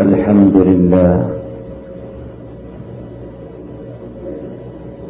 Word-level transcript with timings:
الحمد 0.00 0.56
لله. 0.56 1.16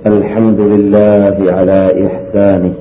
الحمد 0.06 0.60
لله 0.60 1.36
على 1.52 2.06
إحسانه 2.06 2.72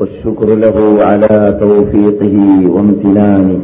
والشكر 0.00 0.48
له 0.54 0.76
على 1.04 1.56
توفيقه 1.60 2.36
وامتنانه 2.74 3.58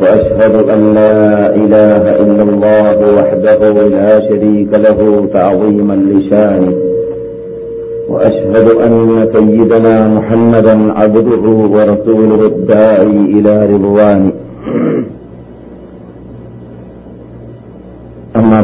وأشهد 0.00 0.54
أن 0.74 0.94
لا 0.94 1.16
إله 1.54 2.02
إلا 2.22 2.42
الله 2.42 2.98
وحده 3.18 3.60
لا 3.88 4.28
شريك 4.28 4.70
له 4.86 5.26
تعظيما 5.32 5.94
لشانه 5.94 6.74
وأشهد 8.08 8.66
أن 8.86 8.92
سيدنا 9.32 10.08
محمدا 10.08 10.92
عبده 10.92 11.44
ورسوله 11.74 12.40
الداعي 12.46 13.16
إلى 13.36 13.54
رضوانه. 13.74 14.32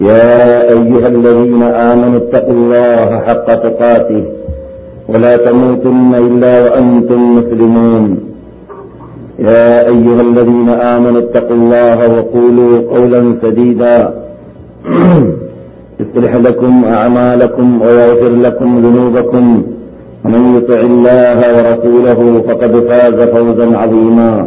يا 0.00 0.62
أيها 0.68 1.08
الذين 1.08 1.62
آمنوا 1.62 2.16
اتقوا 2.16 2.52
الله 2.52 3.20
حق 3.20 3.46
تقاته 3.46 4.24
ولا 5.08 5.36
تموتن 5.36 6.14
إلا 6.14 6.60
وأنتم 6.64 7.36
مسلمون. 7.38 8.18
يا 9.38 9.86
أيها 9.86 10.20
الذين 10.20 10.68
آمنوا 10.68 11.20
اتقوا 11.20 11.56
الله 11.56 11.98
وقولوا 12.18 12.78
قولا 12.90 13.36
سديدا. 13.42 14.14
يصلح 16.00 16.34
لكم 16.34 16.84
أعمالكم 16.84 17.82
ويغفر 17.82 18.28
لكم 18.28 18.78
ذنوبكم. 18.78 19.62
ومن 20.24 20.56
يطع 20.56 20.80
الله 20.80 21.38
ورسوله 21.56 22.42
فقد 22.48 22.72
فاز 22.88 23.28
فوزا 23.28 23.76
عظيما. 23.76 24.46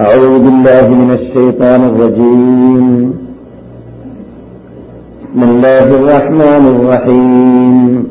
أعوذ 0.00 0.38
بالله 0.38 0.88
من 0.88 1.10
الشيطان 1.10 1.80
الرجيم. 1.84 3.14
بسم 5.22 5.42
الله 5.42 5.86
الرحمن 5.98 6.64
الرحيم. 6.74 8.04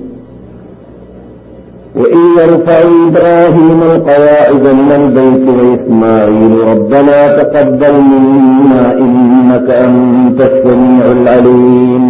وإن 1.95 2.19
يرفع 2.39 2.79
إبراهيم 3.07 3.79
القواعد 3.83 4.63
من 4.79 4.91
البيت 4.91 5.45
وإسماعيل 5.59 6.53
ربنا 6.71 7.17
تقبل 7.27 7.95
منا 8.01 8.97
إنك 8.97 9.69
أنت 9.69 10.39
السميع 10.41 11.05
العليم. 11.11 12.05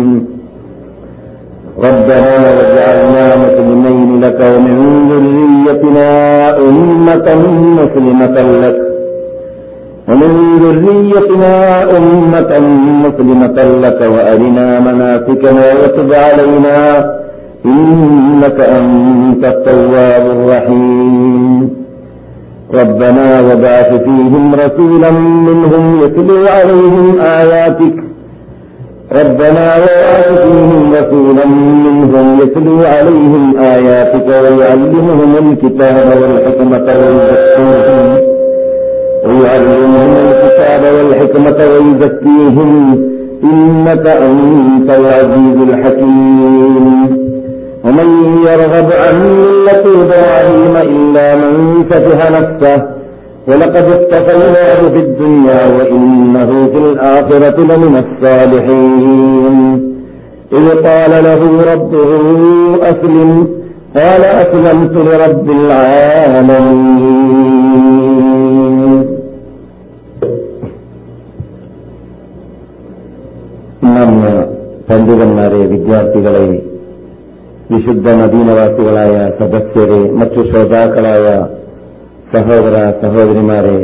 ربنا 1.78 2.34
واجعلنا 2.56 3.26
مسلمين 3.44 4.22
لك 4.22 4.40
ومن 4.54 4.78
ذريتنا 5.10 6.10
أمة 6.58 7.28
مسلمة 7.80 8.38
لك. 8.66 8.93
ومن 10.10 10.58
ذريتنا 10.62 11.84
أمة 11.98 12.60
مسلمة 13.06 13.64
لك 13.84 14.02
وأرنا 14.02 14.80
مناسكنا 14.80 15.74
وتب 15.74 16.14
علينا. 16.14 17.06
إنك 17.66 18.60
أنت 18.60 19.46
التواب 19.46 20.26
الرحيم. 20.38 21.70
ربنا 22.74 23.42
وبعث 23.42 23.94
فيهم 24.04 24.56
رسولا 24.56 25.12
منهم 25.12 26.02
يتلو 26.04 26.48
عليهم 26.48 27.20
آياتك. 27.20 28.04
ربنا 29.12 29.76
وبعث 29.78 30.42
فيهم 30.44 30.94
رسولا 30.94 31.46
منهم 31.86 32.40
يتلو 32.42 32.80
عليهم 32.84 33.58
آياتك 33.58 34.28
ويعلمهم 34.28 35.52
الكتاب 35.52 36.22
والحكمة 36.22 36.86
ويزكيهم 36.88 38.33
ويعلمهم 39.26 40.12
الكتاب 40.26 40.82
والحكمة 40.96 41.60
ويزكيهم. 41.74 42.72
إنك 43.44 44.06
أنت 44.08 44.90
العزيز 44.90 45.58
الحكيم. 45.70 47.24
ومن 47.86 48.08
يرغب 48.48 48.90
عن 48.92 49.16
ملة 49.22 49.86
إبراهيم 50.04 50.76
إلا 50.78 51.36
من 51.36 51.84
فتح 51.90 52.20
نفسه 52.32 52.78
ولقد 53.48 53.86
اصطفيناه 53.86 54.90
في 54.90 55.00
الدنيا 55.00 55.68
وإنه 55.68 56.68
في 56.72 56.78
الآخرة 56.78 57.60
لمن 57.60 58.04
الصالحين. 58.04 59.94
إذ 60.54 60.70
قال 60.70 61.24
له 61.24 61.42
ربه 61.74 62.12
أسلم 62.90 63.48
قال 63.96 64.24
أسلمت 64.24 64.92
لرب 64.92 65.52
العالمين. 65.52 67.53
നമ്മ 73.84 74.24
പണ്ഡിതന്മാരെ 74.90 75.60
വിദ്യാർത്ഥികളെ 75.66 76.46
വിശുദ്ധ 77.72 78.08
നദീനവാസികളായ 78.12 79.32
സദസ്യരെ 79.40 80.12
മറ്റു 80.12 80.42
ശ്രോതാക്കളായ 80.42 81.26
സഹോദര 82.34 82.76
സഹോദരിമാരെ 83.02 83.78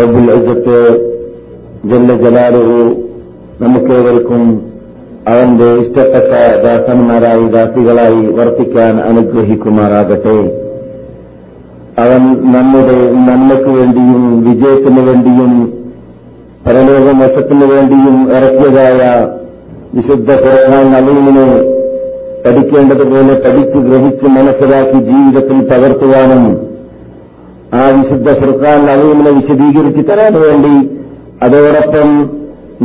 റബ്ബുൽ 0.00 0.30
അജത്ത് 0.36 0.78
ജല്ല 1.84 2.12
ജലാലുഹു 2.14 2.78
നമുക്കേവർക്കും 3.60 4.44
അവന്റെ 5.28 5.68
ഇഷ്ടപ്പെട്ട 5.74 6.32
ദാസന്മാരായി 6.64 7.44
ദാസികളായി 7.48 8.26
വർത്തിക്കാൻ 8.38 9.00
അനുഗ്രഹിക്കുമാറാകട്ടെ. 9.00 10.36
അവൻ 11.98 12.22
നമ്മുടെ 12.52 12.96
നന്മയ്ക്കു 13.28 13.70
വേണ്ടിയും 13.70 14.44
വിജയത്തിനു 14.48 15.00
വേണ്ടിയും 15.00 15.52
പരലോകമോക്ഷത്തിനു 16.64 17.66
വേണ്ടിയും 17.72 18.16
ഇറക്കിയതായ 18.36 19.00
വിശുദ്ധ 19.94 20.30
ഖുർആൻ 20.44 20.88
അലീമിനെ 20.98 21.48
പഠിക്കേണ്ടതുപോലെ 22.44 23.34
പഠിച്ച് 23.44 23.78
ഗ്രഹിച്ച് 23.86 24.26
മനസ്സിലാക്കി 24.36 24.98
ജീവിതത്തിൽ 25.10 25.58
പകർത്തുവാനും 25.70 26.44
ആ 27.74 27.84
വിശുദ്ധ 27.90 28.28
ഫുർഖാൻ 28.40 28.82
അലീമിനെ 28.90 29.30
വിശദീകരിച്ച് 29.30 30.02
തരാൻ 30.10 30.34
വേണ്ടി 30.42 30.74
അതോടൊപ്പം 31.44 32.08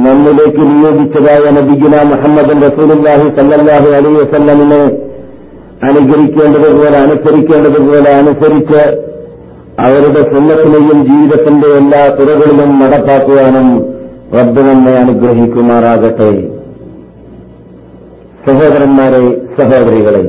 നമ്മിലേക്ക് 0.06 0.64
നിയോഗിച്ചതായ 0.72 1.46
നബിഗുന 1.58 1.96
മുഹമ്മദ് 2.12 2.56
റസൂലുല്ലാഹി 2.66 3.28
സല്ലാഹു 3.38 3.88
അലൈ 3.98 4.12
വസല്ലമിനെ 4.18 4.82
അനുകരിക്കേണ്ടതുപോലെ 5.90 6.98
അനുസരിക്കേണ്ടതുപോലെ 6.98 8.10
അനുസരിച്ച് 8.14 8.82
അവരുടെ 9.84 10.22
സുന്നത്തിനെയും 10.32 11.00
ജീവിതത്തിന്റെ 11.10 11.68
എല്ലാ 11.80 12.02
തുറകളിലും 12.18 12.72
നടപ്പാക്കുവാനും 12.82 13.68
റബ്ബ് 14.38 14.62
നമ്മെ 14.68 14.94
അനുഗ്രഹിക്കുമാറാകട്ടെ. 15.02 16.32
സഹോദരന്മാരെ 18.46 19.22
സഹോദരികളെ 19.58 20.24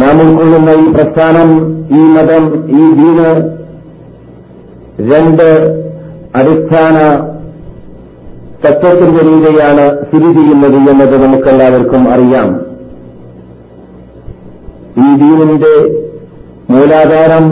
നാം 0.00 0.16
ഉൾക്കൊള്ളുന്ന 0.24 0.70
ഈ 0.84 0.86
പ്രസ്ഥാനം 0.96 1.50
ഈ 1.98 2.02
മതം 2.14 2.44
ഈ 2.80 2.82
ദീന് 3.00 3.30
രണ്ട് 5.12 5.48
അടിസ്ഥാന 6.40 6.96
തത്വത്തിന്റെ 8.64 9.22
രീതിയാണ് 9.30 9.84
സ്ഥിതി 10.04 10.30
ചെയ്യുന്നത് 10.36 10.76
എന്നത് 10.92 11.16
നമുക്കെല്ലാവർക്കും 11.24 12.02
അറിയാം. 12.14 12.48
ഈ 14.98 15.08
ദീനിന്റെ 15.22 15.74
മൂലാധാരം 16.70 17.46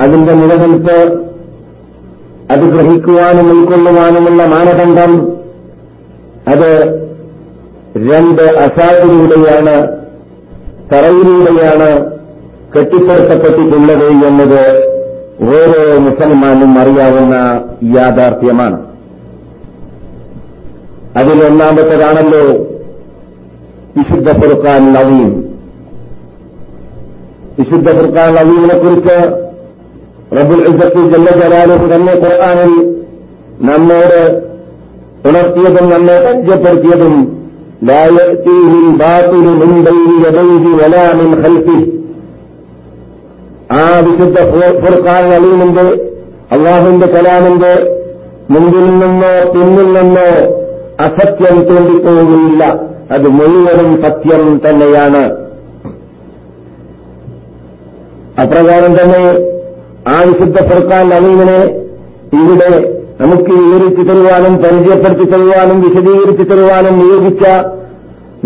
അതിന്റെ 0.00 0.34
നിലനിൽപ്പ് 0.34 0.98
അത് 2.52 2.64
ഗ്രഹിക്കുവാനും 2.74 3.46
ഉൾക്കൊള്ളുവാനുമുള്ള 3.54 4.42
മാനദണ്ഡം 4.46 5.12
അത് 6.52 6.70
രണ്ട് 8.10 8.42
അസാദിലൂടെയാണ് 8.42 9.76
തറയിലൂടെയാണ് 10.92 11.88
കെട്ടിപ്പടുത്തപ്പെട്ടിട്ടുള്ളത് 12.74 14.06
എന്നത് 14.26 14.62
ഓരോ 15.56 15.82
മുസൽമാനും 16.00 16.72
അറിയാവുന്ന 16.80 17.34
യാഥാർത്ഥ്യമാണ്. 17.96 18.78
അതിലൊന്നാമത്തതാണല്ലോ 21.16 22.42
വിശുദ്ധ 23.98 24.28
ഫുർഖാൻ 24.40 24.82
നവീം 24.96 25.30
വിശുദ്ധ 27.58 27.88
ഫുർഖാൻ 27.98 28.30
നവീമിനെ 28.38 28.76
കുറിച്ച് 28.82 29.16
റബുൽ 30.36 30.62
ഇസത്തിൽ 30.70 31.04
ജല്ല 31.12 31.28
ജലാലുഹു 31.40 31.86
തന്നെ 31.92 32.14
ഖുർആാനിൽ 32.24 32.74
നമ്മോട് 33.68 34.20
ഉണർത്തിയതും 35.28 35.86
നമ്മെ 35.92 36.16
പരിചയപ്പെടുത്തിയതും 36.26 37.14
ആ 43.78 43.84
വിശുദ്ധ 44.06 44.38
ഫുർഖാൻ 44.82 45.24
അലീമിന്റെ 45.38 45.86
അള്ളാഹുവിന്റെ 46.54 47.08
കലാമിന്റെ 47.14 47.72
മുമ്പിൽ 48.52 48.86
നിന്നോ 49.00 49.32
പിന്നിൽ 49.54 49.88
നിന്നോ 49.96 50.28
അസത്യം 51.04 51.56
തോണ്ടിപ്പോകുന്നില്ല. 51.68 52.62
അത് 53.14 53.26
മുഴുവനും 53.38 53.90
സത്യം 54.04 54.42
തന്നെയാണ്. 54.64 55.22
അപ്രകാരം 58.42 58.92
തന്നെ 58.98 59.22
ആ 60.14 60.16
വിശുദ്ധ 60.28 60.58
ഫുർഖാൻ 60.68 61.08
അലീമിനെ 61.14 61.60
ഇവിടെ 62.40 62.70
നമുക്ക് 63.22 63.52
വിവരിച്ചു 63.62 64.02
തരുവാനും 64.08 64.54
പരിചയപ്പെടുത്തി 64.64 65.26
തരുവാനും 65.32 65.78
വിശദീകരിച്ചു 65.86 66.44
തരുവാനും 66.50 66.94
നിയോഗിച്ച 67.00 67.44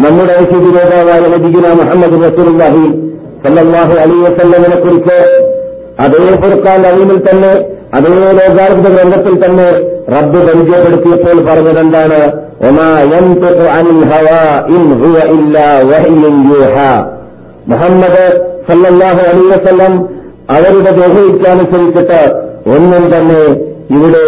നമ്മുടെ 0.04 0.32
ഐശ്വര്യ 0.42 0.70
നേതാവായ 0.76 1.20
നബിഗുന 1.34 1.72
മുഹമ്മദ് 1.80 2.18
റസൂലുള്ളാഹി 2.26 2.84
സല്ലാഹു 3.44 3.94
അലി 4.04 4.16
വസല്ലമിനെ 4.26 4.78
കുറിച്ച് 4.84 5.18
അതേ 6.04 6.22
ഫുർഖാൻ 6.44 6.82
അലീമിൽ 6.92 7.20
തന്നെ 7.28 7.52
അതേ 7.96 8.08
ലോകാത്ഭുത 8.08 8.88
ഗ്രന്ഥത്തിൽ 8.94 9.34
തന്നെ 9.44 9.66
റബ്ബ് 10.14 10.38
പരിചയപ്പെടുത്തിയപ്പോൾ 10.46 11.36
പറഞ്ഞതെന്താണ്? 11.48 12.20
മുഹമ്മദ് 17.70 18.24
സല്ലല്ലാഹു 18.68 19.20
അലൈഹി 19.30 19.46
വസല്ലം 19.46 19.92
അവരുടെ 20.50 20.90
ദേഹിക്കാനുസരിച്ചിട്ട് 21.00 22.22
ഒന്നും 22.76 23.04
തന്നെ 23.14 23.42
ഇവിടെ 23.96 24.24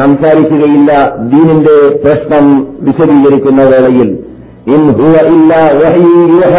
സംസാരിക്കുകയില്ല. 0.00 0.90
ദീനിന്റെ 1.32 1.76
പ്രശ്നം 2.04 2.46
വിശദീകരിക്കുന്ന 2.80 3.62
വേളയിൽ. 3.62 4.10
ഇൻ 4.74 4.82
ഹുവ 4.98 5.14
ഇല്ല 5.34 5.54
വഹീഹ 5.82 6.54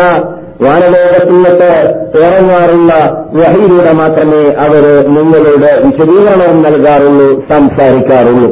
വാനലോകത്തിന്നിട്ട് 0.62 1.70
ഇറങ്ങാറുള്ള 2.18 2.92
വഹിയിലൂടെ 3.34 3.94
മാത്രമേ 3.94 4.42
അവർ 4.66 4.84
നിങ്ങളുടെ 5.16 5.72
വിശദീകരണം 5.86 6.62
നൽകാറുള്ളൂ 6.62 7.28
സംസാരിക്കാറുള്ളൂ. 7.52 8.50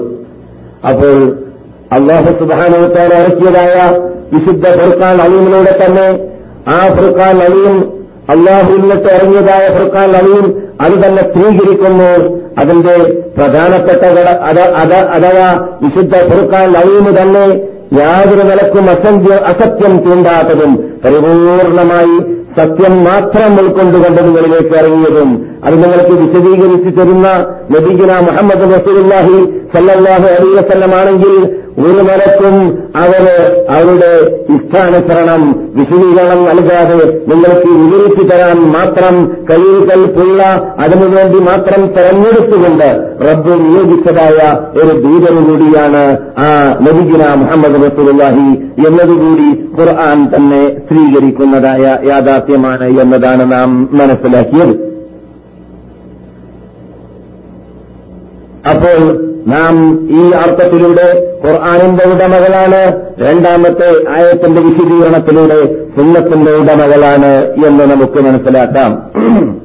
അപ്പോൾ 0.89 1.17
അള്ളാഹു 1.97 2.29
സുധാനവത്താൻ 2.39 3.09
ഇറക്കിയതായ 3.19 3.75
വിശുദ്ധ 4.33 4.65
ഫുർഖാൻ 4.79 5.17
അലീമിലൂടെ 5.21 5.73
തന്നെ 5.81 6.07
ആ 6.71 6.79
ഫുർഖാൻ 6.95 7.37
അലീം 7.47 7.75
അള്ളാഹുവിനിട്ട് 8.29 9.09
ഇറങ്ങിയതായ 9.13 9.63
ഫുർഖാൻ 9.77 10.11
അലീം 10.21 10.45
അത് 10.81 10.93
തന്നെ 11.03 11.23
സ്വീകരിക്കുന്നു. 11.33 12.11
അതിന്റെ 12.57 12.95
പ്രധാനപ്പെട്ട 13.37 14.03
അഥവാ 15.15 15.49
വിശുദ്ധ 15.81 16.13
ഫുർഖാൻ 16.31 16.69
അലീമ് 16.81 17.17
തന്നെ 17.17 17.45
യാതൊരു 17.91 18.43
നിലക്കും 18.43 18.89
അസന്ധ്യ 18.89 19.35
അസത്യം 19.45 19.93
തീണ്ടാത്തതും 19.97 20.71
പരിപൂർണമായി 21.05 22.17
സത്യം 22.57 23.03
മാത്രം 23.03 23.53
ഉൾക്കൊണ്ടുകൊണ്ട് 23.59 24.21
നിങ്ങളിലേക്ക് 24.21 24.73
ഇറങ്ങിയതും 24.77 25.29
അത് 25.65 25.75
നിങ്ങൾക്ക് 25.81 26.13
വിശദീകരിച്ചു 26.21 26.91
തരുന്ന 26.97 27.27
നബീഗന 27.73 28.13
മുഹമ്മദ് 28.27 28.67
റസൂലുള്ളാഹി 28.75 29.37
സല്ലാഹു 29.73 30.25
അലൈഹി 30.29 30.53
വസല്ലമാണെങ്കിൽ 30.59 31.35
ഒരു 31.81 32.01
നിലക്കും 32.07 32.55
അവർ 33.01 33.25
അവരുടെ 33.75 34.09
ഇഷ്ടാനുസരണം 34.55 35.43
വിശദീകരണം 35.77 36.41
നൽകാതെ 36.47 36.97
നിങ്ങൾക്ക് 37.29 37.69
വിവരിച്ചു 37.81 38.23
തരാൻ 38.31 38.57
മാത്രം 38.73 39.15
കഴിവുകൾക്കുള്ള 39.49 40.41
അതിനുവേണ്ടി 40.85 41.39
മാത്രം 41.49 41.81
തെരഞ്ഞെടുത്തുകൊണ്ട് 41.95 42.89
റബ്ബ് 43.27 43.55
നിയോഗിച്ചതായ 43.63 44.39
ഒരു 44.81 44.93
ദൂതനു 45.05 45.43
കൂടിയാണ് 45.47 46.03
ആ 46.45 46.51
നബിഗിന 46.87 47.33
മുഹമ്മദ് 47.43 47.83
റസൂലുള്ളാഹി 47.87 48.49
എന്നതുകൂടി 48.87 49.49
ഖുർആൻ 49.79 50.19
തന്നെ 50.35 50.63
സ്വീകരിക്കുന്നതായ 50.89 51.83
യാഥാർത്ഥ്യമാണ് 52.11 52.89
എന്നതാണ് 53.03 53.45
നാം 53.51 53.69
മനസ്സിലാക്കിയത്. 54.01 54.75
അപ്പോൾ 58.69 59.27
നാം 59.47 60.07
ഈ 60.11 60.31
അർത്ഥത്തിലൂടെ 60.31 61.37
ഖുർആാനിന്റെ 61.45 62.05
ഉടമകളാണ്. 62.05 63.01
രണ്ടാമത്തെ 63.29 64.09
ആയത്തിന്റെ 64.09 64.61
വിശദീകരണത്തിലൂടെ 64.61 65.85
സുന്നത്തിന്റെ 65.95 66.51
ഉടമകളാണ് 66.51 67.43
എന്ന് 67.67 67.83
നമുക്ക് 67.83 68.21
മനസ്സിലാക്കാം. 68.21 69.11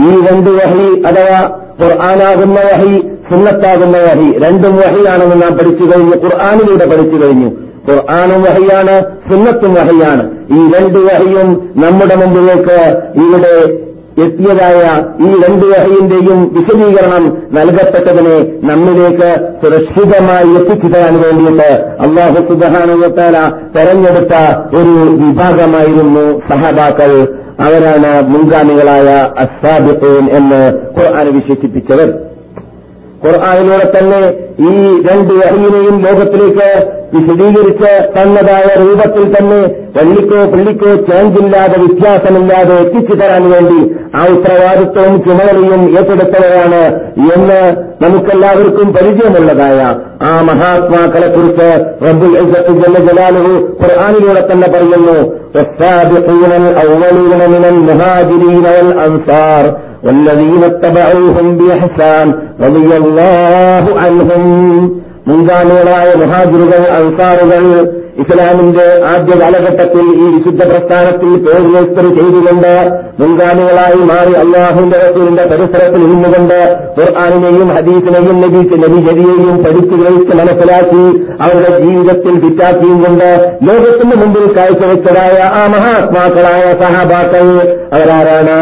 ഈ 0.00 0.20
രണ്ട് 0.20 0.50
വഹി 0.50 1.02
അഥവാ 1.02 1.58
ഖുർആാനാകുന്ന 1.82 2.60
വഹി 2.60 3.00
സുന്നത്താകുന്ന 3.00 3.98
വഹി 3.98 4.38
രണ്ടും 4.38 4.76
വഹിയാണെന്ന് 4.76 5.42
നാം 5.42 5.58
പഠിച്ചു 5.58 5.84
കഴിഞ്ഞു. 5.84 6.16
ഖുർആാനിലൂടെ 6.16 6.86
പഠിച്ചു 6.86 7.26
കഴിഞ്ഞു. 7.26 7.48
ഖുർആാനും 7.90 8.42
വഹിയാണ് 8.42 9.02
സുന്നത്തും 9.02 9.74
വഹിയാണ്. 9.74 10.30
ഈ 10.50 10.72
രണ്ട് 10.78 10.98
വഹിയും 10.98 11.70
നമ്മുടെ 11.76 12.16
മുമ്പിലേക്ക് 12.16 13.02
ഇവിടെ 13.16 13.86
എത്തിയതായ 14.24 14.82
ഈ 15.26 15.30
രണ്ട് 15.40 15.66
വഹയിന്റെയും 15.66 16.38
വിശദീകരണം 16.54 17.24
നൽകപ്പെട്ടതിനെ 17.52 18.36
നമ്മിലേക്ക് 18.66 19.30
സുരക്ഷിതമായി 19.62 20.48
എത്തിച്ചു 20.60 20.86
തരാൻ 20.86 21.14
വേണ്ടിയിട്ട് 21.20 21.70
അള്ളാഹു 22.06 22.52
സുബാനുവത്താല 22.52 23.36
തെരഞ്ഞെടുത്ത 23.76 24.34
ഒരു 24.76 24.94
വിഭാഗമായിരുന്നു 25.24 26.38
സഹബാക്കൾ. 26.38 27.12
അവരാണ് 27.60 28.28
മുൻഗാമികളായ 28.28 29.08
അസാബിത്തേൻ 29.44 30.24
എന്ന് 30.30 30.62
ഖുർആൻ 30.98 31.26
വിശേഷിപ്പിച്ചവർ. 31.34 32.25
ഖുർആാനിലൂടെ 33.23 33.87
തന്നെ 33.95 34.21
ഈ 34.67 34.71
രണ്ട് 35.07 35.31
വഹയിനെയും 35.33 35.97
ലോകത്തിലേക്ക് 36.05 36.69
വിശദീകരിച്ച് 37.15 37.91
തന്നതായ 38.15 38.67
രൂപത്തിൽ 38.81 39.25
തന്നെ 39.33 39.59
പള്ളിക്കോ 39.95 40.39
പള്ളിക്കോ 40.51 40.91
ചേഞ്ചില്ലാതെ 41.07 41.77
വ്യത്യാസമില്ലാതെ 41.81 42.75
എത്തിച്ചു 42.83 43.15
തരാൻ 43.15 43.43
വേണ്ടി 43.51 43.79
ആ 44.15 44.23
ഉത്തരവാദിത്വവും 44.35 45.15
ചുമതലയും 45.25 45.83
ഏറ്റെടുത്തവരാണ് 45.95 46.81
എന്ന് 47.35 47.59
നമുക്കെല്ലാവർക്കും 48.03 48.89
പരിചയമുള്ളതായ 48.97 49.79
ആ 50.23 50.33
മഹാത്മാക്കളെ 50.49 51.29
കുറിച്ച് 51.35 51.69
റബ്ബുൽ 52.07 52.33
ജല്ല 52.81 52.97
ജലാലുഹു 53.09 53.53
ഖുർആാനിലൂടെ 53.81 54.43
തന്നെ 54.51 54.69
പറയുന്നു 54.75 55.19
والسابقون 55.55 56.51
الأولون 56.63 57.41
من 57.47 57.63
المهاجرين 57.65 58.65
والأنصار 58.75 59.63
والذين 60.05 60.63
اتبعوهم 60.63 61.47
بإحسان 61.59 62.27
رضي 62.59 62.91
الله 62.97 63.83
عنهم 63.95 64.43
മുൻഗാമികളായ 65.27 66.09
മഹാജുരുകൾ 66.21 66.81
അൻസാറുകൾ 66.95 67.63
ഇസ്ലാമിന്റെ 68.21 68.85
ആദ്യ 69.11 69.33
കാലഘട്ടത്തിൽ 69.41 70.05
ഈ 70.15 70.25
വിശുദ്ധ 70.33 70.61
പ്രസ്ഥാനത്തിൽ 70.69 71.29
പേര് 71.45 71.67
രജിസ്റ്റർ 71.67 72.05
ചെയ്തുകൊണ്ട് 72.17 72.71
മുൻഗാമികളായി 73.19 74.01
മാറി 74.09 74.33
അള്ളാഹുവിന്റെ 74.41 74.97
റസൂലിന്റെ 74.97 75.43
പരിസരത്തിൽ 75.51 76.01
നിന്നുകൊണ്ട് 76.05 76.57
ഖുർആാനിനെയും 76.97 77.69
ഹദീസിനെയും 77.77 78.37
നബീസ് 78.43 78.77
നബിചരിയെയും 78.83 79.55
പഠിച്ചു 79.65 79.95
ഗ്രഹിച്ച് 80.01 80.35
മനസ്സിലാക്കി 80.41 81.03
അവരുടെ 81.43 81.71
ജീവിതത്തിൽ 81.85 82.35
ഫിറ്റാക്കിയും 82.43 82.99
കൊണ്ട് 83.05 83.29
ലോകത്തിന് 83.69 84.17
മുമ്പിൽ 84.21 84.45
കാഴ്ചവെച്ചതായ 84.57 85.37
ആ 85.59 85.63
മഹാത്മാക്കളായ 85.75 86.65
സഹാബാക്കൾ 86.83 87.45
അവരാരാണ്? 87.96 88.56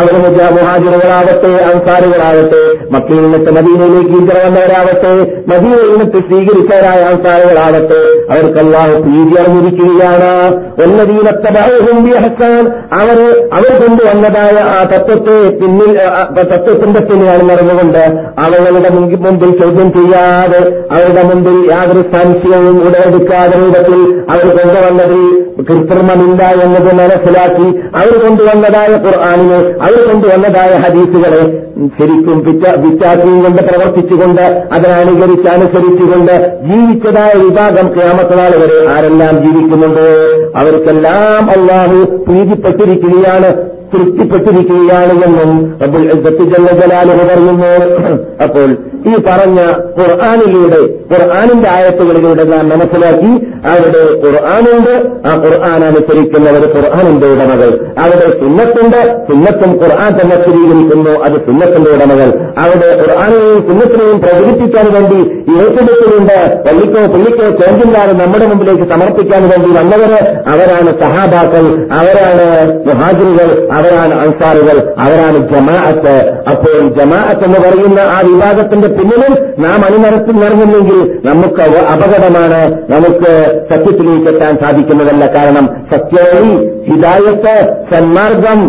അവർ 0.00 0.14
മുഹാജിറുകളാവട്ടെ 0.54 1.52
അൻസാറുകളാവട്ടെ 1.70 2.62
മക്കയിൽ 2.94 3.22
നിന്നിട്ട് 3.22 3.50
മദീനയിലേക്ക് 3.50 4.12
ഹിജറ 4.16 4.38
വന്നവരാവട്ടെ 4.46 5.12
മദീനയിൽ 5.52 5.88
നിന്നിട്ട് 5.92 6.18
സ്വീകരിച്ചവരായ 6.28 7.00
അൻസാറുകളാവട്ടെ 7.12 8.00
അവർക്ക് 8.32 8.60
അള്ളാഹു 8.64 8.94
പ്രീതി 9.04 9.34
അറിഞ്ഞിരിക്കുകയാണ്. 9.42 10.32
അവർ 13.00 13.18
അവർ 13.56 13.70
കൊണ്ടുവന്നതായ 13.82 14.56
ആ 14.76 14.80
തത്വത്തെ 14.92 15.36
പിന്നിൽ 15.60 15.90
തത്വത്തിന്റെ 16.52 17.00
പിന്നിലാണ് 17.00 17.44
നടന്നുകൊണ്ട് 17.50 18.02
മുൻപ് 18.96 19.16
മുമ്പിൽ 19.26 19.50
ചോദ്യം 19.60 19.88
ചെയ്യാതെ 19.92 20.60
അവരുടെ 20.94 21.22
മുമ്പിൽ 21.22 21.56
യാതൊരു 21.70 22.02
സംശയവും 22.14 22.76
ഉടലെടുക്കാതെ 22.86 23.56
രൂപത്തിൽ 23.62 24.00
അവർ 24.32 24.46
കൊണ്ടുവന്നതിൽ 24.58 25.22
കൃത്രിമമില്ല 25.68 26.42
എന്നത് 26.64 26.90
മനസ്സിലാക്കി 26.96 27.68
അവർ 27.96 28.22
കൊണ്ടുവന്നതായ 28.22 28.88
ഖുർആാനിനെ 28.88 29.58
അവർ 29.58 30.08
കൊണ്ടുവന്നതായ 30.08 30.72
ഹദീസുകളെ 30.78 31.66
ശരിക്കും 31.98 32.38
വിറ്റാക്കിയും 32.82 33.42
കൊണ്ട് 33.42 33.62
പ്രവർത്തിച്ചുകൊണ്ട് 33.62 34.42
അതിനനുകരിച്ച് 34.72 35.48
അനുസരിച്ചുകൊണ്ട് 35.48 36.34
ജീവിച്ചതായ 36.62 37.32
വിഭാഗം 37.42 37.88
ക്യാമത്തനാൾ 37.94 38.52
വരെ 38.62 38.78
ആരെല്ലാം 38.94 39.34
ജീവിക്കുന്നുണ്ടോ? 39.42 40.08
അവർക്കെല്ലാം 40.58 41.50
അള്ളാഹു 41.50 42.24
പ്രീതിപ്പെട്ടിരിക്കുകയാണ്. 42.28 43.50
തൃപ്തിപ്പെട്ടിരിക്കുകയാണ് 43.92 45.24
എന്നും 45.24 45.78
ജല്ല 46.50 46.72
ജലാലുഹു 46.72 47.26
പറയുന്നു. 47.26 47.66
അപ്പോൾ 48.42 48.70
ഈ 49.06 49.14
പറഞ്ഞ 49.26 49.60
ഖുർആാനിലൂടെ 49.98 50.80
ഖുർആാനിന്റെ 51.12 51.68
ആയത്തുകളിലൂടെ 51.68 52.44
നാം 52.44 52.68
മനസ്സിലാക്കി 52.68 53.30
അവിടെ 53.70 54.26
ഖുർആാനുണ്ട്. 54.26 54.94
ആ 55.28 55.36
ഖുർആൻ 55.36 55.84
അനുസരിക്കുന്നവർ 55.84 56.76
ഖുർആാനിന്റെ 56.76 57.26
ഉടമകൾ. 57.26 57.86
അവിടെ 57.98 58.40
സുന്നത്തുണ്ട് 58.40 59.26
സുന്നത്തും 59.28 59.72
ഖുർആൻ 59.82 60.12
തന്നെ 60.20 60.36
സ്ഥിരീകരിക്കുന്നു. 60.42 61.10
അത് 61.10 61.46
സുന്നത്തിന്റെ 61.46 61.90
ഉടമകൾ. 61.90 62.28
അവിടെ 62.58 62.88
ഖുർആാനെയും 63.00 63.62
സുന്നത്തിനെയും 63.68 64.20
പ്രചരിപ്പിക്കാൻ 64.20 64.92
വേണ്ടി 64.92 65.18
ഏറ്റെടുക്കലുണ്ട് 65.62 66.64
പള്ളിക്കോ 66.68 67.06
പുള്ളിക്കോ 67.06 67.46
ചോദ്യമില്ലാതെ 67.48 68.12
നമ്മുടെ 68.12 68.46
മുമ്പിലേക്ക് 68.46 68.92
സമർപ്പിക്കാൻ 68.92 69.42
വേണ്ടി 69.42 69.78
വന്നവര് 69.78 70.20
അവരാണ് 70.52 71.00
സഹാബാക്കൾ 71.00 71.64
അവരാണ് 71.92 72.46
മുഹാജിറുകൾ. 72.86 73.75
അവരാണ് 73.78 74.14
അൻസാറുകൾ 74.24 74.76
അവരാണ് 75.04 75.38
ജമാഅത്ത്. 75.52 76.14
അപ്പോൾ 76.50 76.76
ജമാഅത്ത് 76.98 77.44
എന്ന് 77.48 77.60
പറയുന്ന 77.64 78.00
ആ 78.14 78.18
വിഭാഗത്തിന്റെ 78.28 78.88
പിന്നിലും 78.96 79.34
നാം 79.64 79.80
അണിനിരത്തിൽ 79.88 80.34
നിറഞ്ഞില്ലെങ്കിൽ 80.42 81.00
നമുക്ക് 81.28 81.62
അപകടമാണ്. 81.94 82.62
നമുക്ക് 82.94 83.32
സത്യത്തിലേക്ക് 83.70 84.28
എത്താൻ 84.34 84.54
സാധിക്കുന്നതല്ല 84.64 85.26
കാരണം 85.36 85.68
സത്യവഴി 85.92 86.54
ഹിതായത്ത് 86.90 87.56
സന്മാർഗം 87.92 88.60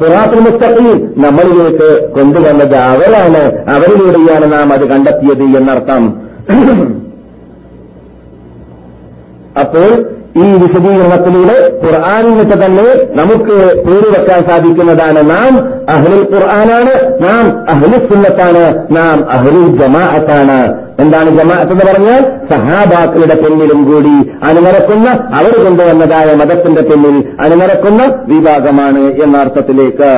സുറാത്തുൽ 0.00 0.42
മുസ്തഖീം 0.44 0.98
നമ്മളിലേക്ക് 1.24 1.88
കൊണ്ടുവന്നത് 2.14 2.76
അവരാണ്. 2.92 3.42
അവരിലൂടെയാണ് 3.74 4.46
നാം 4.52 4.68
അത് 4.76 4.84
കണ്ടെത്തിയത് 4.92 5.44
എന്നർത്ഥം. 5.60 6.04
അപ്പോൾ 9.60 9.90
ഈ 10.36 10.46
വിശദീകരണത്തിലൂടെ 10.52 11.80
ഖുർആാനിനൊക്കെ 11.84 12.56
തന്നെ 12.64 12.86
നമുക്ക് 13.20 13.56
പേര് 13.86 14.08
വെക്കാൻ 14.14 14.44
സാധിക്കുന്നതാണ് 14.44 15.30
നാം 15.30 15.52
അഹ്ലുൽ 15.88 16.24
ഖുർആനാണ് 16.32 17.22
നാം 17.22 17.64
അഹ്ലു 17.68 17.98
സുന്നത്താണ് 18.08 18.64
നാം 18.96 19.30
അഹ്ലുൽ 19.30 19.76
ജമാഅത്താണ്. 19.76 20.58
എന്താണ് 21.00 21.30
ജമാഅത്ത് 21.30 21.72
എന്ന് 21.72 21.84
പറഞ്ഞാൽ 21.84 22.22
സഹാബാക്കളുടെ 22.50 23.34
പിന്നിലും 23.34 23.84
കൂടി 23.84 24.14
അണിനിരക്കുന്ന 24.42 25.08
അവർ 25.10 25.64
കൊണ്ടുവന്നതായ 25.64 26.34
മതത്തിന്റെ 26.34 26.80
പിന്നിൽ 26.80 27.16
അണിനിരക്കുന്ന 27.40 28.02
വിഭാഗമാണ് 28.26 29.22
എന്ന 29.24 29.36
അർത്ഥത്തിലേക്ക്. 29.36 30.12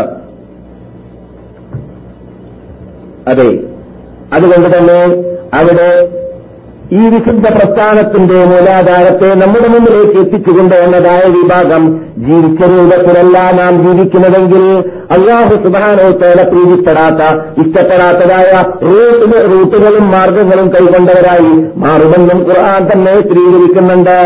അതെ. 3.28 3.50
അതുകൊണ്ട് 4.32 4.78
തന്നെ 4.78 4.98
അവിടെ 5.60 5.88
ഈ 6.94 7.08
വിശുദ്ധ 7.08 7.46
പ്രസ്ഥാനത്തിന്റെ 7.48 8.36
മൂലാധാരത്തെ 8.44 9.28
നമ്മുടെ 9.34 9.68
മുമ്പിലേക്ക് 9.68 10.18
എത്തിച്ചുകൊണ്ട് 10.18 10.74
എന്നതായ 10.74 11.22
വിഭാഗം 11.28 11.82
ജീവിച്ച 12.18 12.60
രൂപത്തിലല്ല 12.72 13.36
നാം 13.60 13.72
ജീവിക്കുന്നതെങ്കിൽ 13.84 14.64
അള്ളാഹു 15.16 15.54
സുബാനോത്തോടെ 15.64 16.44
പ്രീതിപ്പെടാത്ത 16.52 17.22
ഇഷ്ടപ്പെടാത്തതായ 17.62 18.52
റൂട്ട് 18.86 19.38
റൂട്ടുകളും 19.52 20.10
മാർഗങ്ങളും 20.10 20.68
കൈകൊണ്ടവരായി 20.68 21.54
മാറുമെന്നും 21.76 22.38
ഖുർആൻ 22.48 22.84
തന്നെ 22.92 23.14
സ്ഥിരീകരിക്കുന്നുണ്ട്. 23.20 24.18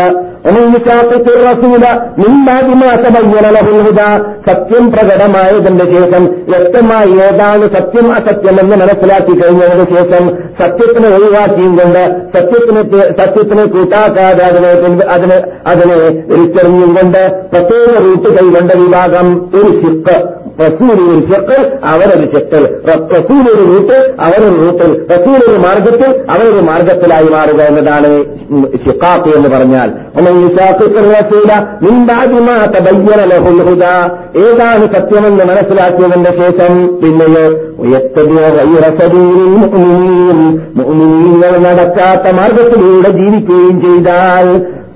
സത്യം 4.47 4.91
പ്രകടമായതിന്റെ 4.91 5.85
ശേഷം 5.85 6.23
വ്യക്തമായി 6.49 7.11
ഏതാണ് 7.27 7.75
സത്യം 7.75 8.13
അസത്യം 8.13 8.59
എന്ന് 8.59 8.75
മനസ്സിലാക്കി 8.75 9.33
കഴിഞ്ഞതിന് 9.41 9.95
ശേഷം 9.95 10.29
സത്യത്തിനെ 10.61 11.09
ഒഴിവാക്കിയും 11.09 11.75
കൊണ്ട് 11.75 12.03
സത്യത്തിനെ 12.37 12.81
സത്യത്തിനെ 13.17 13.65
കൂട്ടാക്കാതെ 13.65 14.43
അതിനെ 14.43 14.67
അതിനെ 15.09 15.41
അതിനെ 15.67 15.95
തിരിച്ചറിഞ്ഞും 16.09 16.93
കൊണ്ട് 16.93 17.49
പ്രത്യേക 17.53 17.99
റൂട്ട് 17.99 18.29
കൈകൊണ്ട 18.29 18.71
വിഭാഗം 18.71 19.49
ഒരു 19.55 19.81
ഷിക്ക് 19.81 20.41
റസൂൽ 20.61 20.91
ഒരു 20.91 21.33
ഷെക്കൽ 21.33 21.61
അവരൊരു 21.83 22.25
ശക്തൽ 22.37 22.63
റസൂൽ 23.13 23.43
ഒരു 23.53 23.63
റൂട്ട് 23.63 24.21
അവരൊരു 24.21 24.55
റൂട്ടിൽ. 24.61 25.07
റസൂൽ 25.07 25.51
ഒരു 25.51 25.57
മാർഗത്തിൽ 25.57 26.25
അവരൊരു 26.29 26.61
മാർഗത്തിലായി 26.61 27.29
മാറുക 27.29 27.61
എന്നതാണ് 27.61 28.09
ഷിക്കാത്ത് 28.85 29.37
എന്ന് 29.37 29.49
പറഞ്ഞാൽ. 29.49 29.89
ومن 30.30 30.34
يشاقق 30.42 30.92
الرسول 30.98 31.50
من 31.82 31.96
بعد 32.06 32.30
ما 32.40 32.66
تبين 32.68 32.96
له 33.24 33.44
الهدى 33.50 33.98
ഏതാണ് 34.40 34.84
സത്യമെന്ന് 34.94 35.44
മനസ്സിലാക്കിയതിന്റെ 35.44 36.32
ശേഷം 36.40 36.72
പിന്നെയോ 37.00 37.46
ويتبع 37.80 38.42
غير 38.58 38.82
سبيل 39.00 39.38
المؤمنين 39.48 40.38
മുഅ്മിനീങ്ങൾ 40.78 41.52
നടക്കാത്ത 41.66 42.24
മാർഗത്തിലൂടെ 42.38 43.10
ജീവിക്കുകയും 43.18 43.76
ചെയ്താൽ 43.84 44.46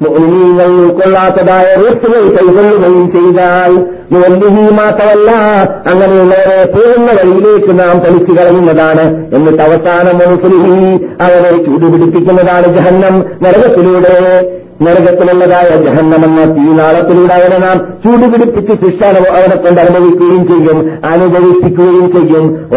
മുഅ്മിനീങ്ങൾ 0.05 0.69
ഉൾക്കൊള്ളാത്തതായ 0.79 1.67
റൂട്ടുകൾ 1.81 2.23
കൈകൊള്ളുകയും 2.37 3.05
ചെയ്താൽ 3.15 3.73
നുവല്ലിഹി 4.13 4.65
മാത്രമല്ല 4.79 5.31
അങ്ങനെയുള്ളവരെ 5.91 6.63
പോകുന്ന 6.75 7.09
വഴിയിലേക്ക് 7.19 7.73
നാം 7.81 7.97
തളിച്ചു 8.05 8.33
കളയുന്നതാണ് 8.39 9.05
എന്നിട്ട് 9.37 9.63
അവസാനം 9.67 10.17
മുസ്ലിഹി 10.33 10.79
അവരെ 11.27 11.53
ചൂടുപിടിപ്പിക്കുന്നതാണ് 11.67 12.69
ജഹന്നം 12.79 13.17
നരകത്തിലൂടെ 13.45 14.17
നരകത്തിലുള്ളതായ 14.82 15.82
ജഹന്നമെന്ന 15.82 16.46
തീനാളത്തിലൂടെ 16.46 17.34
അവനെ 17.34 17.58
നാം 17.58 17.78
ചൂടുപിടിപ്പിച്ച് 18.04 18.72
ശിക്ഷ 18.72 19.04
അവനെ 19.06 19.56
കൊണ്ട് 19.56 19.82
അനുഭവിക്കുകയും 19.82 20.48
ചെയ്യും 20.48 21.06
അനുഭവിപ്പിക്കുകയും 21.06 22.12
ചെയ്യും. 22.12 22.68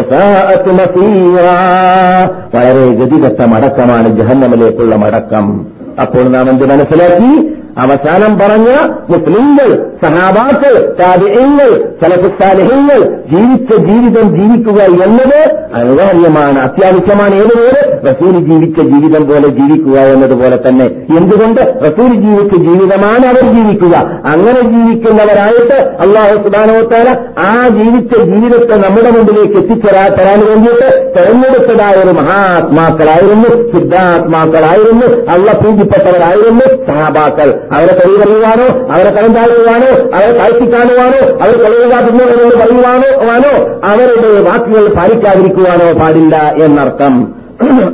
വളരെ 2.55 2.87
ഗതികെട്ട 2.87 3.41
മടക്കമാണ് 3.45 4.17
ജഹന്നമിലേക്കുള്ള 4.17 4.97
മടക്കം. 4.97 5.67
അപ്പോൾ 6.01 6.23
നാം 6.23 6.51
എന്ത് 6.51 6.71
മനസ്സിലാക്കി? 6.71 7.55
അവസാനം 7.79 8.39
പറഞ്ഞ 8.39 8.69
മുസ്ലിങ്ങൾ 9.11 9.69
സഹാബാക്കൾ 10.03 10.97
താപിയങ്ങൾ 11.01 11.71
സലഫുസാലഹ്യങ്ങൾ 12.03 13.01
ജീവിച്ച 13.33 13.77
ജീവിതം 13.77 14.37
ജീവിക്കുക 14.37 14.83
എന്നത് 14.83 15.41
അനിവാര്യമാണ് 15.75 16.59
അത്യാവശ്യമാണ്. 16.59 17.35
ഏതുപോലെ 17.35 18.01
റസൂൽ 18.11 18.31
ജീവിച്ച 18.31 18.81
ജീവിതം 18.81 19.27
പോലെ 19.27 19.49
ജീവിക്കുക 19.49 20.01
എന്നതുപോലെ 20.01 20.57
തന്നെ. 20.57 20.85
എന്തുകൊണ്ട്? 21.19 21.61
റസൂൽ 21.61 22.15
ജീവിച്ച 22.15 22.57
ജീവിതമാണ് 22.57 23.27
അവർ 23.27 23.55
ജീവിക്കുക. 23.55 23.97
അങ്ങനെ 24.27 24.61
ജീവിക്കുന്നവരായിട്ട് 24.61 25.75
അള്ളാഹു 25.75 26.35
സുബാനോത്താല 26.35 27.09
ആ 27.39 27.69
ജീവിച്ച 27.69 28.21
ജീവിതത്തെ 28.23 28.77
നമ്മുടെ 28.77 29.11
മുമ്പിലേക്ക് 29.11 29.63
എത്തിച്ചേരാ 29.63 30.09
തരാൻ 30.09 30.41
വേണ്ടിയിട്ട് 30.47 31.15
തെരഞ്ഞെടുത്തതായ 31.19 32.03
ഒരു 32.03 32.11
മഹാത്മാക്കളായിരുന്നു 32.11 33.51
സിദ്ധാത്മാക്കളായിരുന്നു 33.73 35.07
അള്ള 35.07 35.53
പൂജിപ്പെട്ടവരായിരുന്നു 35.53 36.93
സഹാബാക്കൾ. 36.93 37.68
അവരെ 37.73 37.95
തെളിവറിയുവാനോ 37.95 38.95
അവരെ 38.95 39.11
കരം 39.11 39.35
താഴുവാനോ 39.35 40.17
അവരെ 40.17 40.39
താഴ്ത്തി 40.39 40.73
കാണുവാനോ 40.73 41.39
അവർ 41.45 41.65
കൊള്ളുകാതുന്നവരോട് 41.65 42.57
പറയുവാനോ 42.57 43.27
വാനോ 43.27 43.81
അവരുടെ 43.85 44.51
വാക്കുകൾ 44.51 44.95
പാലിക്കാതിരിക്കുവാനോ 44.95 46.01
പാടില്ല 46.01 46.55
എന്നർത്ഥം. 46.65 47.35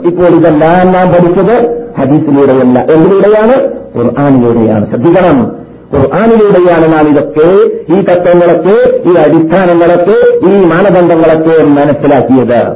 ഇപ്പോൾ 0.07 0.27
ഇതെല്ലാം 0.27 0.93
നാം 0.93 1.09
പഠിച്ചത് 1.09 1.85
ഹദീസിലൂടെയല്ല. 1.99 2.79
എന്തിലൂടെയാണ്? 2.79 3.57
ഖുർആാനിലൂടെയാണ്. 3.97 4.91
ശ്രദ്ധിക്കണം. 4.91 5.57
ഖുർആാനിലൂടെയാണ് 5.95 6.93
നാം 6.93 7.09
ഇതൊക്കെ 7.09 7.49
ഈ 7.95 8.01
തത്വങ്ങളൊക്കെ 8.01 9.09
ഈ 9.09 9.15
അടിസ്ഥാനങ്ങളൊക്കെ 9.15 10.49
ഈ 10.49 10.65
മാനദണ്ഡങ്ങളൊക്കെ 10.65 11.65
മനസ്സിലാക്കിയത്. 11.65 12.67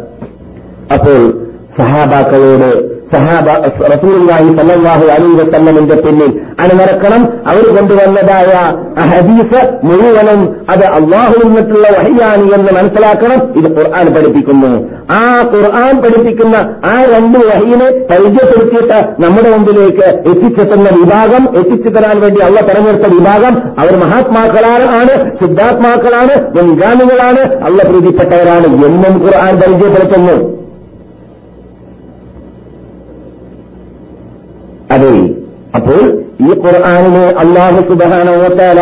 അപ്പോൾ 0.94 1.32
സഹാബാക്കളോട് 1.78 2.97
സഹാബ 3.12 3.48
റസൂലുള്ളാഹി 3.86 4.44
സല്ലാഹു 4.44 5.04
അലൈഹി 5.04 5.34
വസല്ലമിന്റെ 5.34 5.96
പിന്നിൽ 5.96 6.40
അണിനിരക്കണം. 6.60 7.22
അവർ 7.24 7.76
കൊണ്ടുവന്നതായ 7.76 8.76
ഹദീസ് 9.00 9.70
മുഴുവനും 9.84 10.56
അത് 10.70 10.84
അള്ളാഹുവിൽ 10.84 11.46
നിന്നിട്ടുള്ള 11.46 11.88
വഹിയാണ് 11.88 12.54
എന്ന് 12.54 12.72
മനസ്സിലാക്കണം. 12.72 13.58
ഇത് 13.58 13.78
ഖുർആൻ 13.78 14.14
പഠിപ്പിക്കുന്നു. 14.14 14.90
ആ 15.10 15.50
ഖുർആൻ 15.54 16.02
പഠിപ്പിക്കുന്ന 16.02 16.56
ആ 16.84 17.02
രണ്ട് 17.02 17.38
വഹീനെ 17.38 17.90
പരിചയപ്പെടുത്തിയിട്ട് 17.90 19.22
നമ്മുടെ 19.22 19.50
മുമ്പിലേക്ക് 19.50 20.06
എത്തിച്ചെത്തുന്ന 20.06 20.88
വിഭാഗം 20.88 21.58
എത്തിച്ചു 21.58 21.88
തരാൻ 21.88 22.20
വേണ്ടി 22.20 22.40
അള്ള 22.44 22.60
തെരഞ്ഞെടുത്ത 22.60 23.14
വിഭാഗം 23.14 23.62
അവർ 23.78 23.96
മഹാത്മാക്കളാണ് 23.96 24.88
ആണ് 24.90 25.36
സിദ്ധാത്മാക്കളാണ് 25.36 26.56
മുൻഗാമികളാണ്. 26.56 27.64
അള്ള 27.64 27.82
പ്രീതിപ്പെട്ടവരാണ്. 27.82 28.66
എന്നും 28.66 29.26
ഖുർആൻ 29.26 29.60
പരിചയപ്പെടുത്തുന്നു. 29.60 30.57
അതെ. 34.92 35.12
അപ്പോൾ 35.74 36.00
ഈ 36.40 36.50
ഖുർആാനിനെ 36.64 37.24
അള്ളാഹു 37.26 37.80
സുബാനോത്തല 37.88 38.80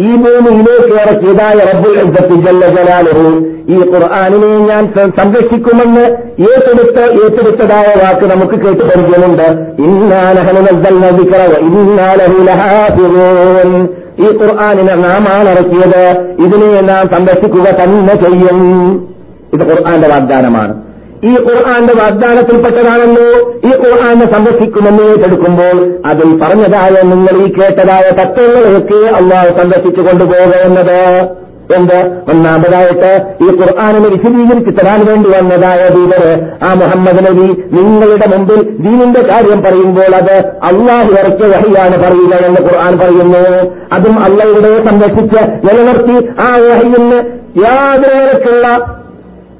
ഈ 0.00 0.16
ഭൂമിയിലേക്ക് 0.16 0.94
ഇറക്കിയതായ 1.02 1.58
റബ്ബുൽ 1.70 2.60
ജലാലുഹു 2.74 3.24
ഈ 3.68 3.78
ഖുർആാനിനെ 3.92 4.58
ഞാൻ 4.58 4.86
സംരക്ഷിക്കുമെന്ന് 5.18 6.04
ഏറ്റെടുത്ത് 6.50 7.04
ഏറ്റെടുത്തതായ 7.24 7.88
വാക്ക് 8.02 8.34
നമുക്ക് 8.34 8.54
കേട്ട് 8.54 8.84
പരിചയമുണ്ട് 8.84 9.48
ഈ 14.20 14.26
ഖുർആാനിനെ 14.26 14.94
നാമാണ് 14.94 15.48
ഇറക്കിയത്. 15.48 16.02
ഇതിനെ 16.40 16.80
നാം 16.80 17.08
സംരക്ഷിക്കുക 17.14 17.68
തന്നെ 17.80 18.14
ചെയ്യും. 18.24 18.60
ഇത് 19.54 19.64
ഖുർആാന്റെ 19.70 20.08
വാഗ്ദാനമാണ്. 20.08 20.87
ഈ 21.22 21.34
ഖുർആന്റെ 21.46 21.94
വാഗ്ദാനത്തിൽപ്പെട്ടതാണെന്നോ 21.94 23.28
ഈ 23.64 23.72
ഖുർആനെ 23.82 24.26
സംരക്ഷിക്കുമെന്ന് 24.32 25.02
ഏറ്റെടുക്കുമ്പോൾ 25.02 25.76
അതിൽ 26.06 26.38
പറഞ്ഞതായ 26.42 27.02
നിങ്ങൾ 27.02 27.36
ഈ 27.44 27.52
കേട്ടതായ 27.52 28.10
തത്വങ്ങളെയൊക്കെ 28.10 29.08
അള്ളാഹ് 29.16 29.60
സംരക്ഷിച്ചു 29.60 30.00
കൊണ്ടുപോകുന്നത് 30.00 31.00
എന്ത്? 31.76 31.96
ഒന്നാമതായിട്ട് 32.32 33.10
ഈ 33.44 33.48
ഖുർആാനിനെ 33.58 34.08
വിശദീകരിച്ച് 34.08 34.70
തരാൻ 34.78 35.06
വേണ്ടി 35.06 35.28
വന്നതായ 35.28 35.88
ദീപര് 35.88 36.30
ആ 36.62 36.74
മുഹമ്മദ് 36.74 37.24
നബി 37.26 37.48
നിങ്ങളുടെ 37.72 38.26
മുമ്പിൽ 38.36 38.60
ദീനിന്റെ 38.78 39.20
കാര്യം 39.20 39.62
പറയുമ്പോൾ 39.62 40.14
അത് 40.14 40.36
അള്ളാഹു 40.62 41.10
ഇറക്കിയ 41.12 41.46
വഹിയാണ് 41.46 41.96
പറയുക 42.04 42.34
എന്ന് 42.46 42.60
ഖുർആൻ 42.60 42.98
പറയുന്നു. 42.98 43.42
അതും 43.92 44.24
അള്ളയുടെ 44.24 44.84
സംരക്ഷിച്ച് 44.88 45.42
നിലനിർത്തി 45.66 46.16
ആ 46.40 46.50
വഹിയിന് 46.56 47.18
യാതൊരു 47.64 48.34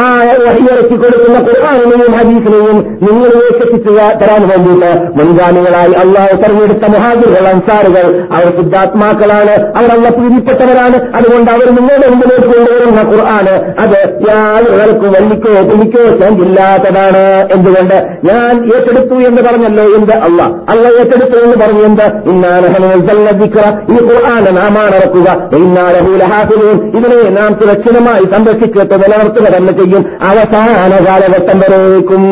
ആ 0.01 0.05
വഹിയിറക്കി 0.45 0.97
കൊടുക്കുന്ന 1.03 1.39
ഖുർആാനിനെയും 1.47 2.13
ഹദീസിനെയും 2.19 2.77
നിങ്ങളിലേക്ക് 3.07 3.63
എത്തിച്ചു 3.65 3.91
തരാൻ 4.21 4.43
വേണ്ടിയിട്ട് 4.51 4.91
മുൻഗാമികളായി 5.19 5.93
അള്ളാഹു 6.03 6.37
തെരഞ്ഞെടുത്ത 6.43 6.85
മുഹാജിറുകൾ 6.95 7.47
അൻസാറുകൾ 7.53 8.07
അവർ 8.37 8.49
സിദ്ധാത്മാക്കളാണ് 8.59 9.55
അവർ 9.79 9.91
അള്ള 9.93 10.09
പ്രീതിപ്പെട്ടവരാണ്. 10.09 10.97
അതുകൊണ്ട് 11.19 11.51
അവർ 11.51 11.67
നിങ്ങളുടെ 11.79 12.07
മുമ്പിലേക്ക് 12.13 12.49
കൊണ്ടുവരുന്ന 12.55 13.01
ഖുർആാന് 13.11 13.55
അത് 13.85 13.99
യാതൊരാൾക്കും 14.29 15.13
വല്ലിക്കോ 15.17 15.55
പുലിക്കോ 15.71 16.05
ചേഞ്ചില്ലാത്തതാണ് 16.21 17.25
എന്തുകൊണ്ട്? 17.55 17.97
ഞാൻ 18.31 18.53
ഏറ്റെടുത്തു 18.75 19.15
എന്ന് 19.29 19.43
പറഞ്ഞല്ലോ 19.49 19.85
എന്ത്? 19.99 20.15
അല്ല 20.27 20.41
അല്ല 20.73 20.85
ഏറ്റെടുത്തു 21.01 21.37
എന്ന് 21.45 21.57
പറഞ്ഞു 21.65 21.85
എന്ത്? 21.91 22.07
ഇന്നാലഹനുദിക്ര 22.33 23.65
ഈ 23.95 23.99
ഖുർആാന് 24.09 24.51
നാമാണ് 24.61 24.95
ഇറക്കുക 25.01 25.29
ഇന്നാലഹൂലഹാഫിലൂൻ 25.61 26.77
ഇതിനെ 26.99 27.21
നാം 27.39 27.53
സുരക്ഷിതമായി 27.61 28.25
സംരക്ഷിച്ചിട്ട് 28.35 28.95
നിലനിർത്തുക 29.05 29.47
തന്നെ 29.57 29.73
ചെയ്യും. 29.85 30.03
അവസാന 30.23 30.69
കാലഘട്ടം 31.09 31.59
വരേക്കും. 31.59 32.25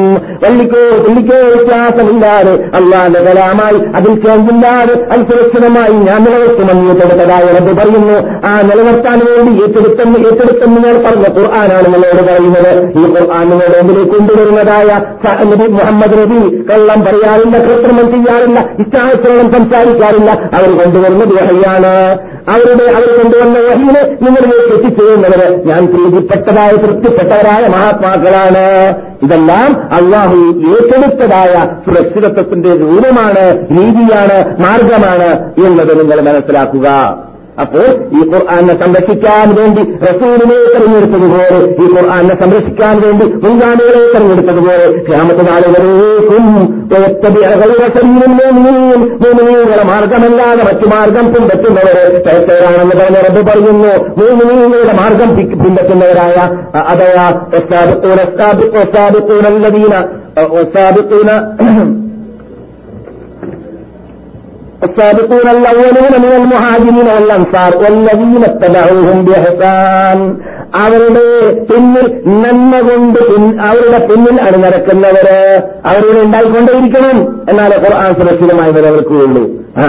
വള്ളിക്കോ 0.44 0.82
പുള്ളിക്കോ 1.04 1.38
വ്യത്യാസമില്ലാതെ 1.46 2.54
അള്ളാന്റെ 2.78 3.20
കലാമായി 3.20 3.78
അതിൽ 3.96 4.14
ചേർന്നില്ലാതെ 4.26 4.94
അത് 5.12 5.20
സുരക്ഷിതമായി 5.20 5.92
ഞാൻ 5.92 6.24
നിലനിർത്തുമെന്ന് 6.24 6.90
ഏറ്റെടുത്തതായ 6.90 7.44
റബ്ബ് 7.52 7.72
പറയുന്നു. 7.80 8.16
ആ 8.48 8.60
നിലനിർത്താൻ 8.60 9.18
വേണ്ടി 9.18 9.62
ഏറ്റെടുത്തെന്ന് 9.62 10.18
ഏറ്റെടുത്തെന്ന് 10.18 10.80
ഞാൻ 10.86 10.96
പറഞ്ഞ 11.04 11.26
ഖുർആനാണ് 11.38 11.86
നിങ്ങളോട് 11.86 12.22
പറയുന്നത്. 12.24 12.72
ഈ 12.98 13.04
ഖുർആൻ 13.14 13.50
നിങ്ങളുടെ 13.50 13.80
മുമ്പിലേക്ക് 13.82 14.10
കൊണ്ടുവരുന്നതായ 14.10 14.90
നബി 15.50 15.66
മുഹമ്മദ് 15.72 16.18
നബി 16.22 16.40
കള്ളം 16.72 17.00
പറയാറില്ല 17.04 17.56
കൃത്രിമം 17.58 18.06
ചെയ്യാറില്ല 18.12 18.60
ഇഷ്ടാനുസരണം 18.78 19.52
സംസാരിക്കാറില്ല. 19.52 20.30
അവർ 20.30 20.70
കൊണ്ടുവരുന്നത് 20.78 21.32
വഹയാണ്. 21.34 21.94
അവരുടെ 22.50 22.86
അവർ 22.92 23.08
കൊണ്ടുവന്ന 23.18 23.58
വഹീനെ 23.68 24.02
നിങ്ങളിലേക്ക് 24.22 24.74
എത്തിച്ചേരുന്നവര് 24.76 25.48
ഞാൻ 25.68 25.86
പ്രീതിപ്പെട്ടതായ 25.86 26.70
തൃപ്തിപ്പെട്ടവരായ 26.84 27.62
മഹാത്മാക്കളാണ്. 27.66 28.64
ഇതെല്ലാം 29.22 29.70
അള്ളാഹു 29.92 30.38
ഏറ്റെടുത്തതായ 30.72 31.54
സുരക്ഷിതത്വത്തിന്റെ 31.86 32.70
രൂപമാണ് 32.76 33.44
രീതിയാണ് 33.78 34.38
മാർഗമാണ് 34.62 35.30
എന്നത് 35.66 35.92
നിങ്ങൾ 36.00 36.20
മനസ്സിലാക്കുക. 36.20 36.88
അപ്പോൾ 37.60 37.86
ഈ 38.18 38.20
ഖുർആാനെ 38.32 38.74
സംരക്ഷിക്കാൻ 38.82 39.54
വേണ്ടി 39.54 39.82
റസൂലിനെ 40.04 40.56
തെരഞ്ഞെടുത്തതുപോലെ 40.72 41.58
ഈ 41.82 41.86
ഖുർആാനെ 41.94 42.34
സംരക്ഷിക്കാൻ 42.42 42.94
വേണ്ടി 43.04 43.26
മുൻഗാമികളെ 43.44 44.02
തെരഞ്ഞെടുത്തതുപോലെ 44.14 44.86
ക്ഷാമത്തെ 45.06 45.42
നാളുകളേക്കും 45.42 46.44
മൂമിനീങ്ങളുടെ 49.22 49.84
മാർഗമല്ലാതെ 49.90 50.62
മറ്റു 50.62 50.86
മാർഗം 50.86 51.26
പിന്തുന്നവരെ 51.34 52.04
തരത്തേരാണെന്ന് 52.26 52.96
പറഞ്ഞ 53.00 53.18
റബ്ബ് 53.26 53.42
പറയുന്നു. 53.50 53.92
മൂമിനീങ്ങളുടെ 54.18 54.92
മാർഗം 54.92 55.30
പിന്തുന്നവരായ 55.36 56.36
അതയാ 56.92 57.26
ഒസാബിക്കൂനല്ലതീന 58.80 59.94
ഒസാബിക്കൂന 60.60 61.30
السابقون 64.81 65.47
الأولون 65.49 66.13
من 66.19 66.31
المهاجرين 66.33 67.07
والأنصار 67.09 67.71
والذين 67.77 68.43
اتبعوهم 68.45 69.17
بإحسان 69.25 70.19
അവരുടെ 70.85 71.27
പിന്നിൽ 71.69 72.05
നന്മ 72.41 72.71
കൊണ്ട് 72.81 73.19
പിൻ- 73.29 73.55
അവരുടെ 73.67 73.99
പിന്നിൽ 74.09 74.35
അണിനിരക്കുന്നവര് 74.45 75.37
അവരുടെ 75.89 76.19
ഉണ്ടായിക്കൊണ്ടേയിരിക്കണം 76.25 77.17
എന്നാലേ 77.49 77.77
ഖുർആൻ 77.83 78.11
സുരക്ഷിതമായി 78.19 78.71
നിലനിൽക്കുകയുള്ളൂ 78.77 79.43
ആ 79.79 79.87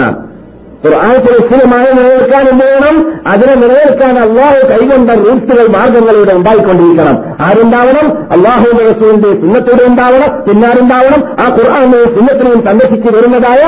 ഖുർആൻ 0.83 1.13
സുരക്ഷിതമായി 1.25 1.89
നിലനിൽക്കാൻ 1.97 2.43
എന്ത് 2.51 2.65
വേണം 2.65 2.95
അതിനെ 3.31 3.55
നിലനിൽക്കാൻ 3.63 4.15
അള്ളാഹു 4.25 4.59
കൈകൊണ്ട 4.71 5.09
റൂട്ട്സുകൾ 5.23 5.67
മാർഗങ്ങൾ 5.75 6.15
ഇവിടെ 6.19 6.33
ഉണ്ടായിക്കൊണ്ടിരിക്കണം 6.39 7.17
ആരുണ്ടാവണം 7.47 8.07
അള്ളാഹുവിന്റെ 8.35 8.85
റസൂലിന്റെ 8.91 9.31
സുന്നത്തോടെ 9.43 9.85
ഉണ്ടാവണം 9.91 10.31
പിന്നാരുണ്ടാവണം 10.47 11.23
ആ 11.43 11.47
ഖുർആാനെയും 11.57 12.09
സുന്നത്തിനെയും 12.17 12.61
സംരക്ഷിച്ച് 12.69 13.11
വരുന്നതായ 13.17 13.63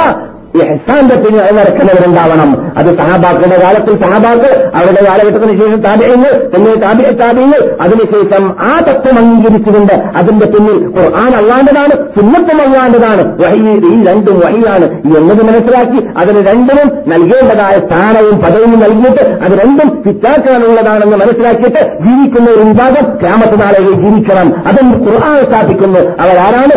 ഇഹ്സാന്റെ 0.58 1.14
പിന്നെ 1.14 1.44
നടക്കുന്നവരുണ്ടാവണം 1.52 2.50
അത് 2.78 2.90
സഹാബാക്കളുടെ 2.98 3.56
കാലത്തിൽ 3.62 3.94
സഹാബാക്ക് 4.02 4.50
അവരുടെ 4.76 5.02
കാലഘട്ടത്തിന് 5.04 5.54
ശേഷം 5.60 5.80
താപയങ്ങൾ 5.82 6.32
പിന്നെ 6.48 6.74
താപിയ 6.74 7.10
താപയങ്ങൾ 7.10 7.60
അതിനുശേഷം 7.80 8.44
ആ 8.60 8.80
തത്വം 8.88 9.18
അംഗീകരിച്ചുകൊണ്ട് 9.18 9.94
അതിന്റെ 10.18 10.46
പിന്നിൽ 10.46 10.78
ഖുർആൻ 10.98 11.32
അള്ളാണ്ടതാണ് 11.36 11.94
സുന്നത്തും 12.16 12.60
അള്ളാണ്ടതാണ് 12.62 13.24
ഈ 13.54 14.04
രണ്ടും 14.04 14.36
വഹിയാണ്. 14.44 14.86
എന്നത് 15.18 15.42
മനസ്സിലാക്കി 15.48 15.98
അതിന് 16.16 16.40
രണ്ടിനും 16.48 16.88
നൽകേണ്ടതായ 17.12 17.74
സ്ഥാനവും 17.86 18.36
പദവും 18.38 18.72
നൽകിയിട്ട് 18.84 19.24
അത് 19.44 19.52
രണ്ടും 19.62 19.90
ഫിറ്റാക്കാനുള്ളതാണെന്ന് 20.02 21.16
മനസ്സിലാക്കിയിട്ട് 21.16 21.82
ജീവിക്കുന്ന 22.04 22.50
ഒരു 22.50 22.62
വിഭാഗം 22.70 23.04
ക്യാമത്ത് 23.22 23.60
നാളെ 23.62 23.80
ജീവിക്കണം. 24.02 24.48
അതും 24.66 24.88
ഖുർആൻ 25.04 25.36
സ്ഥാപിക്കുന്നു? 25.44 26.00
അവരാരാണ്? 26.24 26.74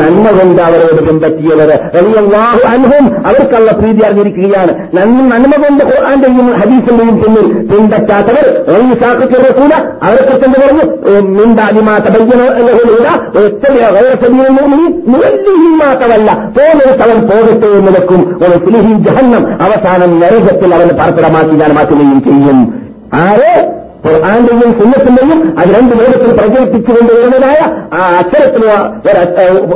നന്മ 0.00 0.26
കൊണ്ട് 0.38 0.62
അവരോട് 0.62 1.21
പിൻപറ്റിയവർ 1.22 1.68
റളിയല്ലാഹു 1.94 2.60
അൻഹും 2.66 3.26
അവർക്കുള്ള 3.26 3.72
പ്രീതി 3.72 4.06
അറിഞ്ഞിരിക്കുകയാണ്. 4.06 4.88
നന്മ 4.94 5.20
നന്മ 5.20 5.62
കൊണ്ട് 5.62 5.84
ഖുർആാന്റെയും 5.84 6.52
ഹദീസിന്റെയും 6.52 7.22
പിന്നിൽ. 7.22 7.66
പിൻപറ്റാത്തവർ 7.66 8.64
റസൂല 9.40 9.74
അവർക്ക് 10.02 10.44
തന്നെ 10.44 10.58
പറഞ്ഞു? 10.66 10.84
മിണ്ടാലിമാ 11.20 11.98
തബയ്യനോ 11.98 12.46
മാത്രമല്ല 15.84 16.32
പോകുന്നത് 16.56 17.02
അവൻ 17.02 17.20
പോകട്ടെ 17.28 17.66
എന്ന് 17.66 17.92
വെക്കും. 17.92 18.40
ഒരു 18.44 18.58
ജഹന്നം. 19.02 19.46
അവസാനം 19.62 20.20
നരകത്തിൽ 20.20 20.74
അവന് 20.74 20.90
പാർപ്പിടമാക്കി 20.90 21.54
ഞാൻ 21.56 21.72
മാറ്റുകയും 21.74 22.22
ചെയ്യും. 22.22 22.74
ആരെ? 23.14 23.81
ഖുർആന്റെയും 24.04 24.70
സുന്നത്തിന്റെയും 24.78 25.38
അത് 25.58 25.68
രണ്ട് 25.76 25.92
ലോകത്തിൽ 26.00 26.30
പ്രചരിപ്പിച്ചുകൊണ്ട് 26.38 27.10
വരുന്നതായ 27.16 27.58
ആ 27.96 28.00
അക്ഷരത്തിന് 28.20 28.66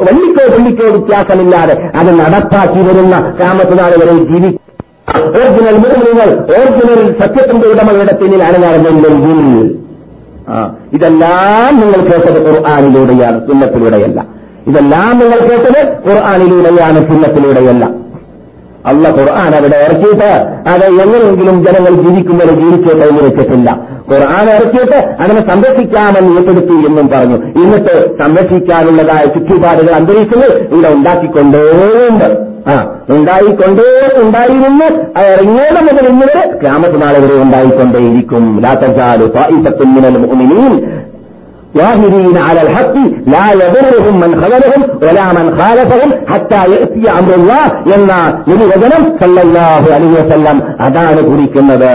വള്ളിക്കോ 0.06 0.44
വള്ളിക്കോ 0.54 0.86
വ്യത്യാസമില്ലാതെ 0.94 1.74
അത് 2.00 2.10
നടപ്പാക്കി 2.20 2.80
വരുന്ന 2.88 3.16
കാമത്തിനാൾ 3.40 3.92
വരെ 4.02 4.14
ജീവിക്കും. 4.30 4.62
ഒറിജിനൽ 5.36 5.76
മുസ്ലിങ്ങൾ 5.82 6.28
ഒറിജിനൽ 6.54 7.02
സത്യത്തിന്റെ 7.20 7.66
ഉടമകളുടെ 7.72 8.14
പിന്നിൽ 8.20 8.42
നടന്നെങ്കിൽ 8.64 9.12
ആ 10.54 10.56
ഇതെല്ലാം 10.96 11.70
നിങ്ങൾ 11.82 12.00
കേട്ടത് 12.08 12.38
ഖുർആാനിലൂടെയാണ് 12.46 13.38
സുന്നത്തിലൂടെയല്ല. 13.46 14.18
ഇതെല്ലാം 14.70 15.12
നിങ്ങൾ 15.22 15.38
കേട്ടത് 15.50 15.80
ഖുർആാനിലൂടെയാണ് 16.06 16.98
സുന്നത്തിലൂടെയല്ല. 17.08 17.84
അല്ല 18.90 19.04
ഖുർആൻ 19.18 19.52
അവിടെ 19.58 19.78
ഇറക്കിയിട്ട് 19.86 20.30
അത് 20.72 20.84
എങ്ങനെയെങ്കിലും 21.04 21.56
ജനങ്ങൾ 21.66 21.92
ജീവിക്കുന്നവരെ 22.02 22.54
ജീവിച്ചോട്ടെ 22.62 23.04
എന്ന് 23.10 23.22
വെച്ചിട്ടില്ല. 23.26 23.70
ഖുർആൻ 24.10 24.47
ഇറക്കിയിട്ട് 24.55 24.99
അതിനെ 25.21 25.41
സംരക്ഷിക്കാമെന്ന് 25.49 26.31
ഏറ്റെടുത്തു 26.38 26.77
എന്നും 26.89 27.07
പറഞ്ഞു 27.13 27.38
എന്നിട്ട് 27.62 27.95
സംരക്ഷിക്കാനുള്ളതായ 28.21 29.25
ചുറ്റുപാടുകൾ 29.36 29.93
അന്തരീക്ഷങ്ങൾ 29.99 30.51
ഇവിടെ 30.69 30.91
ഉണ്ടാക്കിക്കൊണ്ടേണ്ട് 30.97 32.27
ആ 32.67 32.73
ഉണ്ടായിക്കൊണ്ടേ 33.13 33.86
ഉണ്ടായിരുന്നു 34.23 34.88
ഇറങ്ങിയത് 35.29 35.79
മുതൽ 35.86 36.05
ഇന്നുവരെ 36.10 36.43
ക്യാമത്ത് 36.62 36.97
നാളെ 37.03 37.21
വരെ 37.23 37.38
ഉണ്ടായിക്കൊണ്ടേയിരിക്കും 37.45 38.43
ലാത്തജാലു 38.65 39.27
മിനൽ 39.93 40.17
മുഅ്മിനീൻ 40.23 40.73
ظاهرين 41.75 42.38
على 42.39 42.62
الحق 42.62 42.95
لا 43.27 43.45
يضرهم 43.55 44.15
من 44.15 44.31
خذلهم 44.36 44.81
ولا 45.01 45.25
من 45.34 45.45
خالفهم 45.51 46.10
حتى 46.27 46.62
يأتي 46.69 47.05
أمر 47.12 47.31
الله 47.36 47.63
എന്ന 47.95 48.12
നിരുവചനം 48.49 49.03
സല്ലല്ലാഹു 49.19 49.88
അലൈഹി 49.95 50.15
വസല്ലം 50.19 50.57
അതാണ് 50.79 51.21
കുറിക്കുന്നത് 51.25 51.93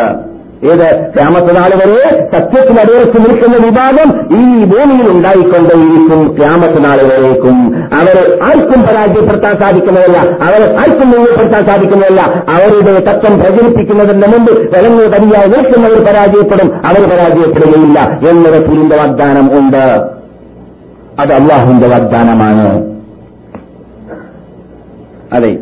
ഏത് 0.64 1.14
ക്യാമത്ത് 1.18 1.56
നാൾ 1.56 1.70
വരെ 1.76 2.30
സത്യത്തിൽ 2.36 2.80
അടിയറച്ചു 2.80 3.18
നിൽക്കുന്ന 3.18 3.58
വിഭാഗം 3.58 4.28
ഈ 4.38 4.66
ഭൂമിയിൽ 4.66 5.10
ഉണ്ടായിക്കൊണ്ടേയിരിക്കും 5.10 6.38
ക്യാമത്ത് 6.40 6.86
നാൾ 6.86 7.02
വരേക്കും. 7.02 7.76
അവരെ 7.94 8.44
ആർക്കും 8.44 8.82
പരാജയപ്പെടുത്താൻ 8.82 9.60
സാധിക്കുന്നതല്ല. 9.60 10.18
അവരെ 10.18 10.78
ആർക്കും 10.78 11.12
മുന്നിൽപ്പെടുത്താൻ 11.12 11.68
സാധിക്കുന്നതല്ല. 11.68 12.22
അവരുടെ 12.50 13.00
തത്വം 13.00 13.40
പ്രചരിപ്പിക്കുന്നതിന്റെ 13.40 14.28
മുമ്പ് 14.28 14.52
വിലങ്ങ് 14.52 15.14
തനിയായി 15.14 15.48
നിൽക്കുന്നവർ 15.48 16.04
പരാജയപ്പെടും. 16.06 16.76
അവർ 16.86 17.10
പരാജയപ്പെടുകയില്ല 17.10 18.20
എന്ന 18.30 18.68
പുലിന്റെ 18.68 18.98
വാഗ്ദാനം 18.98 19.60
ഉണ്ട്. 19.60 20.12
അത് 21.20 21.34
അള്ളാഹുവിന്റെ 21.34 21.88
വാഗ്ദാനമാണ്. 21.88 22.96
അതെ. 25.34 25.58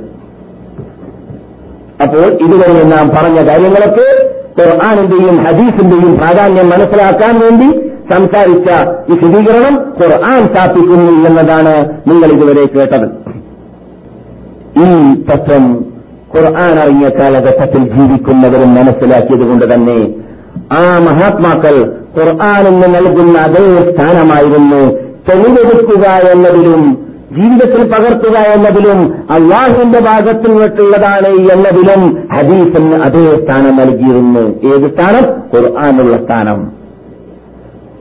അപ്പോൾ 2.03 2.27
ഇതുവരെ 2.31 2.83
നാം 2.83 3.09
പറഞ്ഞ 3.09 3.47
കാര്യങ്ങളൊക്കെ 3.49 4.38
ഖുർആാനിന്റെയും 4.57 5.37
ഹദീസിന്റെയും 5.45 6.17
പ്രാധാന്യം 6.17 6.69
മനസ്സിലാക്കാൻ 6.69 7.39
വേണ്ടി 7.39 7.67
സംസാരിച്ച 8.13 8.69
വിശദീകരണം 9.09 9.75
ഖുർആൻ 9.99 10.39
സ്ഥാപിക്കുന്നു 10.47 11.11
എന്നതാണ് 11.27 11.73
നിങ്ങൾ 12.09 12.29
ഇതുവരെ 12.35 12.65
കേട്ടത്. 12.65 13.07
ഈ 14.83 14.87
തത്വം 15.29 15.65
ഖുർആൻ 16.35 16.79
അറിഞ്ഞ 16.79 17.09
കാലഘട്ടത്തിൽ 17.09 17.83
ജീവിക്കുന്നവരും 17.89 18.75
മനസ്സിലാക്കിയതുകൊണ്ട് 18.75 19.73
തന്നെ 19.73 19.99
ആ 20.71 20.99
മഹാത്മാക്കൾ 20.99 21.75
ഖുർആാനിന് 22.17 22.95
നൽകുന്ന 22.95 23.37
അതേ 23.37 23.91
സ്ഥാനമായിരുന്നു 23.91 24.81
തെളിവെടുക്കുക 25.29 26.05
എന്നതിലും 26.33 26.83
ജീവിതത്തിൽ 27.31 27.91
പകർത്തുക 27.91 28.37
എന്നതിലും 28.37 29.13
അള്ളാഹുവിന്റെ 29.31 29.99
ഭാഗത്തിൽ 29.99 30.51
നിന്നിട്ടുള്ളതാണ് 30.51 31.27
എന്നതിലും 31.27 32.27
ഹദീഫിന് 32.33 32.95
അതേ 32.95 33.45
സ്ഥാനം 33.45 33.75
നൽകിയിരുന്നു. 33.75 34.39
ഏത് 34.39 34.95
സ്ഥാനം? 34.95 35.57
ഖുർആാനുള്ള 35.57 36.17
സ്ഥാനം. 36.25 36.71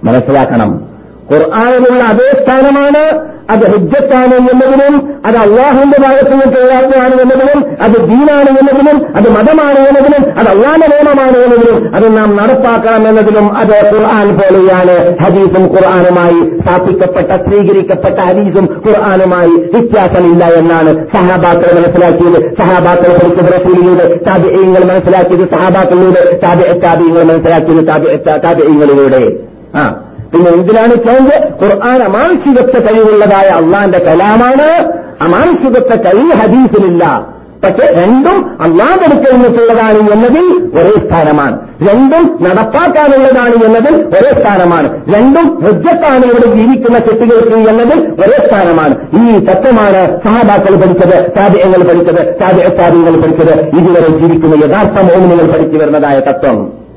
മനസ്സിലാക്കണം. 0.05 0.97
ഖുർആാനിലുള്ള 1.33 2.05
അതേ 2.05 2.43
സ്ഥാനമാണ് 2.43 3.03
അത് 3.51 3.73
ഹുജ്ജത്താണ് 3.73 4.35
എന്നതിനും 4.35 4.95
അത് 5.27 5.37
അള്ളാഹുവിന്റെ 5.37 5.99
ഭാഗത്ത് 6.01 6.33
നിന്ന് 6.33 6.47
നിന്നുള്ളതാണ് 6.47 7.14
എന്നതിനും 7.14 7.61
അത് 7.83 7.97
ദീനാണ് 8.09 8.51
എന്നതിനും 8.51 9.17
അത് 9.17 9.29
മതമാണ് 9.31 9.79
എന്നതിനും 9.81 10.38
അത് 10.38 10.49
അള്ളാന്റെ 10.49 10.87
നിയമമാണ് 10.87 11.37
എന്നതിനും 11.38 11.97
അത് 11.97 12.17
നാം 12.17 12.37
നടപ്പാക്കണം 12.37 13.09
എന്നതിനും 13.09 13.57
അത് 13.59 13.73
ഖുർആൻ 13.93 14.38
പോലെയാണ്. 14.38 14.97
ഹദീസും 15.23 15.64
ഖുർആാനുമായി 15.67 16.59
സ്ഥാപിക്കപ്പെട്ട 16.59 17.31
സ്വീകരിക്കപ്പെട്ട 17.47 18.19
ഹദീസും 18.21 18.83
ഖുർആാനുമായി 18.87 19.51
വ്യത്യാസമില്ല 19.75 20.45
എന്നാണ് 20.55 20.93
സഹാബാക്കൾ 21.14 21.81
മനസ്സിലാക്കിയത്. 21.81 22.55
സഹാബാക്കൾ 22.62 23.12
പഠിച്ചത് 23.12 23.53
റസൂലിലൂടെ 23.53 24.14
താബിയങ്ങൾ 24.29 24.85
മനസ്സിലാക്കിയത് 24.85 25.49
സഹാബാക്കളിലൂടെ 25.55 26.41
താബി 26.45 26.81
താബിയങ്ങൾ 26.81 27.23
മനസ്സിലാക്കിയത് 27.25 27.87
താബിയങ്ങളിലൂടെ 28.45 29.23
ആ. 29.75 29.85
പിന്നെ 30.33 30.51
എന്തിനാണ് 30.51 30.95
ചോദ്യ 30.95 31.64
ഖുർആൻ 31.64 32.03
അമാനുഷികത്വ 32.03 32.87
കഴിവുള്ളതായ 32.87 33.49
അള്ളാന്റെ 33.49 33.99
കലാമാണ്. 33.99 34.93
അമാനുഷികത്വ 35.21 36.03
കഴിവ് 36.03 36.33
ഹദീസിലില്ല. 36.33 37.27
പക്ഷെ 37.64 37.93
രണ്ടും 37.93 38.62
അള്ളാന്റെ 38.62 39.05
അടുക്കൽ 39.05 39.35
നിന്നിട്ടുള്ളതാണ് 39.35 40.12
എന്നതിൽ 40.12 40.71
ഒരേ 40.81 41.09
സ്ഥാനമാണ്. 41.09 41.61
രണ്ടും 41.91 42.38
നടപ്പാക്കാനുള്ളതാണ് 42.41 43.64
എന്നതിൽ 43.64 43.95
ഒരേ 43.95 44.43
സ്ഥാനമാണ്. 44.43 45.17
രണ്ടും 45.17 45.61
ഹൃജത്താണ് 45.64 46.25
ഇവിടെ 46.25 46.55
ജീവിക്കുന്ന 46.55 46.99
കുട്ടികൾക്ക് 46.99 47.71
എന്നതിൽ 47.71 48.11
ഒരേ 48.11 48.47
സ്ഥാനമാണ്. 48.47 48.95
ഈ 49.14 49.38
തത്വമാണ് 49.38 50.21
സഹാബാക്കൾ 50.27 50.75
പഠിച്ചത് 50.75 51.33
സാധ്യങ്ങൾ 51.38 51.83
പഠിച്ചത് 51.88 52.38
സാധ്യങ്ങൾ 52.41 53.21
പഠിച്ചത്. 53.21 53.61
ഇതുവരെ 53.61 54.09
ജീവിക്കുന്ന 54.09 54.64
യഥാർത്ഥ 54.64 55.05
മോമിനുകൾ 55.05 55.53
പഠിച്ചു 55.53 55.79
വരുന്നതായ 55.79 56.21
തത്വം. 56.21 56.88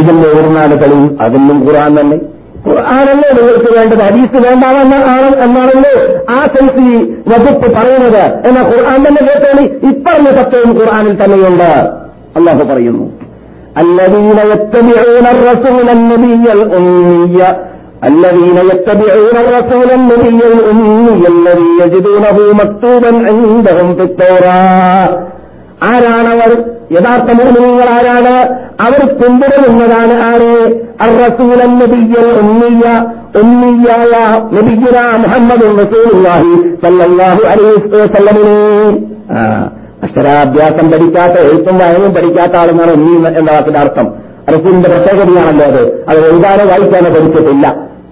ഇതിന്റെ 0.00 0.28
ഒരു 0.38 0.50
നാട് 0.56 0.74
തെളിയും 0.82 1.06
അതിനും 1.24 1.58
ഖുർആൻ 1.66 1.94
തന്നെ 1.98 2.18
ഖുർആാനല്ലേ 2.66 3.28
നിങ്ങൾക്ക് 3.36 3.70
വേണ്ടത് 3.76 4.02
ഹദീസ് 4.08 4.40
വേണ്ടാമെന്ന് 4.46 4.98
എന്നാണല്ലോ 5.44 5.92
ആ 6.30 6.40
സൈസ് 6.54 6.86
വകുപ്പ് 7.30 7.68
പറയുന്നത് 7.76 8.24
എന്നാൽ 8.48 8.64
ഖുർആൻ 8.72 9.00
തന്നെ 9.06 9.22
കേട്ടോളി 9.28 9.64
ഇപ്പറഞ്ഞ 9.90 10.28
തത്വവും 10.38 10.72
ഖുർആാനിൽ 10.78 11.16
തന്നെയുണ്ട് 11.22 11.70
അള്ളാഹു 12.38 12.64
പറയുന്നു 12.72 13.08
الذين 13.76 14.38
يتبعون 14.52 15.26
الرسول 15.26 15.86
النبي 15.90 16.44
الأمي 16.52 17.40
الذين 18.02 18.58
يتبعون 18.66 19.36
الرسول 19.36 19.88
النبي 19.92 20.40
الأمي 20.52 21.22
الذي 21.28 21.70
يجدونه 21.80 22.36
مكتوبا 22.54 23.10
عندهم 23.28 23.88
في 23.96 24.02
التوراة 24.02 25.08
ആരാണവർ 25.83 26.63
യഥാർത്ഥ 26.91 27.31
മോഹിനികൾ 27.31 27.89
ആരാണ്? 27.89 28.65
അവർ 28.81 29.05
പിന്തുടരുന്നതാണ് 29.05 30.13
ആര്? 30.13 30.81
അറസൂലൻ 31.01 31.79
നബിയൽ 31.79 32.39
ഒന്നിയ 32.39 33.05
ഉമ്മിയായ 33.41 34.11
നബിയുന 34.53 35.17
മുഹമ്മദ് 35.17 35.79
റസൂലുള്ളാഹി 35.79 36.75
സല്ലല്ലാഹു 36.85 37.41
അലൈഹി 37.47 37.95
അക്ഷരാഭ്യാസം 40.03 40.91
പഠിക്കാത്ത 40.91 41.31
എഴുത്തും 41.31 41.77
വായനയും 41.77 42.13
പഠിക്കാത്ത 42.13 42.55
ആളെന്നാണ് 42.55 42.91
ഒന്നി 42.91 43.27
എന്ന 43.27 43.51
വാക്കിന്റെ 43.51 43.79
അർത്ഥം. 43.79 44.13
റസൂലിന്റെ 44.49 44.89
പ്രത്യേകതയാണല്ലോ 44.89 45.65
അത്. 45.65 46.05
അത് 46.09 46.17
എഴുതാനോ 46.17 46.65
വായിക്കാനോ 46.65 47.09
പഠിച്ചിട്ടില്ല. 47.09 47.67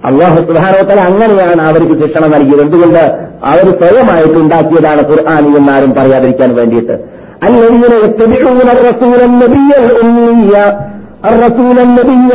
അള്ളാഹു 0.05 0.35
സുധാനോത്തല 0.35 0.99
അങ്ങനെയാണ് 0.99 1.61
അവർക്ക് 1.61 2.05
ശിക്ഷണം 2.05 2.31
നൽകിയത്. 2.31 2.61
എന്തുകൊണ്ട്? 2.61 3.33
അവർ 3.45 3.65
സ്വയമായിട്ട് 3.81 4.33
ഉണ്ടാക്കിയതാണ് 4.33 5.01
ഖുർആാനി 5.09 5.57
എന്നാരും 5.57 5.93
പറയാതിരിക്കാൻ 5.93 6.55
വേണ്ടിയിട്ട്. 6.55 7.12
الذين 7.47 7.83
يتبعون 8.03 8.61
الرسول 8.75 9.19
النبي 9.29 9.69
الأمي 9.85 10.53
الرسول 11.25 11.79
النبي 11.79 12.29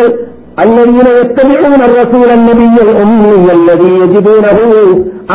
الذين 0.60 1.08
يتبعون 1.19 1.82
الرسول 1.82 2.29
النبي 2.32 2.75
الأمي 2.86 3.34
الذي 3.53 3.91
يجدونه 4.01 4.58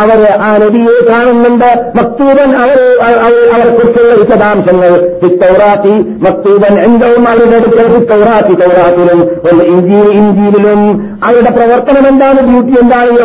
അവർ 0.00 0.20
ആ 0.46 0.50
നബിയെ 0.62 0.96
കാണുന്നുണ്ട് 1.08 1.68
മക്തൂബൻ 1.98 2.50
അവർ 2.62 2.78
അവർക്കുറിച്ചുള്ള 3.50 4.12
വിശദാംശങ്ങൾ 4.20 4.90
ഫിത്തൗറാത്തി 5.20 5.94
മക്തൂബൻ 6.26 6.74
എന്തവും 6.82 7.24
അവരുടെ 7.30 7.56
അടുക്കൽ 7.58 7.86
ഫിത്തൗറാത്തി 7.94 8.54
തൗറാത്തിലും 8.62 9.20
ഒരു 9.48 9.62
ഇഞ്ചിയിൽ 9.72 10.08
ഇഞ്ചിയിലും 10.18 10.82
അവരുടെ 11.24 11.52
പ്രവർത്തനം 11.56 12.04
എന്താണ് 12.10 12.40
ഡ്യൂട്ടി 12.48 12.74
എന്താണ് 12.82 13.16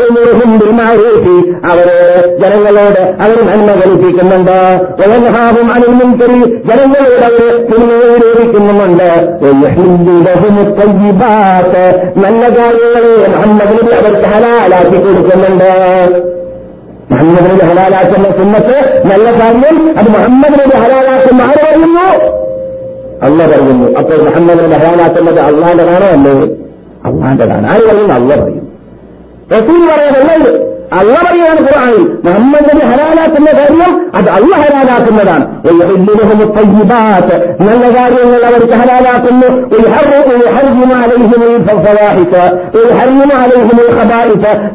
ഹിന്ദുമാരേറ്റി 0.41 1.35
അവരോട് 1.69 2.07
ജനങ്ങളോട് 2.41 3.01
അവർ 3.23 3.37
നന്മ 3.49 3.75
കൽപ്പിക്കുന്നുണ്ട് 3.81 4.55
വയൻഹാവും 5.01 5.69
അനുമുൻകരി 5.75 6.39
ജനങ്ങളോട് 6.69 7.25
അവർ 7.29 7.43
തിന്മയെ 7.69 8.07
വിരോധിക്കുന്നുമുണ്ട് 8.15 9.09
നല്ല 12.24 12.42
കാര്യങ്ങളെ 12.58 13.12
മുഹമ്മദ് 13.34 13.72
നബി 13.78 13.92
അവർക്ക് 14.00 14.26
ഹലാലാക്കി 14.34 14.98
കൊടുക്കുന്നുണ്ട്. 15.04 15.70
മുഹമ്മദ് 17.10 17.62
ഹലാലാക്കുന്ന 17.68 18.28
സുന്നത്ത് 18.38 18.76
നല്ല 19.10 19.26
കാര്യം 19.40 19.76
അത് 19.98 20.08
മുഹമ്മദിനെ 20.16 20.76
ഹലാലാക്കുന്ന 20.84 21.42
ആര് 21.42 21.60
പറയുന്നു? 21.66 22.06
അല്ല 23.26 23.38
പറയുന്നു. 23.52 23.86
അപ്പോൾ 24.00 24.18
മുഹമ്മദ് 24.28 24.60
നബി 24.64 24.78
ഹലാലാക്കുന്നത് 24.84 25.40
അള്ളാന്റെതാണോ 25.48 26.08
അല്ലേ 26.16 26.34
അള്ളാന്റെതാണ്. 27.08 27.66
ആര് 27.74 27.84
പറയുന്നു? 27.90 28.14
അല്ല 28.20 28.30
പറയും 28.42 28.64
റസൂൽ 29.52 29.80
പറയുന്നതല്ല 29.90 30.67
അള്ള 30.92 31.14
പറയാണ് 31.24 31.60
ഖുർആാനിൽ 31.60 32.04
മുഹമ്മദ് 32.24 32.68
നബി 32.68 32.84
ഹലാലാക്കുന്ന 32.90 33.50
കാര്യം 33.58 33.92
അത് 34.14 34.28
അള്ള 34.36 34.52
ഹലാലാക്കുന്നതാണ് 34.60 35.44
നല്ല 37.62 37.84
കാര്യങ്ങൾ 37.96 38.42
അവർക്ക് 38.48 38.76
ഹലാലാക്കുന്നു 38.80 39.48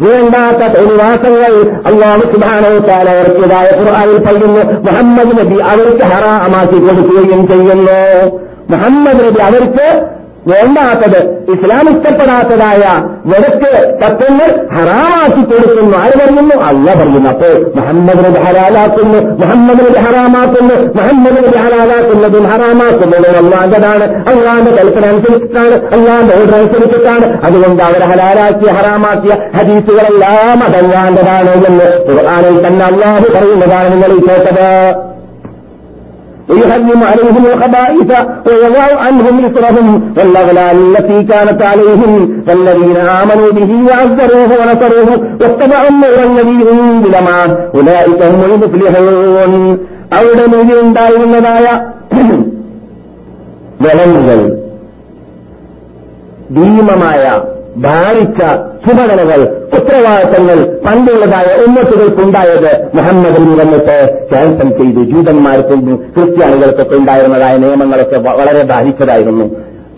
വേണ്ടാത്ത 0.06 0.62
തൊഴിവാസങ്ങൾ 0.76 1.54
അള്ളാഹു 1.86 2.24
സുധാനവത്താൽ 2.34 3.08
അവർക്കേതായ 3.10 3.70
ഖുർആാനിൽ 3.80 4.20
പറയുന്നു 4.20 4.64
മുഹമ്മദ് 4.88 5.36
നബി 5.40 5.60
അവർക്ക് 5.72 6.08
ഹറാമാക്കി 6.14 6.80
കൊടുക്കുകയും 6.80 7.44
ചെയ്യുന്നു 7.48 8.00
മുഹമ്മദ് 8.70 9.22
നബി 9.22 9.42
അവർക്ക് 9.48 9.88
വേണ്ടാത്തത് 10.48 11.20
ഇസ്ലാം 11.54 11.90
ഇഷ്ടപ്പെടാത്തതായ 11.90 12.84
വെടക്ക് 13.26 13.72
തത്വങ്ങൾ 14.02 14.50
ഹറാമാക്കി 14.76 15.42
കൊടുക്കുന്നു. 15.44 15.98
ആര് 15.98 16.16
പറയുന്നു? 16.20 16.56
അല്ല 16.64 16.94
പറയുന്നു. 16.94 17.30
അപ്പോൾ 17.30 17.54
മുഹമ്മദിനെ 17.76 18.42
ഹരാലാക്കുന്നു 18.44 19.20
മുഹമ്മദിനെ 19.42 20.02
ഹറാമാക്കുന്നു 20.02 20.76
മുഹമ്മദിനെ 20.98 21.58
ഹരാലാക്കുന്നതും 21.58 22.44
ഹറാമാക്കുന്നതും 22.44 23.38
അള്ളാന്റെതാണ് 23.44 24.06
അള്ളാന്റെ 24.32 24.72
കൽപ്പന 24.72 25.06
അനുസരിച്ചിട്ടാണ് 25.06 25.76
അള്ളാന്റെ 25.96 26.36
ഓർഡർ 26.36 26.56
അനുസരിച്ചിട്ടാണ്. 26.56 27.46
അതുകൊണ്ട് 27.46 27.84
അവർ 27.84 28.04
ഹലാലാക്കിയ 28.04 28.72
ഹറാമാക്കിയ 28.72 29.34
ഹദീസുകളെല്ലാം 29.58 30.64
അതല്ലാണ്ടതാണ് 30.64 31.66
എന്ന് 31.68 31.90
ഖുർആാനിൽ 32.12 32.68
തന്നെ 32.68 32.86
അള്ളാഹു 32.86 33.26
പറയുന്നതാണ് 33.34 33.92
നിങ്ങൾ 33.94 34.14
കേട്ടത്. 34.30 35.13
ويحرم 36.51 37.03
عليهم 37.03 37.47
الخبائث 37.47 38.11
ويضع 38.47 39.01
عنهم 39.01 39.45
إسرهم 39.45 40.15
والأغلال 40.19 40.97
التي 40.97 41.23
كانت 41.23 41.63
عليهم 41.63 42.43
فالذين 42.47 42.97
آمنوا 42.97 43.51
به 43.53 43.71
وعذروه 43.89 44.51
ونصروه 44.61 45.37
واتبعوا 45.41 45.89
النور 45.89 46.19
الذي 46.31 46.71
أنزل 46.73 47.25
معه 47.31 47.71
أولئك 47.75 48.23
هم 48.23 48.43
المفلحون 48.45 49.79
അവിടെ 50.19 50.45
ഉണ്ടായിരുന്നതായ 50.85 51.67
വിളവുകൾ 53.83 54.41
ഭീമമായ 56.57 57.25
ഭാരിച്ച 57.77 58.41
ചുമതലകൾ 58.85 59.41
ഉത്തരവാദിത്തങ്ങൾ 59.77 60.59
പണ്ടുള്ളതായ 60.86 61.64
ഉമ്മത്തുകൾക്കുണ്ടായത് 61.68 62.92
മുഹമ്മദിൽ 62.96 63.62
വന്നിട്ട് 63.62 64.28
ക്യാൻസൽ 64.32 64.70
ചെയ്തു. 64.70 65.04
ജൂതന്മാർക്കും 65.04 66.10
ക്രിസ്ത്യാനികൾക്കൊക്കെ 66.18 66.96
ഉണ്ടായിരുന്നതായ 66.96 67.58
നിയമങ്ങളൊക്കെ 67.58 68.18
വളരെ 68.18 68.64
ബാധിച്ചതായിരുന്നു 68.64 69.46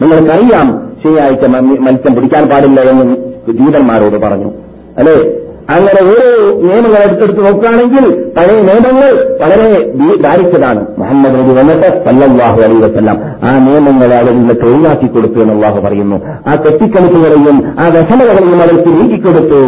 നിങ്ങൾക്കറിയാം 0.02 0.91
ശനിയാഴ്ച 1.04 1.45
മത്സ്യം 1.45 2.15
പിടിക്കാൻ 2.15 2.50
പാടില്ല 2.50 2.82
എന്ന് 2.82 3.15
ജൂതന്മാരോട് 3.52 4.17
പറഞ്ഞു. 4.17 4.52
അല്ലേ? 4.98 5.45
അങ്ങനെ 5.69 6.10
ഓരോ 6.10 6.60
നിയമങ്ങൾ 6.62 7.04
എടുത്തെടുത്ത് 7.06 7.45
നോക്കുകയാണെങ്കിൽ 7.45 8.34
പഴയ 8.38 8.62
നിയമങ്ങൾ 8.62 9.38
വളരെ 9.41 9.91
ധാരിച്ചതാണ് 10.21 10.86
മുഹമ്മദ് 10.98 11.36
നബി 11.36 11.54
വന്നിട്ട് 11.60 11.88
സല്ലാഹു 11.88 12.62
അലൈ 12.62 13.08
ആ 13.43 13.60
നിയമങ്ങളെ 13.67 14.15
അവരിൽ 14.15 14.38
നിന്ന് 14.38 14.54
തൊഴിലാക്കി 14.63 15.08
കൊടുത്തു 15.08 15.39
എന്ന് 15.39 15.54
അള്ളാഹു 15.54 15.80
പറയുന്നു. 15.80 16.15
ആ 16.48 16.56
കെട്ടിക്കളിപ്പുകളെയും 16.56 17.76
ആ 17.80 17.88
വിഷമതകളെയും 17.88 18.62
അവർക്ക് 18.62 18.89
നീക്കിക്കൊടുത്തു. 18.89 19.62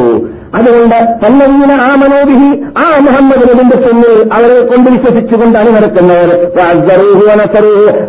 അതുകൊണ്ട് 0.54 0.96
പല്ലവീന 1.22 1.72
ആ 1.82 1.96
മനോവിഹി 1.96 2.50
ആ 2.78 3.00
മുഹമ്മദ് 3.00 3.46
നബിന്റെ 3.50 3.76
പിന്നിൽ 3.76 4.32
അവരെ 4.34 4.60
കൊണ്ട് 4.62 4.90
വിശ്വസിച്ചുകൊണ്ട് 4.90 5.60
അണിനിരക്കുന്നവർ 5.60 6.30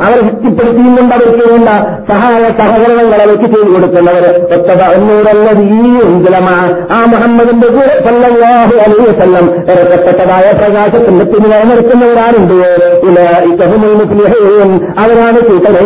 അവരെ 0.03 0.21
ശക്തിപ്പെടുത്തിയുകൊണ്ട് 0.27 1.15
അവർക്ക് 1.15 1.45
വേണ്ട 1.51 1.69
സഹായ 2.11 2.43
സഹകരണങ്ങൾ 2.61 3.21
അവർക്ക് 3.23 3.49
ചെയ്തു 3.55 3.71
കൊടുക്കുന്നവർ. 3.75 4.25
ഈ 4.49 4.59
ഒന്നൂറല്ലതീഞ്ചലമാ 4.97 6.57
ആ 6.91 7.05
മുഹമ്മദിന്റെ 7.05 7.67
കൂടെ 7.67 7.95
സല്ലല്ലാഹു 8.07 8.75
അലൈഹി 8.85 9.07
വസല്ലം 9.11 9.47
ഇറക്കപ്പെട്ടതായ 9.71 10.47
പ്രകാശത്തിന്റെ 10.53 11.25
പിന്നിൽ 11.25 11.65
നിൽക്കുന്നവരാരുണ്ട് 11.71 12.57
ഇല 13.03 13.19
ഇക്കഹുമുൽ 13.43 13.95
അവരാണ് 14.99 15.41
കൂട്ടങ്ങൾ 15.41 15.85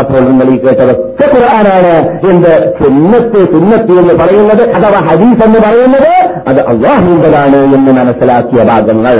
അപ്പോൾ 0.00 0.18
നിങ്ങൾ 0.20 0.46
ഈ 0.54 0.56
കേട്ടത് 0.56 0.92
ഖുർആനാണ് 1.26 1.92
എന്ത് 2.30 2.50
സുന്നത്ത് 2.78 3.40
സുന്നത്ത് 3.52 3.92
എന്ന് 3.92 4.14
പറയുന്നത് 4.14 4.62
അഥവാ 4.70 4.98
ഹദീസ് 5.08 5.42
എന്ന് 5.44 5.60
പറയുന്നത് 5.60 6.12
അത് 6.48 6.60
അള്ളാഹുവിന്റെതാണ് 6.66 7.58
എന്ന് 7.68 7.92
മനസ്സിലാക്കിയ 7.92 8.62
ഭാഗങ്ങൾ 8.62 9.18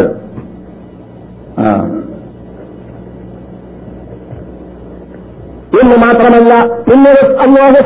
എന്ന് 5.81 5.96
മാത്രമല്ല 5.96 6.52
പിന്നെ 6.88 7.12
അള്ളാഹു 7.44 7.79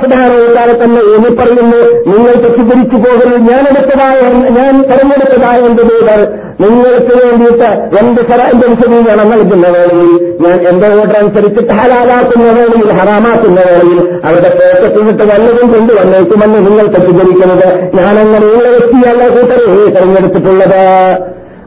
തന്നെ 0.83 1.01
എനി 1.15 1.31
പറയുന്നു 1.39 1.81
നിങ്ങൾ 2.11 2.35
തെറ്റിദ്ധരിച്ചു 2.43 2.97
പോകരുത്. 2.97 3.39
ഞാൻ 3.51 3.63
എടുത്തതായ 3.71 4.19
ഞാൻ 4.59 4.75
തെരഞ്ഞെടുത്തതായ 4.91 5.59
എന്റെ 5.69 5.83
ദൂതർ 5.91 6.21
നിങ്ങൾക്ക് 6.63 7.15
വേണ്ടിയിട്ട് 7.21 7.69
എന്റെ 8.01 8.23
എന്റെ 8.51 8.67
വിശദീകരണം 8.73 9.31
നൽകുന്ന 9.31 9.67
വേളയിൽ 9.77 10.11
ഞാൻ 10.45 10.57
എന്റെ 10.71 10.89
ഓർഡർ 10.97 11.17
അനുസരിച്ചിട്ട് 11.23 11.73
ഹലാലാക്കുന്ന 11.81 12.47
വേളയിൽ 12.59 12.93
ഹറാമാക്കുന്ന 12.99 13.61
വേളയിൽ 13.71 13.99
അവരുടെ 14.25 14.51
പോക്കറ്റിനിട്ട് 14.59 15.25
വല്ലതും 15.33 15.69
കൊണ്ടുവന്നേക്കുമെന്ന് 15.75 16.61
നിങ്ങൾ 16.67 16.87
തെറ്റിദ്ധരിക്കുന്നത് 16.97 17.69
ഞാനങ്ങനെയുള്ള 17.99 18.69
വ്യക്തിയല്ല 18.77 19.29
കൂട്ടരെ 19.29 19.67
തെരഞ്ഞെടുത്തിട്ടുള്ളത്. 19.97 20.83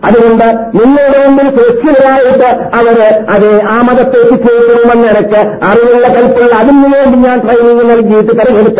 അതുകൊണ്ട് 0.03 0.45
നിങ്ങളുടെ 0.77 1.19
മുമ്പിൽ 1.25 1.47
സുരക്ഷിതരായിട്ട് 1.49 2.47
അവർ 2.73 2.97
അത് 3.29 3.47
ആ 3.67 3.81
മതത്തേക്ക് 3.81 4.35
ചേർക്കണമെന്നിടക്ക് 4.45 5.39
അറിവുള്ള 5.65 6.07
കൽപ്പുള്ള 6.07 6.53
അതിനു 6.55 6.87
വേണ്ടി 6.93 7.17
ഞാൻ 7.27 7.39
ട്രെയിനിങ് 7.39 7.85
നൽകിയിട്ട് 7.91 8.31
തെരഞ്ഞെടുത്ത 8.39 8.79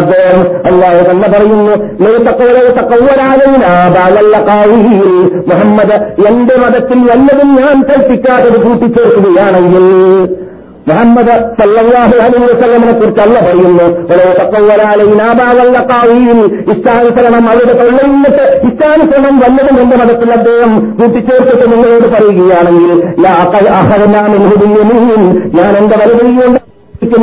അദ്ദേഹം. 0.00 0.42
അല്ലാതെ 0.66 1.02
തന്നെ 1.10 1.28
പറയുന്നു 1.28 1.74
മുഹമ്മദ് 5.48 5.96
എന്റെ 6.28 6.56
മതത്തിൽ 6.56 7.00
വല്ലതും 7.10 7.50
ഞാൻ 7.56 7.84
കൽപ്പിക്കാത്തത് 7.90 8.58
കൂട്ടിച്ചേർക്കുകയാണെങ്കിൽ 8.62 9.86
മുഹമ്മദ് 10.88 11.34
സല്ലാഹു 11.58 12.14
അലൈഹി 12.24 12.44
വസല്ലമിനെ 12.44 12.92
കുറിച്ച് 12.92 13.20
അല്ല 13.20 13.38
പറയുന്നു 15.90 16.44
ഇഷ്ടാനുസരണം 16.72 17.46
അവരുടെ 17.50 17.74
തൊള്ളയിൽ 17.80 18.10
നിന്നിട്ട് 18.12 18.44
ഇഷ്ടാനുസരണം 18.68 19.36
വല്ലതും 19.38 19.76
എന്റെ 19.80 19.96
മതത്തിൽ 19.96 20.32
അദ്ദേഹം 20.32 20.72
കൂട്ടിച്ചേർത്തിട്ട് 21.00 21.66
നിങ്ങളോട് 21.72 22.08
പറയുകയാണെങ്കിൽ 22.14 22.92
ഞാൻ 25.58 25.72
എന്റെ 25.76 25.96
വലുതിൽ 25.96 26.30
കൊണ്ട് 26.40 26.60
ാണ് 27.02 27.14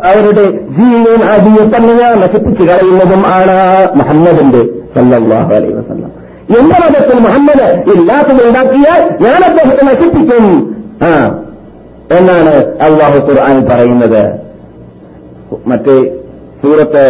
അവരുടെ 0.05 0.51
ജീവൻ 0.51 1.25
അതിയെ 1.25 1.67
തന്നെ 1.67 1.95
ഞാൻ 1.95 2.21
നശിപ്പിച്ചു 2.21 2.63
കളയുന്നതും 2.63 3.27
ആണ് 3.27 3.89
മുഹമ്മദിന്റെ 3.97 4.63
സല്ലാഹു 4.95 5.55
അലൈ 5.55 5.69
വസ്ലം 5.69 6.27
എന്റെ 6.59 6.77
മതത്തിൽ 6.85 7.19
മുഹമ്മദ് 7.19 7.91
ഇല്ലാത്തത് 7.95 8.49
ഉണ്ടാക്കിയാൽ 8.49 9.25
ഞാൻ 9.25 9.45
അദ്ദേഹത്തെ 9.45 9.85
നശിപ്പിക്കും. 9.85 10.77
എന്നാണ് 12.19 12.55
അള്ളാഹു 12.83 13.27
ഖുർആൻ 13.27 13.67
പറയുന്നത്. 13.67 14.41
മറ്റേ 15.67 16.11
സൂറത്ത് 16.66 17.04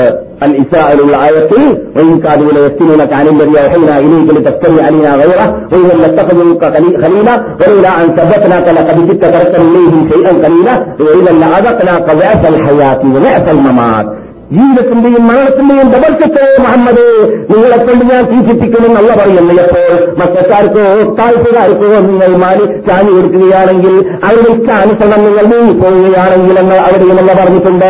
അൽ 0.43 0.51
ഇസ്രായിലുള്ള 0.61 1.15
ആയത്തിൽ 1.25 1.61
وإن 1.95 2.13
كادوا 2.19 2.51
ليفتنونك 2.51 3.11
عن 3.13 3.27
الذي 3.27 3.55
أوحينا 3.59 3.95
إليك 3.99 4.27
لتفتري 4.35 4.79
علينا 4.81 5.11
غيره 5.15 5.47
وإذا 5.71 5.93
لاتخذوك 5.95 6.63
خليلا 7.03 7.33
ولولا 7.59 7.91
أن 8.01 8.07
ثبتناك 8.17 8.67
لقد 8.69 8.95
جئت 8.99 9.23
تركت 9.25 9.55
إليهم 9.61 9.99
شيئا 10.11 10.31
قليلا 10.43 10.73
وإذا 10.99 11.31
لأذقناك 11.33 12.07
ضعف 12.13 12.41
الحياة 12.47 13.01
وضعف 13.07 13.45
الممات 13.49 14.07
ജീവിതത്തിന്റെയും 14.51 15.23
മരണത്തിന്റെയും 15.27 15.89
ഡബൽക്കത്തെ 15.93 16.45
മുഹമ്മദ് 16.63 17.03
നിങ്ങളെ 17.51 17.77
കൊണ്ട് 17.79 18.03
ഞാൻ 18.09 18.23
തീറ്റിപ്പിക്കുമെന്ന് 18.31 18.97
അല്ല 19.01 19.11
പറയുന്നു 19.19 19.53
എപ്പോൾ 19.63 19.85
മക്കാർക്കോ 20.19 20.83
താൽപ്പര്യക്കാർക്കോ 21.19 21.91
നിങ്ങൾ 22.07 22.33
മാലി 22.43 22.65
ചാഞ്ഞു 22.87 23.13
കൊടുക്കുകയാണെങ്കിൽ 23.17 23.93
അവരുടെ 24.27 24.49
ഇഷ്ടാനുസരണം 24.55 25.21
നിങ്ങൾ 25.27 25.45
നീങ്ങിപ്പോവുകയാണെങ്കിൽ 25.53 26.57
എന്ന് 26.63 26.77
അവിടെയും 26.87 27.21
അല്ല 27.23 27.33
പറഞ്ഞിട്ടുണ്ട് 27.41 27.89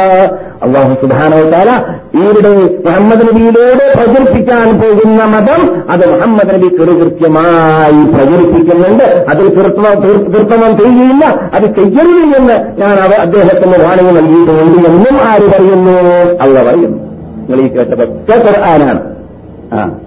അള്ളാഹു 0.62 0.94
സുധാനോത്താല 0.94 1.96
ഇവിടെ 2.18 2.50
മുഹമ്മദ് 2.88 3.28
നബിയിലൂടെ 3.28 3.94
പ്രചരിപ്പിക്കാൻ 3.96 4.80
പോകുന്ന 4.80 5.24
മതം 5.24 5.90
അത് 5.90 6.14
മുഹമ്മദ് 6.14 6.54
നബി 6.54 6.76
കൃത്യമായി 6.76 8.12
പ്രചരിപ്പിക്കുന്നുണ്ട്. 8.12 9.04
അതിൽ 9.04 9.54
കൃത്രിമം 9.54 10.78
ചെയ്യുകയില്ല. 10.78 11.50
അത് 11.54 11.62
ചെയ്യരുത് 11.62 12.80
ഞാൻ 12.80 12.98
അവ 12.98 13.12
അദ്ദേഹത്തിന് 13.20 13.84
വാണിംഗ് 13.84 14.16
നൽകിയിട്ടുണ്ട് 14.16 14.88
എന്നും 14.88 15.28
ആര് 15.28 15.50
പറയുന്നു? 15.50 15.92
അള്ള 16.42 16.62
പറയുന്നു. 16.62 16.98
നിങ്ങൾ 16.98 17.60
ഈ 17.60 17.68
കേട്ടത് 17.68 18.08
ഖുർആനാണ്. 18.08 19.16
ആ. 19.72 19.98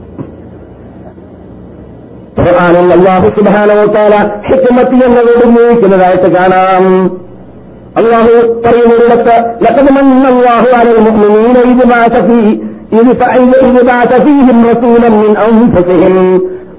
ഖുർആാനിൽ 2.40 2.94
അള്ളാഹു 2.94 3.30
സുബാനോത്താല 3.30 4.40
ഹിക്മത്തി 4.48 4.96
എന്നതോട് 4.96 5.48
ഉപയോഗിക്കുന്നതായിട്ട് 5.48 6.36
കാണാം. 6.36 7.29
അള്ളാഹു 7.98 8.62
പറയുന്നിടത്ത് 8.66 9.36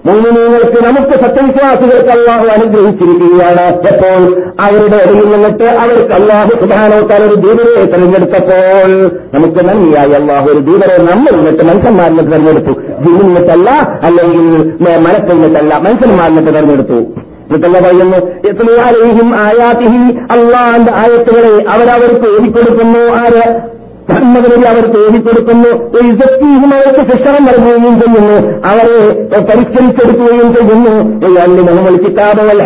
മുഅ്മിനീങ്ങൾക്ക് 0.06 0.84
നമുക്ക് 0.86 1.14
സത്യവിശ്വാസികൾക്ക് 1.14 2.10
അള്ളാഹു 2.10 2.46
അനുഗ്രഹിച്ചിരിക്കുകയാണ്. 2.46 3.64
എപ്പോൾ? 3.90 4.22
അവരുടെ 4.60 4.96
ഇടയിൽ 4.96 5.26
നിന്നിട്ട് 5.32 5.64
അവർക്ക് 5.64 6.12
അള്ളാഹു 6.12 6.48
സുധാനോത്താൽ 6.48 7.24
ഒരു 7.24 7.34
ദൂതരെ 7.34 7.84
തെരഞ്ഞെടുത്തപ്പോൾ. 7.84 8.90
നമുക്ക് 9.34 9.68
നന്ദിയായി 9.68 10.10
അള്ളാഹു 10.10 10.50
ഒരു 10.50 10.58
ദൂതരെ 10.58 11.02
നമ്മൾ 11.02 11.36
നിന്നിട്ട് 11.36 11.64
മനുഷ്യന്മാരിനെ 11.64 12.22
തെരഞ്ഞെടുത്തു. 12.22 12.72
ജീവിതത്തല്ല 13.00 13.70
അല്ലെങ്കിൽ 14.04 14.74
മനസ്സിൽ 14.98 15.34
നിന്നിട്ടല്ല 15.34 15.78
മനുഷ്യന്മാരിനെ 15.78 16.42
തെരഞ്ഞെടുത്തു. 16.42 17.29
എന്നിട്ടല്ല 17.50 17.80
പറയുന്നു 17.80 19.36
ആയാതിഹി 19.36 20.18
അള്ളാന്റെ 20.30 20.92
ആയത്തുകളെ 20.92 21.70
അവരവർക്ക് 21.70 22.40
ഓടിക്കൊടുക്കുന്നു 22.40 22.98
ആര്? 22.98 23.70
മുഹമ്മദ് 24.10 24.66
അവർ 24.66 24.84
തേടിക്കൊടുക്കുന്നു. 24.84 25.68
ഇസക്കീഹും 26.08 26.74
അവർക്ക് 26.74 27.12
ശിക്ഷണം 27.12 27.44
നൽകുകയും 27.44 28.00
ചെയ്യുന്നു. 28.00 28.66
അവരെ 28.66 29.22
പരിഷ്കരിച്ചെടുക്കുകയും 29.40 30.54
ചെയ്യുന്നു. 30.54 31.26
അല്ലെ 31.26 31.46
മുഹമ്മദ് 31.46 32.00
കിതാബ് 32.00 32.40
വൽ 32.40 32.62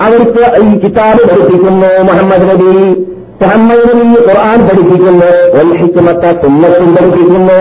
അവർക്ക് 0.00 0.64
ഈ 0.64 0.78
കിതാബ് 0.78 1.30
പഠിപ്പിക്കുന്നു 1.30 2.02
മുഹമ്മദ് 2.12 2.48
നബി. 2.50 3.13
മുഹമ്മദ് 3.42 3.92
ഈ 4.02 4.16
ഖുർആൻ 4.28 4.60
പഠിപ്പിക്കുന്നു 4.68 5.30
വൽ 5.56 5.76
ഹിക്മത്ത 5.76 6.24
സുന്നത്തും 6.42 6.96
പഠിപ്പിക്കുന്നു. 6.96 7.58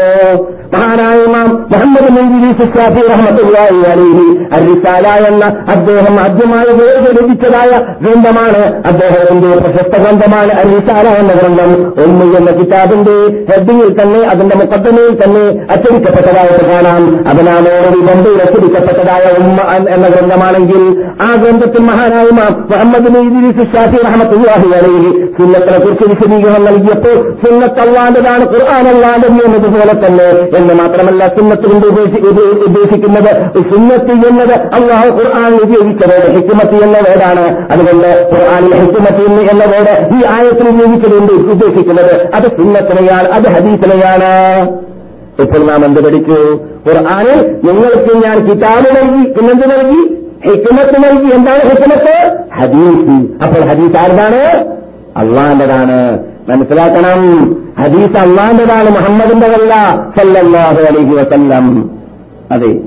മഹാനായ 0.74 1.18
ഇമാം 1.20 1.66
മുഹമ്മദ് 1.72 2.10
മഞ്ജുരി 2.14 2.68
ഷാഫി 2.76 3.02
റഹ്മത്തുള്ളാഹി 3.08 3.80
അലൈഹി 3.92 4.28
അരിസാല 4.54 5.08
എന്ന 5.28 5.46
അദ്ദേഹം 5.46 6.20
ആദ്യമായി 6.20 6.72
വേർതിരിച്ചതായ 6.80 7.72
ഗ്രന്ഥമാണ്. 8.02 8.62
അദ്ദേഹത്തിന്റെ 8.86 9.50
പ്രശസ്ത 9.56 10.02
ഗ്രന്ഥമാണ് 10.04 10.54
അരിസാല 10.54 11.08
എന്ന 11.22 11.34
ഗ്രന്ഥം. 11.34 11.74
ഒന്ന് 12.04 12.26
എന്ന 12.38 12.52
കിതാബിന്റെ 12.52 13.18
ഹെഡിങ്ങിൽ 13.52 14.02
തന്നെ 14.02 14.28
അതിന്റെ 14.28 14.56
മുക്കത്തമയിൽ 14.56 15.16
തന്നെ 15.24 15.44
അച്ചടിക്കപ്പെട്ടതായിട്ട് 15.74 16.66
കാണാം. 16.72 17.30
അതിനാമോട് 17.30 18.00
ബന്ധയിൽ 18.10 18.42
അച്ചടിക്കപ്പെട്ടതായ 18.42 19.24
ഉമ്മ 19.42 19.62
എന്ന 19.96 20.08
ഗ്രന്ഥമാണെങ്കിൽ 20.08 20.82
ആ 21.22 21.36
ഗ്രന്ഥത്തിൽ 21.36 21.82
മഹാനായ 21.82 22.26
ഇമാം 22.28 22.68
മുഹമ്മദ് 22.72 23.10
മഞ്ജുരി 23.16 23.52
ഷാഫി 23.76 24.02
റഹ്മത്തുള്ളാഹി 24.08 24.68
അലൈഹി 24.80 25.12
സുന്നത്തിനെ 25.38 25.80
കുറിച്ച് 25.80 26.06
വിശദീകരണം 26.10 26.66
നൽകിയപ്പോൾ 26.66 27.16
സുന്നത്ത് 27.44 27.80
അള്ളാന്റെതാണ് 27.80 28.44
ഖുർആൻ 28.54 28.88
അള്ളാന്റെത് 28.88 29.40
എന്നതുപോലെ 29.46 29.94
തന്നെ. 30.06 30.28
എന്ന് 30.58 30.74
മാത്രമല്ല 30.74 31.28
സുന്നത്ത് 31.28 31.68
കൊണ്ട് 31.70 31.88
ഉദ്ദേശിക്കുന്നത് 32.68 33.32
സുന്നത്ത് 33.74 34.12
എന്നത് 34.12 34.56
അള്ളാഹു 34.78 35.10
ഖുർആൻ 35.18 35.52
ഉപയോഗിച്ചത് 35.64 36.18
ഹിക്കുമത്ത് 36.36 36.84
എന്ന 36.84 36.98
വേടാണ് 37.08 37.46
അതുകൊണ്ട് 37.72 38.08
ഖുർആാനിൽ 38.34 38.74
ഹിക്കുമത്ത് 38.74 39.24
എന്ന 39.52 39.66
വേട് 39.74 39.94
ഈ 40.16 40.22
ആയത്തിൽ 40.34 40.70
ഉപയോഗിച്ചതുകൊണ്ട് 40.70 41.34
ഉദ്ദേശിക്കുന്നത് 41.34 42.16
അത് 42.36 42.44
സുന്നത്തിനെയാണ് 42.58 43.28
അത് 43.28 43.48
ഹദീസിനെയാണ്. 43.56 44.32
ഇപ്പോൾ 45.42 45.62
നാം 45.68 45.86
എന്ത് 45.86 46.02
പഠിച്ചു? 46.06 46.40
ഖുർആാനിൽ 46.88 47.40
നിങ്ങൾക്ക് 47.66 48.14
ഞാൻ 48.26 48.38
കിതാബ് 48.48 48.90
നൽകി. 48.98 49.34
പിന്നെന്ത് 49.34 49.66
നൽകി? 49.72 50.02
ഹിക്കുമത്ത് 50.50 50.98
നൽകി. 51.06 51.36
എന്താണ് 51.36 51.62
ഹിക്കുമത്ത് 51.70 52.16
ഹദീസ്. 52.60 53.44
അപ്പോൾ 53.44 53.62
ഹദീസ് 53.70 53.98
ആരുതാണ് 54.04 54.44
അള്ളാന്റെതാണ് 55.18 56.20
മനസ്സിലാക്കണം. 56.50 57.22
ഹദീസ് 57.80 58.18
അള്ളാന്റെതാണ് 58.18 58.90
മുഹമ്മദിന്റെതല്ല 58.90 59.74
സല്ലല്ലാഹു 60.18 60.76
അലൈഹി 60.76 61.16
വസല്ലം. 61.16 61.92
അതെ. 62.52 62.80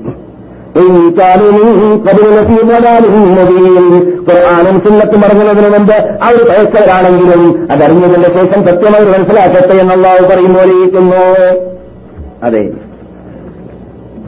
ഖുർആാനും 4.28 4.80
സുന്നത്തും 4.80 5.24
അറിഞ്ഞതിന് 5.24 5.78
മുമ്പ് 5.78 5.94
അവർ 5.94 6.48
പയച്ചവരാണെങ്കിലും 6.48 7.68
അതറിഞ്ഞതിന്റെ 7.72 8.28
ശേഷം 8.28 8.66
സത്യമായി 8.66 9.04
മനസ്സിലാക്കട്ടെ 9.04 9.76
പറയും 9.76 10.28
പറയുമ്പോലെയിരിക്കുന്നു 10.28 11.22
അതെ. 12.42 12.70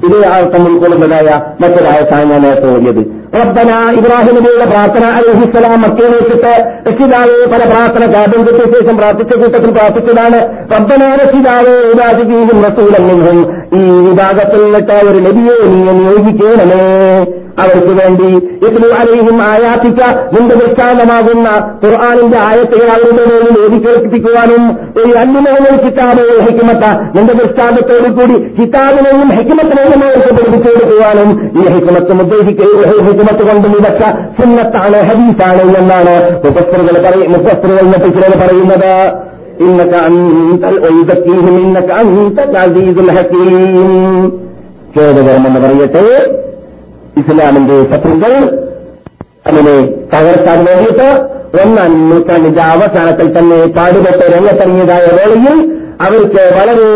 ഇതേ 0.06 0.18
അർത്ഥം 0.28 0.62
ഉൾക്കൊള്ളുന്നതായ 0.68 1.28
മറ്റൊരായത്താണ് 1.62 2.30
ഞാൻ 2.30 2.42
നേരത്തെ 2.42 2.68
ഓടിയത് 2.74 3.02
റബ്ബന 3.34 3.70
ഇബ്രാഹിം 3.90 4.34
നബിയുടെ 4.34 4.64
പ്രാർത്ഥന 4.64 5.04
അലഹിസ്സലാം 5.10 5.80
മക്കയിൽ 5.80 6.12
വെച്ചിട്ട് 6.12 6.52
രക്ഷിതാവ് 6.88 7.46
പല 7.52 7.62
പ്രാർത്ഥന 7.64 8.04
കാര്യം 8.14 8.46
കിട്ടിയ 8.46 8.66
ശേഷം 8.74 8.96
പ്രാർത്ഥിച്ച 8.96 9.32
കൂട്ടത്തിൽ 9.34 9.70
പ്രാർത്ഥിച്ചതാണ്. 9.70 10.38
റബ്ബന 10.74 11.02
രക്ഷിതാവ് 11.14 11.74
ഉദാസിക്കും 11.92 12.62
റസൂലെന്നും 12.64 13.38
ഈ 13.74 13.82
വിഭാഗത്തിൽ 14.06 14.62
നിന്നിട്ട് 14.64 14.96
ഒരു 15.08 15.18
നബിയെ 15.18 15.56
നീ 15.72 15.92
നിയോഗിക്കണമേ 15.98 16.82
അവർക്ക് 17.58 18.02
വേണ്ടി 18.02 18.36
ഇതിന് 18.66 18.86
അലയും 19.00 19.42
ആയാത്തിക്ക 19.42 20.04
നിന്റെ 20.32 20.54
ദൃഷ്ടാന്തമാകുന്ന 20.54 21.48
ഖുർആാനിന്റെ 21.84 22.38
ആയത്തുകൾ 22.38 22.88
അവരുടെ 22.90 23.24
മേലിൽ 23.30 23.64
ഓടിക്കേൽപ്പിക്കുവാനും 23.64 24.78
ഒരു 24.96 25.18
അന്യമോഹന 25.18 25.76
കിതാബോ 25.76 26.40
ഹെക്കിമത്ത 26.40 26.90
നിന്റെ 27.16 27.32
ദൃഷ്ടാന്തത്തോടുകൂടി 27.32 28.62
കിതാബിനെയും 28.62 29.28
ഹെക്കിമത്തിനെയും 29.28 30.04
അവർക്ക് 30.04 30.32
പഠിപ്പിച്ചു 30.32 30.68
കൊടുക്കുവാനും 30.68 31.50
ഈ 31.56 31.68
ഹെക്കിമത്തും 31.68 32.20
ഉദ്ദേശിക്കുക 32.20 32.86
ഹെക്കിമത്ത് 32.86 33.46
കൊണ്ട് 33.46 33.68
വിവക്ഷ 33.68 34.04
സുന്നത്താണ് 34.40 34.96
ഹദീസാണ് 34.96 35.76
എന്നാണ് 35.76 36.42
മുഖസ്ത്രീകൾ 36.46 37.02
പറയും 37.06 37.32
മുഖസ്ത്രീകൾ 37.32 37.92
ചിലർ 38.08 38.46
പറയുന്നത്. 38.46 39.12
അന്തൽ 39.96 40.78
അസീസുൽ 42.58 43.10
ഹക്കീം. 43.10 44.32
ഖേദകരമെന്ന് 44.96 45.60
പറയട്ടെ. 45.60 46.47
ഇസ്ലാമിന്റെ 47.18 47.84
ശത്രുക്കൾ 47.84 48.58
അതിനെ 49.46 49.86
തകർക്കാൻ 50.14 50.64
വേണ്ടിയിട്ട് 50.64 51.38
ഒന്നാം 51.64 52.10
നൂറ്റാണ്ടിന്റെ 52.10 52.62
അവസാനത്തിൽ 52.62 53.38
തന്നെ 53.38 53.66
പാടുപെട്ട് 53.66 54.36
രംഗത്തിറങ്ങിയതായ 54.36 54.98
വേളയിൽ 54.98 55.78
അവർക്ക് 56.00 56.54
വളരെ 56.54 56.88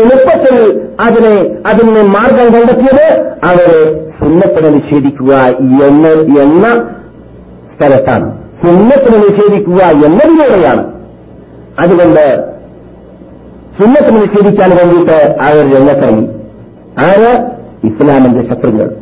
എളുപ്പത്തിൽ 0.00 0.82
അതിനെ 1.00 1.54
അതിന് 1.66 2.02
മാർഗം 2.02 2.54
കണ്ടെത്തിയത് 2.54 3.28
അവരെ 3.44 4.08
സുന്നത്തിനെ 4.20 4.68
നിഷേധിക്കുക 4.68 5.34
എന്ന 5.86 6.08
എന്ന 6.40 6.88
സ്ഥലത്താണ്. 7.76 8.38
സുന്നത്തിനെ 8.62 9.18
നിഷേധിക്കുക 9.18 9.84
എന്നതിലൂടെയാണ്. 9.84 10.92
അതുകൊണ്ട് 11.84 12.52
സുന്നത്തിനെ 13.80 14.20
നിഷേധിക്കാൻ 14.20 14.70
വേണ്ടിയിട്ട് 14.70 15.36
അവർ 15.42 15.74
രംഗത്തിറങ്ങി. 15.74 16.26
ആര്? 16.98 17.46
ഇസ്ലാമിന്റെ 17.84 18.48
ശത്രുക്കൾ. 18.48 19.01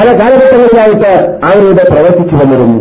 പല 0.00 0.08
കാലഘട്ടങ്ങളിലായിട്ട് 0.20 1.12
അവരുടെ 1.50 1.84
പ്രവർത്തിച്ചു 1.92 2.36
വന്നിരുന്നു. 2.42 2.80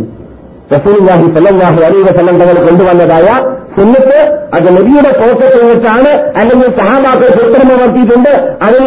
റസൂലുള്ളാഹി 0.74 1.28
സല്ലാഹി 1.36 1.80
അലൈഹി 1.86 2.04
വസല്ലം 2.08 2.36
തങ്ങൾ 2.40 2.58
കൊണ്ടുവന്നതായ 2.66 3.28
സുന്നത്ത് 3.76 4.18
അത് 4.56 4.68
നബിയുടെ 4.76 5.12
പോക്കറ്റിൽ 5.20 5.64
വെച്ചാണ് 5.70 6.12
അല്ലെങ്കിൽ 6.40 6.70
സഹാബാക്കൾ 6.80 7.30
പുറത്തിറമർത്തിയിട്ടുണ്ട് 7.38 8.30
അതിൽ 8.68 8.84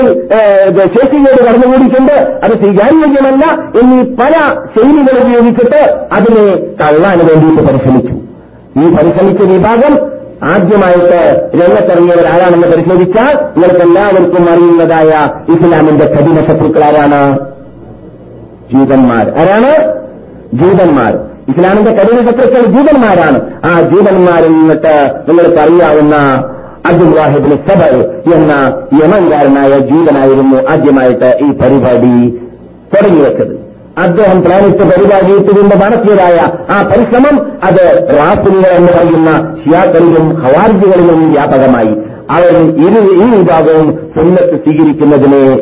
ശേഷിയോട് 0.94 1.40
കടന്നുകൂടിയിട്ടുണ്ട് 1.46 2.16
അത് 2.44 2.54
സ്വീകാര്യോഗ്യമല്ല 2.62 3.44
എന്നീ 3.80 3.98
പല 4.20 4.34
ശൈലികൾ 4.74 5.16
ഉപയോഗിച്ചിട്ട് 5.24 5.82
അതിനെ 6.18 6.46
തള്ളാൻ 6.80 7.18
വേണ്ടിയിട്ട് 7.28 7.62
പരിശ്രമിച്ചു. 7.68 8.14
ഈ 8.82 8.84
പരിശ്രമിച്ച 8.96 9.42
വിഭാഗം 9.54 9.94
ആദ്യമായിട്ട് 10.52 11.20
രംഗത്തിറങ്ങിയവർ 11.60 12.26
ആരാണെന്ന് 12.34 12.68
പരിശോധിച്ചാൽ 12.74 13.34
നിങ്ങൾക്ക് 13.56 13.84
എല്ലാവർക്കും 13.88 14.46
അറിയുന്നതായ 14.52 15.10
ഇസ്ലാമിന്റെ 15.54 16.06
കഠിന 16.14 16.38
ശത്രുക്കൾ 16.48 16.84
ജൂതന്മാർ. 18.72 19.30
ആരാണ്? 19.38 19.94
ജൂതന്മാർ. 20.54 21.32
ഇസ്ലാമിന്റെ 21.48 21.92
കഠിന 21.92 22.30
ശത്രുക്കൾ 22.30 22.64
ജൂതന്മാരാണ്. 22.66 23.40
ആ 23.64 23.80
ജൂതന്മാരിൽ 23.80 24.52
നിന്നിട്ട് 24.52 25.14
നിങ്ങൾക്ക് 25.28 25.60
അറിയാവുന്ന 25.60 26.16
അബ്ദുൽ 26.92 27.18
വാഹിബിന് 27.18 27.50
സബർ 27.50 28.04
എന്ന 28.34 28.52
യമൻകാരനായ 29.04 29.78
ജൂതനായിരുന്നു 29.78 30.56
ആദ്യമായിട്ട് 30.56 31.38
ഈ 31.44 31.52
പരിപാടി 31.52 32.38
തുടങ്ങിവെച്ചത്. 32.94 33.62
അദ്ദേഹം 33.98 34.42
പ്ലാനിറ്റ് 34.42 35.34
ഇട്ടുകൊണ്ട് 35.34 35.84
നടത്തിയതായ 35.84 36.36
ആ 36.72 36.82
പരിശ്രമം 36.82 37.52
അത് 37.64 38.08
റാഫിനികൾ 38.18 38.70
എന്ന് 38.72 38.92
പറയുന്ന 38.92 39.56
ഷിയാക്കളിലും 39.64 40.34
ഹവാർജികളിലും 40.34 41.32
വ്യാപകമായി. 41.32 41.94
അവർ 42.30 42.56
ഇരു 42.56 43.00
ഈ 43.00 43.40
വിഭാഗവും 43.40 44.10
സ്വന്തത്ത് 44.12 44.50
സ്വീകരിക്കുന്നതിനെ 44.50 45.56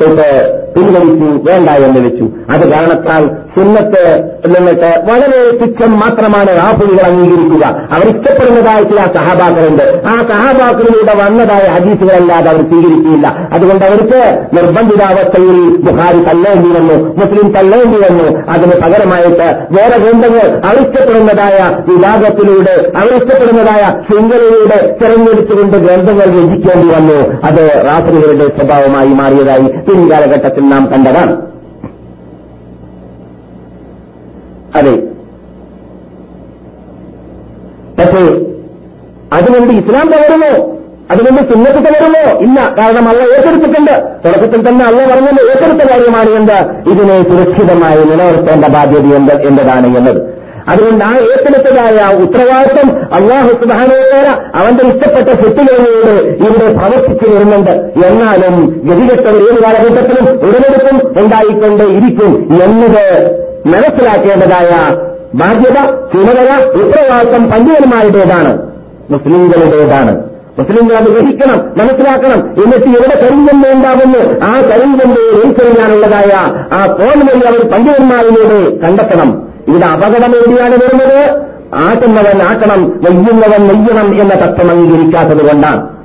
തൊട്ട് 0.00 0.57
പിൻവലിച്ചു 0.78 1.50
വേണ്ട 1.50 1.68
എന്ന് 1.70 2.00
വെച്ചു. 2.00 2.24
അത് 2.50 2.70
കാരണത്താൽ 2.70 3.22
സുന്നത്ത് 3.56 4.22
നിന്നിട്ട് 4.46 5.02
വളരെ 5.10 5.58
തുച്ഛം 5.58 6.00
മാത്രമാണ് 6.00 6.46
റാഫുകൾ 6.46 7.06
അംഗീകരിക്കുക. 7.06 7.66
അവർ 7.66 8.06
ഇഷ്ടപ്പെടുന്നതായ 8.06 8.82
ചില 8.82 8.96
സഹാബാക്കളുണ്ട്. 8.96 10.02
ആ 10.06 10.10
സഹാബാക്കളിലൂടെ 10.10 11.14
വന്നതായ 11.24 11.68
ഹദീസുകളല്ലാതെ 11.70 12.50
അവർ 12.50 12.60
സ്വീകരിക്കുകയില്ല. 12.60 13.48
അതുകൊണ്ട് 13.54 13.84
അവർക്ക് 13.84 14.46
നിർബന്ധിതാവസ്ഥയിൽ 14.56 15.76
ബുഹാരി 15.76 16.18
തള്ളേണ്ടി 16.18 16.68
വന്നു 16.68 16.94
മുസ്ലിം 16.94 17.52
തള്ളേണ്ടി 17.52 17.98
വന്നു. 17.98 18.50
അതിന് 18.50 18.72
പകരമായിട്ട് 18.82 19.66
വേറെ 19.70 19.98
ഗ്രന്ഥങ്ങൾ 19.98 20.62
അവരിഷ്ടപ്പെടുന്നതായ 20.64 21.82
വിഭാഗത്തിലൂടെ 21.88 22.92
അവരിഷ്ടപ്പെടുന്നതായ 22.96 24.02
ശൃംഖലയിലൂടെ 24.10 24.98
തെരഞ്ഞെടുത്തുകൊണ്ട് 25.02 25.76
ഗ്രന്ഥങ്ങൾ 25.76 26.24
രചിക്കേണ്ടി 26.24 26.88
വന്നു. 26.88 27.40
അത് 27.44 27.86
റാഫുകളുടെ 27.86 28.48
സ്വഭാവമായി 28.48 29.08
മാറിയതായി 29.08 29.68
പിൻകാലഘട്ടത്തിൽ 29.88 30.68
നാം 30.68 30.86
കണ്ടതാണ്. 30.86 31.57
അതെ. 34.76 34.92
പക്ഷേ 37.98 38.22
അതിനുവേണ്ടി 39.32 39.74
ഇസ്ലാം 39.74 40.08
തകരുമോ? 40.08 40.74
അതുകൊണ്ട് 41.10 41.52
സുന്നത്ത് 41.52 41.78
തകരുമോ? 41.78 42.38
ഇല്ല. 42.38 42.74
കാരണം 42.78 43.08
അള്ള 43.08 43.22
ഏറ്റെടുത്തിട്ടുണ്ട്. 43.22 43.92
തുടക്കത്തിൽ 44.24 44.68
തന്നെ 44.68 44.84
അള്ള 44.84 45.14
പറഞ്ഞത് 45.14 45.50
ഏറ്റെടുത്ത 45.50 45.90
കാര്യമാണ് 45.90 46.30
എന്ത്? 46.30 46.90
ഇതിനെ 46.90 47.22
സുരക്ഷിതമായി 47.22 48.04
നിലനിർത്തേണ്ട 48.04 48.64
ബാധ്യത 48.64 49.14
എന്ത്? 49.14 49.46
എന്നതാണ് 49.46 49.96
എന്നത്. 49.96 50.38
അതുകൊണ്ട് 50.68 51.04
ആ 51.04 51.12
ഏറ്റെടുത്തതായ 51.12 52.16
ഉത്തരവാദിത്വം 52.16 53.14
അള്ളാഹു 53.14 53.48
സുബാനോര 53.48 54.26
അവന്റെ 54.54 54.86
ഇഷ്ടപ്പെട്ട 54.86 55.28
സ്വത്തുകളിലൂടെ 55.28 56.28
ഇവിടെ 56.28 56.72
പ്രവർത്തിച്ചു 56.72 57.30
വരുന്നുണ്ട്. 57.30 57.70
എന്നാലും 58.06 58.82
ഗതികെട്ടവർ 58.84 59.36
ഏത് 59.36 59.62
കാലഘട്ടത്തിലും 59.62 60.28
ഉടലെടുപ്പും 60.28 61.22
ഉണ്ടായിക്കൊണ്ട് 61.22 61.84
ഇരിക്കും 61.84 62.62
എന്നത് 62.64 63.47
മനസ്സിലാക്കേണ്ടതായ 63.66 64.96
ബാധ്യത 65.34 65.74
ചുമതല 65.84 66.64
ഉത്തരവാദിത്വം 66.64 67.50
പണ്ഡിതന്മാരുടേതാണ്. 67.50 68.68
മുസ്ലിങ്ങളുടേതാണ് 69.10 70.28
മുസ്ലിങ്ങൾ 70.58 70.96
അത് 70.96 71.04
ഗ്രഹിക്കണം 71.04 71.58
മനസ്സിലാക്കണം. 71.58 72.50
എന്നിട്ട് 72.50 72.88
എവിടെ 72.88 73.20
കരിഞ്ചന്ത 73.20 73.74
ഉണ്ടാകുന്നു? 73.74 74.46
ആ 74.46 74.54
കരിഞ്ചന്തയെ 74.54 75.44
ഉൾക്കൊള്ളാനുള്ളതായ 75.44 76.36
ആ 76.72 76.86
തോന്നുമെന്ന് 76.86 77.46
അവർ 77.46 77.70
പണ്ഡിതന്മാരിലൂടെ 77.70 78.76
കണ്ടെത്തണം. 78.76 79.48
ഇവിടെ 79.68 79.86
അപകടം 79.86 80.36
എവിടെയാണ് 80.36 80.72
വരുന്നത്? 80.72 81.48
ആട്ടുന്നവൻ 81.74 82.42
ആക്കണം 82.42 83.00
നെയ്യുന്നവൻ 83.00 83.62
നെയ്യണം 83.62 84.20
എന്ന 84.20 84.34
തത്വം 84.34 84.70
അംഗീകരിക്കാത്തത് 84.70 85.48
കൊണ്ടാണ്. 85.48 85.97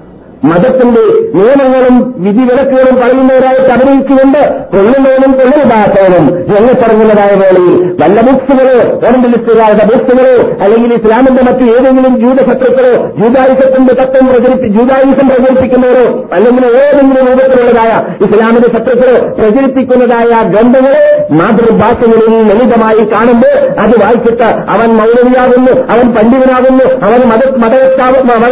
മതത്തിന്റെ 0.44 1.04
നിയമങ്ങളും 1.36 1.96
വിധിവിലക്കുകളും 2.18 2.96
പറയുന്നവരായിട്ട് 2.96 3.72
അഭിനയിച്ചുകൊണ്ട് 3.72 4.42
കൊള്ളുന്നവനും 4.74 5.32
കൊള്ളുന്നതാത്തവനും 5.32 6.26
രംഗത്തിറങ്ങുന്നതായ 6.50 7.34
വേളയിൽ 7.34 7.76
വല്ല 8.02 8.22
ബുക്സുകളോ 8.22 8.76
ഓറന്റലിസ്റ്റുകാരുടെ 8.98 9.86
ബുക്സുകളോ 9.86 10.36
അല്ലെങ്കിൽ 10.64 10.94
ഇസ്ലാമിന്റെ 10.94 11.44
മറ്റു 11.44 11.66
ഏതെങ്കിലും 11.74 12.16
ജൂതശത്രുക്കളോ 12.22 12.94
ജൂതായുസത്തിന്റെ 13.20 13.94
തത്വം 13.94 14.28
പ്രചരിപ്പി 14.28 14.70
ജൂതായുസം 14.70 15.28
പ്രചരിപ്പിക്കുന്നവരോ 15.28 16.06
അല്ലെങ്കിൽ 16.34 16.66
ഏതെങ്കിലും 16.82 17.26
രൂപത്തിലുള്ളതായ 17.30 17.94
ഇസ്ലാമിന്റെ 18.28 18.72
ശത്രുക്കളോ 18.76 19.16
പ്രചരിപ്പിക്കുന്നതായ 19.40 20.32
ഗ്രന്ഥങ്ങളെ 20.50 21.06
മാതൃഭാഷകളിൽ 21.34 22.36
ലളിതമായി 22.50 23.06
കാണുമ്പോൾ 23.06 23.56
അത് 23.80 23.96
വായിച്ചിട്ട് 24.04 24.50
അവൻ 24.76 24.90
മൗലവിയാകുന്നു 24.98 25.74
അവൻ 25.90 26.08
പണ്ഡിതനാകുന്നു 26.16 26.88
അവൻ 27.06 27.22
മത 27.26 27.44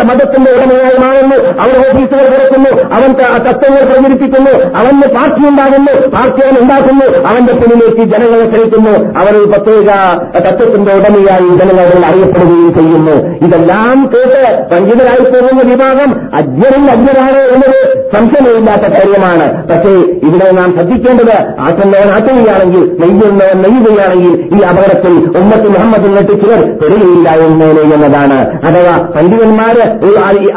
മതത്തിന്റെ 0.04 0.52
ഉടമയായി 0.52 0.98
മാറുന്നു 0.98 1.38
അവൻ 1.62 1.81
ഓഫീസുകൾ 1.90 2.26
തുറക്കുന്നു 2.34 2.72
അവൻ 2.96 3.10
തത്വങ്ങൾ 3.48 3.84
പ്രചരിപ്പിക്കുന്നു 3.90 4.54
അവന് 4.80 5.08
പാർട്ടി 5.16 5.42
ഉണ്ടാകുന്നു 5.50 5.94
പാർട്ടി 6.16 6.42
അവൻ 6.46 6.56
ഉണ്ടാക്കുന്നു 6.64 7.08
അവന്റെ 7.30 7.54
പിന്നിലേക്ക് 7.54 8.04
ജനങ്ങളെ 8.14 8.46
ക്ഷണിക്കുന്നു 8.48 8.94
അവർ 9.22 9.34
പ്രത്യേക 9.52 9.90
തത്വത്തിന്റെ 10.46 10.92
ഉടമയായി 10.98 11.50
ജനങ്ങളിൽ 11.62 12.06
അറിയപ്പെടുകയും 12.10 12.72
ചെയ്യുന്നു. 12.78 13.16
ഇതെല്ലാം 13.46 13.98
കേട്ട് 14.14 14.42
പണ്ഡിതരായി 14.72 15.24
പോകുന്ന 15.34 15.62
വിഭാഗം 15.72 16.10
അജ്ഞരിൽ 16.40 16.86
അജ്ഞരാണ് 16.96 17.42
എന്നത് 17.54 17.80
സംശയമില്ലാത്ത 18.16 18.86
കാര്യമാണ്. 18.96 19.48
പക്ഷേ 19.70 19.94
ഇവിടെ 20.28 20.52
നാം 20.52 20.70
ശ്രദ്ധിക്കേണ്ടത് 20.76 21.36
ആറ്റുന്നവൻ 21.66 22.10
ആറ്റുകയാണെങ്കിൽ 22.16 22.84
നെയ്യുന്നവൻ 23.02 23.58
നെയ്യുകയാണെങ്കിൽ 23.66 24.34
ഈ 24.56 24.62
അപകടത്തിൽ 24.72 25.14
ഉമ്മത്ത് 25.42 25.68
മുഹമ്മദ് 25.76 26.06
എന്നിട്ട് 26.06 26.34
ചിലർ 26.42 26.62
പെടുകയില്ല 26.82 27.28
എന്നതാണ്. 27.96 28.40
അഥവാ 28.68 28.96
പണ്ഡിതന്മാര് 29.16 29.84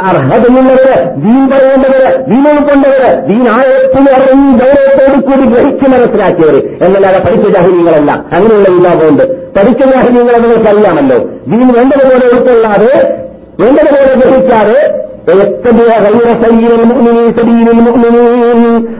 അർഹതയുള്ളവര് 0.08 0.96
ദീൻ 1.16 1.50
പറയേണ്ടവര് 1.50 2.26
ദീൻ 2.26 2.44
ഉൾക്കൊണ്ടവര് 2.50 3.28
ദീൻ 3.28 3.46
ആയത്തിന് 3.52 4.08
അറിഞ്ഞ് 4.14 4.52
ഗൗരവത്തോട് 4.52 5.24
കൂടി 5.24 5.48
ഗ്രഹിച്ച് 5.48 5.90
മനസ്സിലാക്കിയവര്. 5.90 6.84
എന്നല്ലാതെ 6.84 7.18
പഠിച്ച 7.18 7.48
ജാഹിര്യങ്ങളല്ല 7.48 8.10
അങ്ങനെയുള്ള 8.12 8.68
വിഭാഗമുണ്ട് 8.68 9.50
പഠിച്ച 9.52 9.86
ജാഹിര്യങ്ങളെ 9.86 10.38
നിങ്ങൾക്കറിയാമല്ലോ. 10.38 11.18
ദീൻ 11.18 11.66
വേണ്ടതുപോലെ 11.66 12.26
ഉൾക്കൊള്ളാതെ 12.26 13.18
വേണ്ടതുപോലെ 13.60 14.14
ഗ്രഹിക്കാതെ 14.14 15.04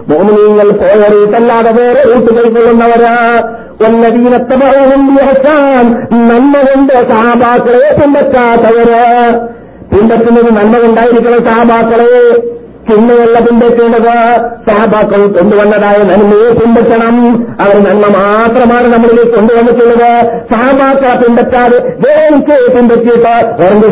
മോമിനീങ്ങൾ 0.09 0.71
പോയറിയിട്ടല്ലാതെ 0.71 1.73
വേറെ 1.73 2.03
റൂട്ട് 2.03 2.35
കൈക്കൊള്ളുന്നവരാ. 2.35 3.17
ഒന്നതീനത്തമഹം 3.87 5.07
നന്മ 6.13 6.55
കൊണ്ട് 6.61 6.93
സഹാബാക്കളെ 6.93 7.97
പിൻപറ്റാത്തവര്. 8.01 9.39
പിൻപറ്റുന്നത് 9.95 10.51
നന്മ 10.55 10.77
കൊണ്ടായിരിക്കണം 10.79 11.43
സഹാബാക്കളെ 11.45 12.09
ചിന്നയല്ല 12.89 13.37
പിൻപറ്റേണ്ടത് 13.47 14.13
സഹബാക്കൾ 14.67 15.21
കൊണ്ടുവന്നതായ 15.37 15.99
നന്മയെ 16.11 16.51
പിൻപറ്റണം. 16.61 17.17
അവർ 17.65 17.77
നന്മ 17.87 18.07
മാത്രമാണ് 18.17 18.87
നമ്മളിലേക്ക് 18.95 19.35
കൊണ്ടുവന്നിട്ടുള്ളത്. 19.37 20.11
സഹബാക്ക 20.53 21.15
പിൻപറ്റാതെ 21.23 21.79
വേറെ 22.05 22.29
പിൻപറ്റിയിട്ട് 22.75 23.35
ഓറഞ്ച് 23.65 23.89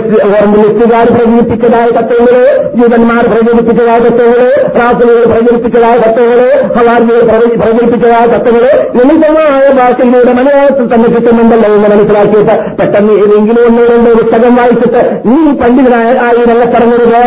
ലിസ്റ്റുകാർ 0.62 1.06
പ്രചരിപ്പിച്ചതായ 1.16 1.88
തത്വങ്ങൾ 1.98 2.36
ജൂതന്മാർ 2.78 3.22
പ്രചരിപ്പിച്ചതായ 3.32 3.98
തത്വങ്ങൾ 4.06 4.42
പ്രാർത്ഥനകൾ 4.76 5.24
പ്രചരിപ്പിച്ചതായ 5.32 5.96
തത്വങ്ങൾ 6.04 6.40
ഹവാർജികൾ 6.76 7.22
പ്രചരിപ്പിച്ചതായ 7.62 8.24
തത്വങ്ങൾ 8.34 8.64
ലളിതമായ 8.98 9.64
ഭാഷയിലൂടെ 9.80 10.32
മലയാളത്തിൽ 10.32 10.86
തന്നെ 10.94 11.10
കിട്ടുന്നുണ്ടല്ലോ 11.14 11.70
എന്ന് 11.76 11.90
മനസ്സിലാക്കിയിട്ട് 11.94 12.56
പെട്ടെന്ന് 12.80 13.12
ഏതെങ്കിലും 13.22 13.64
ഒന്നോ 13.66 13.84
രണ്ടോ 13.92 14.14
പുസ്തകം 14.22 14.56
വായിച്ചിട്ട് 14.56 15.02
നീ 15.28 15.38
പണ്ഡിതനായ 15.62 16.10
ആയി 16.28 16.42
രംഗത്തിറങ്ങരുത് 16.52 17.22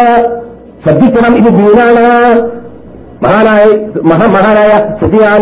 ശ്രദ്ധിക്കണം 0.86 1.38
ഇത് 1.38 1.54
ദീനാണ്. 1.54 2.52
മഹാനായ 3.24 3.66
മഹാമഹാനായ 4.04 4.72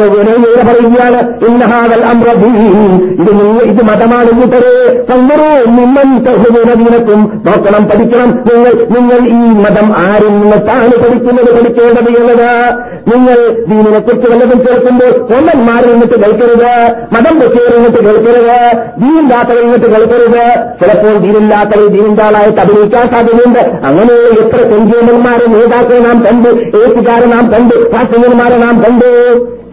വിനയുടെ 0.07 0.63
പറയുകയാണ് 0.63 1.45
ഇന്നഹാദൽ 1.45 2.05
അമ്രദീൻ 2.05 2.57
ഇത് 2.57 3.39
നിങ്ങൾ 3.39 3.61
ഇത് 3.61 3.83
മതമാണ് 3.83 4.41
കൂട്ടരെ. 4.41 5.05
തങ്ങറോ 5.09 5.71
നിമ്മൻ 5.71 6.25
സഹുദീനക്കും 6.25 7.43
നോക്കണം 7.45 7.85
പഠിക്കണം. 7.85 8.31
നിങ്ങൾ 8.31 8.87
നിങ്ങൾ 8.99 9.27
ഈ 9.27 9.53
മതം 9.63 9.93
ആരും 9.97 10.41
നിന്നിട്ടാണ് 10.41 11.03
പഠിക്കുന്നത് 11.03 11.55
പഠിക്കേണ്ടത് 11.55 12.21
എന്നത്? 12.21 12.73
നിങ്ങൾ 13.07 13.65
ദീനിനെ 13.69 13.99
കുറിച്ച് 13.99 14.27
വല്ലതും 14.31 14.59
കേൾക്കുമ്പോൾ 14.59 15.11
കൊല്ലന്മാരിൽ 15.31 15.91
നിന്നിട്ട് 15.91 16.13
കേൾക്കരുത് 16.13 16.71
മതം 17.15 17.39
പൊട്ടിയവരിൽ 17.39 17.75
നിന്നിട്ട് 17.75 18.05
കേൾക്കരുത് 18.05 18.57
ദീനില്ലാത്തവരിൽ 19.01 19.63
നിന്നിട്ട് 19.63 19.85
കേൾക്കരുത്. 19.85 20.43
ചിലപ്പോൾ 20.81 21.17
ദീനില്ലാത്തവർ 21.17 21.87
ദീനിന്റെ 21.87 22.23
ആളായിട്ട് 22.23 22.61
അഭിനയിക്കാൻ 22.61 23.07
സാധ്യതയുണ്ട്. 23.13 23.59
അങ്ങനെ 23.59 24.13
എത്ര 24.43 24.69
സെഞ്ചിയന്മാരെ 24.71 25.45
നേതാക്കളെ 25.47 25.99
നാം 25.99 26.23
കണ്ട് 26.25 26.49
എഴുത്തുകാരെ 26.49 27.25
നാം 27.25 27.51
കണ്ട് 27.51 27.75
ശാസ്ത്രജ്ഞന്മാരെ 27.91 28.57
നാം 28.57 28.83
കണ്ട്. 28.83 29.09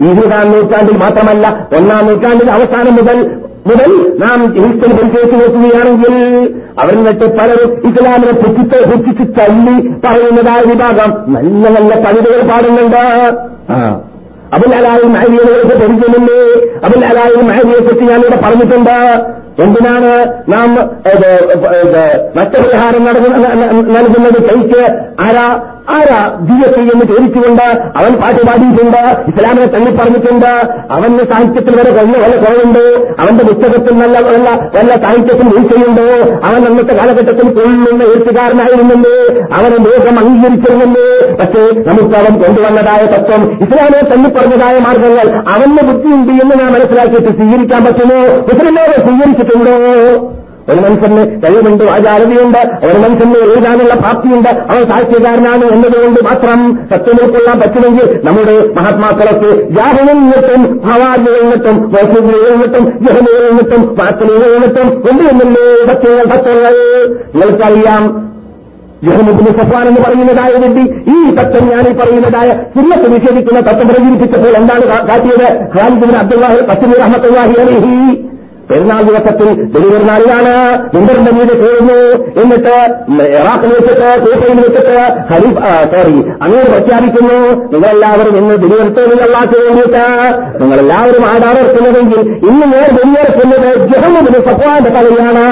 ഇരുപതാം 0.09 0.51
നൂറ്റാണ്ടിൽ 0.51 0.97
മാത്രമല്ല 0.97 1.67
ഒന്നാം 1.77 2.05
നൂറ്റാണ്ടിൽ 2.05 2.51
അവസാനം 2.51 2.95
മുതൽ 2.95 3.17
മുതൽ 3.67 3.91
നാം 4.19 4.39
ഹിസ്റ്ററി 4.55 4.93
പരിചയത്തിൽ 4.97 5.37
നോക്കുകയാണെങ്കിൽ 5.41 6.13
അവരിൽ 6.81 6.97
നിന്നിട്ട് 6.97 7.25
പലരും 7.37 7.71
ഇസ്ലാമിനെ 7.89 8.33
പുച്ഛിച്ച് 8.41 8.77
പുച്ഛിച്ച് 8.91 9.25
തള്ളി 9.39 9.75
പറയുന്നതായ 10.05 10.61
വിഭാഗം. 10.71 11.11
നല്ല 11.35 11.63
നല്ല 11.77 11.91
കവിതകൾ 12.05 12.41
പാടുന്നുണ്ട് 12.49 13.03
അബുൽ 14.53 14.75
അലായി 14.75 15.07
മഹദിയെ 15.07 15.63
പഠിക്കുന്നുണ്ട് 15.63 16.37
അബുൽ 16.85 17.05
അലായി 17.05 17.41
മാരിയെ 17.47 17.79
കുറിച്ച് 17.79 18.03
ഞാനിവിടെ 18.03 18.35
പറഞ്ഞിട്ടുണ്ട്. 18.35 18.97
എന്തിനാണ് 19.63 20.11
നാം 20.49 20.69
നഷ്ടപരിഹാരം 22.37 23.03
നൽകുന്നത്? 23.93 24.41
കൈക്ക് 24.41 24.81
ആരാ 25.19 25.59
ആരാ 25.89 26.19
ദിവസി 26.41 26.79
എന്ന് 26.79 27.05
ചോദിച്ചുകൊണ്ട് 27.05 27.63
അവൻ 27.97 28.21
പാട്ട് 28.21 28.41
പാടിയിട്ടുണ്ട് 28.47 29.31
ഇസ്ലാമിനെ 29.31 29.65
തള്ളി 29.65 29.97
പറഞ്ഞിട്ടുണ്ട്. 29.97 30.51
അവന്റെ 30.91 31.23
സാഹിത്യത്തിൽ 31.25 31.75
വരെ 31.79 31.91
കൊല്ല 31.91 32.17
വല്ല 32.17 32.35
കുറവുണ്ട്. 32.35 33.13
അവന്റെ 33.19 33.43
പുസ്തകത്തിൽ 33.43 33.93
നല്ല 33.93 34.19
വല്ല 34.27 34.49
വല്ല 34.75 34.95
സാഹിത്യത്തിൽ 34.95 35.47
വീഴ്ചയുണ്ടോ. 35.47 36.07
അവൻ 36.47 36.65
അന്നത്തെ 36.65 36.93
കാലഘട്ടത്തിൽ 36.93 37.53
കൊള്ളുന്ന 37.53 38.03
എഴുത്തുകാരനായിരുന്നുണ്ട്. 38.03 39.13
അവനെ 39.53 39.77
ലോകം 39.77 40.19
അംഗീകരിച്ചിരുന്നുണ്ട്. 40.19 41.37
പക്ഷേ 41.37 41.63
നമുക്ക് 41.91 42.15
അവൻ 42.21 42.41
കൊണ്ടുവന്നതായ 42.41 43.05
തത്വം 43.05 43.43
ഇസ്ലാമിനെ 43.61 44.03
തള്ളി 44.09 44.29
പറഞ്ഞതായ 44.41 44.79
മാർഗങ്ങൾ 44.79 45.27
അവന് 45.49 45.87
ബുദ്ധിയുണ്ട് 45.87 46.43
എന്ന് 46.43 46.55
ഞാൻ 46.59 46.73
മനസ്സിലാക്കിയിട്ട് 46.73 47.37
സ്വീകരിക്കാൻ 47.37 47.85
പറ്റുമോ? 47.85 48.19
മുസ്ലിമേറെ 48.49 49.01
സ്വീകരിച്ചിട്ടുണ്ടോ? 49.01 49.75
ഒരു 50.69 50.79
മനുഷ്യന് 50.79 51.41
കഴിവുണ്ട് 51.43 51.83
ആചാരതയുണ്ട് 51.83 52.57
ഒരു 52.85 52.99
മനുഷ്യന് 52.99 53.37
എഴുതാനുള്ള 53.45 53.93
പ്രാപ്തിയുണ്ട് 53.93 54.49
അവൻ 54.49 54.83
സാഹിത്യകാരനാണ് 54.83 55.65
എന്നതുകൊണ്ട് 55.73 56.19
മാത്രം 56.25 56.59
സത്യം 56.91 57.25
ഉൾക്കൊള്ളാൻ 57.25 57.59
പറ്റുമെങ്കിൽ 57.59 58.21
നമ്മുടെ 58.23 58.73
മഹാത്മാക്കളൊക്കെ 58.73 59.71
ജാഹനിൽ 59.71 60.13
നിന്നിട്ടും 60.13 60.81
ഭവാദികളിൽ 60.85 61.43
നിന്നിട്ടും 61.43 61.91
വൈദ്യുതികളിൽ 61.93 62.53
നിന്നിട്ടും 62.53 62.85
ജഹനികൾ 63.05 63.49
നിന്നിട്ടും 63.49 63.95
വാർത്തലുകളിൽ 64.01 64.53
നിന്നിട്ടും 64.53 65.01
കൊണ്ടുവന്നല്ലേ 65.01 65.65
സത്യങ്ങൾ 65.87 66.35
സത്യങ്ങൾ? 66.35 66.75
നിങ്ങൾക്കറിയാം 67.33 68.30
ജഹമുബിന് 69.05 69.51
സഫാൻ 69.59 69.87
എന്ന് 69.87 70.01
പറയുന്നതായ 70.01 70.51
വ്യക്തി 70.63 70.83
ഈ 71.13 71.35
തത്വം 71.37 71.69
ഞാൻ 71.69 71.85
ഈ 71.91 71.93
പറയുന്നതായ 72.01 72.49
സുന്നത്ത് 72.75 73.07
നിഷേധിക്കുന്ന 73.13 73.59
തത്വം 73.59 73.87
പ്രചരിപ്പിച്ചപ്പോൾ 73.87 74.57
എന്താണ് 74.57 74.83
കാട്ടിയത്? 75.09 75.47
ഖാലിദിന് 75.75 76.17
അബ്ദുല്ലാഹി 76.17 76.59
പശ്ചിമി 76.71 76.99
അഹമ്മദ്ഹി 77.05 77.57
അലിഹി. 77.63 77.95
പെരുന്നാൾ 78.69 79.01
ദിവസത്തിൽ 79.01 79.47
ബലിപെരുന്നാളിലാണ് 79.71 80.51
മുമ്പറിന്റെ 80.93 81.31
മീത് 81.31 81.53
കയറുന്നു 81.61 81.97
എന്നിട്ട് 82.41 82.75
ഇറാഖിൽ 83.39 83.71
വെച്ചിട്ട് 83.77 84.09
കൂപ്പയിൽ 84.23 84.59
വെച്ചിട്ട് 84.65 84.99
ഹരീഫ് 85.31 85.63
സോറി 85.93 86.15
അങ്ങനെ 86.43 86.63
പ്രഖ്യാപിക്കുന്നു. 86.73 87.39
നിങ്ങളെല്ലാവരും 87.73 88.37
ഇന്ന് 88.41 88.55
ബലിയെടുത്തോളില്ലാത്ത 88.63 89.53
വേണ്ടിയിട്ട് 89.63 90.05
നിങ്ങളെല്ലാവരും 90.61 91.25
ആടാണ് 91.31 91.59
ഇറക്കുന്നതെങ്കിൽ 91.63 92.21
ഇന്ന് 92.49 92.65
ഞാൻ 92.75 92.89
ബലിയെടുക്കുന്നത് 92.99 93.69
ജഹമുബിന് 93.91 94.41
സഫാന്റെ 94.47 94.93
തലയാണ് 94.97 95.45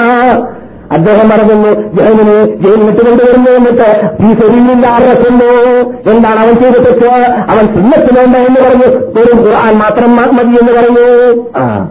അദ്ദേഹം 0.92 1.30
പറഞ്ഞുന്നു 1.30 1.68
ജഹമിനെ 1.68 2.44
ജയിലിട്ട് 2.44 3.06
കൊണ്ടുവരുന്നു 3.06 3.50
എന്നിട്ട് 3.50 4.02
ഈ 4.26 4.34
ശരീരിന്റെ 4.34 4.88
അറക്കുന്നു 4.88 5.64
എന്താണ് 6.10 6.38
അവൻ 6.38 6.54
ചെയ്ത് 6.54 6.76
തെറ്റ്? 6.76 7.06
അവൻ 7.30 7.66
സുന്നത്തിനുണ്ട് 7.66 8.38
എന്ന് 8.38 8.60
പറഞ്ഞു. 8.60 8.96
വെറും 8.96 9.42
ഖുർആൻ 9.42 9.78
മാത്രം 9.78 10.16
മതി 10.16 10.46
എന്ന് 10.46 10.72
പറഞ്ഞു. 10.72 11.42
ആ. 11.56 11.88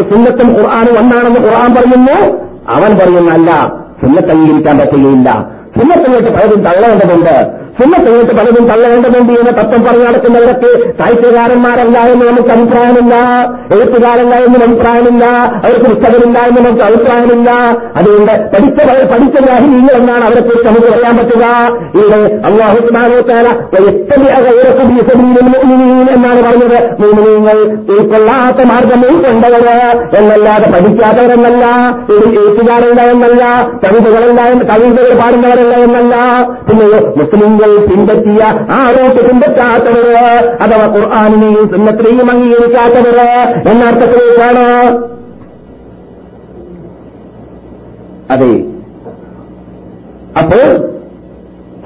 സുന്നത്തും 0.00 0.48
ഖുർആാനും 0.48 0.98
ഒന്നാണെന്ന് 0.98 1.40
ഖുർആൻ 1.40 1.74
പറയുന്നു. 1.74 2.38
അവൻ 2.68 2.98
പറയുന്നല്ല 2.98 3.72
സുന്നത്ത് 4.02 4.30
അംഗീകരിക്കാൻ 4.30 4.78
പറ്റുകയില്ല. 4.78 5.50
സുന്നത്തുകൾക്ക് 5.78 6.30
പലരും 6.32 6.60
തള്ളേണ്ടതുണ്ട്. 6.60 7.65
സുന്നത്തങ്ങോട്ട് 7.80 8.32
പലതും 8.32 8.66
തള്ളേണ്ടതുണ്ട് 8.66 9.32
എന്ന 9.32 9.50
തത്വം 9.50 9.84
പറഞ്ഞു 9.84 10.04
നടക്കുന്നവരൊക്കെ 10.04 10.70
സാഹിത്യകാരന്മാരല്ല 10.98 11.98
എന്ന് 11.98 12.26
നമുക്ക് 12.26 12.48
അഭിപ്രായമില്ല 12.48 13.14
എഴുത്തുകാരല്ല 13.74 14.34
എന്നും 14.34 14.62
അഭിപ്രായമില്ല 14.62 15.24
അവർക്ക് 15.64 15.84
പുസ്തകമില്ല 15.84 16.38
എന്ന് 16.38 16.60
നമുക്ക് 16.60 16.84
അഭിപ്രായമില്ല. 16.84 17.50
അതുകൊണ്ട് 17.96 18.32
പഠിച്ച 18.52 18.78
പഠിച്ച 19.12 19.42
ഗ്രാഹിനീങ്ങൾ 19.44 19.94
എന്നാണ് 19.96 20.24
അവരെ 20.24 20.40
കുറിച്ച് 20.40 20.66
നമുക്ക് 20.68 20.86
പറയാൻ 20.86 21.16
പറ്റുക. 21.16 21.44
ഇവിടെ 21.94 22.20
അള്ളാഹുസ്മാനോത്താല 22.48 23.48
എന്നാണ് 26.14 26.42
പറഞ്ഞത്. 26.46 26.78
മൂമിനീങ്ങൾ 27.00 27.58
ഉൾക്കൊള്ളാത്ത 27.96 28.66
മാർഗം 28.72 29.00
ഉൾക്കൊണ്ടവര് 29.10 29.76
എന്നല്ലാതെ 30.18 30.70
പഠിക്കാത്തവരെന്നല്ല 30.70 31.64
എഴുത്തുകാരല്ല 32.10 33.00
എന്നല്ല 33.02 33.44
കവിതകളല്ല 33.84 34.40
കവിതകൾ 34.72 35.20
പാടുന്നവരല്ല 35.20 35.74
എന്നല്ല. 35.76 36.16
പിന്നെ 36.68 36.98
പിന്നെയോ 37.32 37.65
മുസ്ലിങ്ങൾ 37.66 37.86
പിൻപറ്റിയ 37.86 38.66
ആ 38.70 38.90
റൂട്ട് 38.90 39.28
പിൻപറ്റാത്തവര് 39.28 40.16
അഥവാ 40.60 40.86
ഖുർആാനിനെയും 40.86 41.70
സുന്നത്തിനെയും 41.70 42.30
അംഗീകരിക്കാത്തവര് 42.30 43.28
എന്നർത്ഥത്തിലേക്കാണ്? 43.70 44.96
അതെ. 48.30 48.64
അപ്പോൾ 50.38 50.90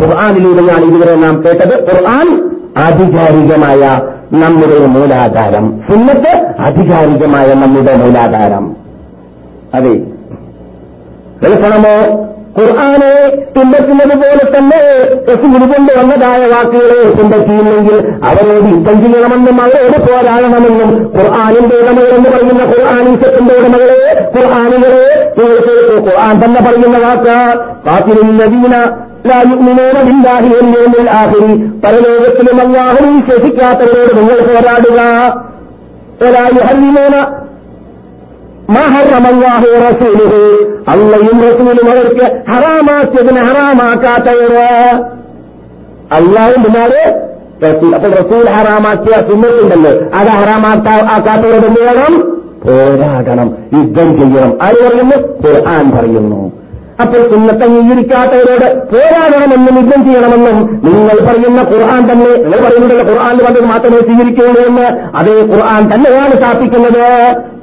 ഖുർആാനിലൂടെയാണ് 0.03 0.85
ഇതുവരെ 0.85 1.17
നാം 1.17 1.43
കേട്ടത്. 1.45 1.83
ഖുർആൻ 1.83 2.51
ആധികാരികമായ 2.79 4.01
നമ്മുടെ 4.33 4.87
മൂലാധാരം. 4.87 5.81
സുന്നത്ത് 5.81 6.55
ആധികാരികമായ 6.61 7.55
നമ്മുടെ 7.55 7.97
മൂലാധാരം. 7.97 8.77
അതെ. 9.75 9.95
കേൾക്കണമോ? 11.43 12.27
ഖുർആാനെ 12.59 13.11
പിൻപറ്റുന്നത് 13.55 14.15
പോലെ 14.23 14.45
തന്നെ 14.55 14.81
റസൂൽ 15.29 15.63
കൊണ്ടുവന്നതായ 15.73 16.41
വാക്കുകളെ 16.53 16.99
പിൻപറ്റിയില്ലെങ്കിൽ 17.19 17.97
അവരോട് 18.29 18.67
യുദ്ധം 18.73 18.97
ചെയ്യണമെന്നും 19.03 19.61
അവരോട് 19.61 19.99
പോരാടണമെന്നും 20.07 20.91
ഖുർആാനിന്റെ 21.17 21.77
ഉടമകൾ 21.81 22.13
എന്ന് 22.17 22.31
പറയുന്ന 22.31 22.65
ഖുർആാനീസത്തിന്റെ 22.73 23.55
ഉടമകളെ 23.59 24.01
ഖുർആാനികളെ 24.37 25.05
ഖുർആൻ 26.07 26.35
തന്നെ 26.45 26.61
പറയുന്ന 26.67 26.99
വാക്ക് 26.99 27.39
കാത്തിരുന്നതീന 27.87 28.75
ആഹിരി 31.21 31.55
പരലോകത്തിലും 31.83 32.59
അള്ളാഹു 32.61 33.01
വിശ്വസിക്കാത്തവരോട് 33.07 34.13
നിങ്ങൾ 34.19 34.39
പോരാടുക. 34.49 35.01
അള്ളയും 40.89 41.41
റസൂലും 41.41 41.91
അവർക്ക് 41.91 42.51
ഹറാമാക്കിയതിന് 42.51 43.41
ഹറാമാക്കാത്തവര്. 43.41 45.03
അള്ളാഹും 46.15 46.63
പിന്നാലെ 46.63 47.21
റസൂൽ 47.63 47.95
അപ്പോൾ 47.95 48.11
റസൂൽ 48.11 48.49
ഹറാമാക്കിയ 48.51 49.13
സുന്നത്തുണ്ടല്ലോ. 49.13 49.91
അത് 50.19 50.29
ഹറാമാക്കാത്തവരോട് 50.29 51.67
എന്ത് 51.67 51.81
വേണം 51.81 52.41
പോരാടണം. 52.67 53.49
യുദ്ധം 53.73 54.17
ചെയ്യണം. 54.17 54.63
ആര് 54.63 54.89
പറയുന്നു? 54.89 55.17
ഖുർആൻ 55.17 55.91
പറയുന്നു. 55.91 56.60
അപ്പോൾ 57.03 57.23
സുന്നത്ത് 57.33 57.65
അംഗീകരിക്കാത്തവരോട് 57.67 58.67
പോരാടണമെന്നും 58.93 59.77
യുദ്ധം 59.81 60.01
ചെയ്യണമെന്നും 60.07 60.57
നിങ്ങൾ 60.87 61.17
പറയുന്ന 61.29 61.61
ഖുർആൻ 61.73 62.03
തന്നെ 62.11 62.31
നിങ്ങൾ 62.43 62.59
പറയുന്നുണ്ടല്ലോ 62.65 63.07
ഖുർആൻ 63.11 63.35
പറഞ്ഞത് 63.45 63.69
മാത്രമേ 63.73 64.01
സ്വീകരിക്കുകയുള്ളൂ 64.09 64.63
എന്ന് 64.71 64.87
അതേ 65.21 65.37
ഖുർആൻ 65.53 65.83
തന്നെയാണ് 65.93 66.35
സ്ഥാപിക്കുന്നത്. 66.41 67.05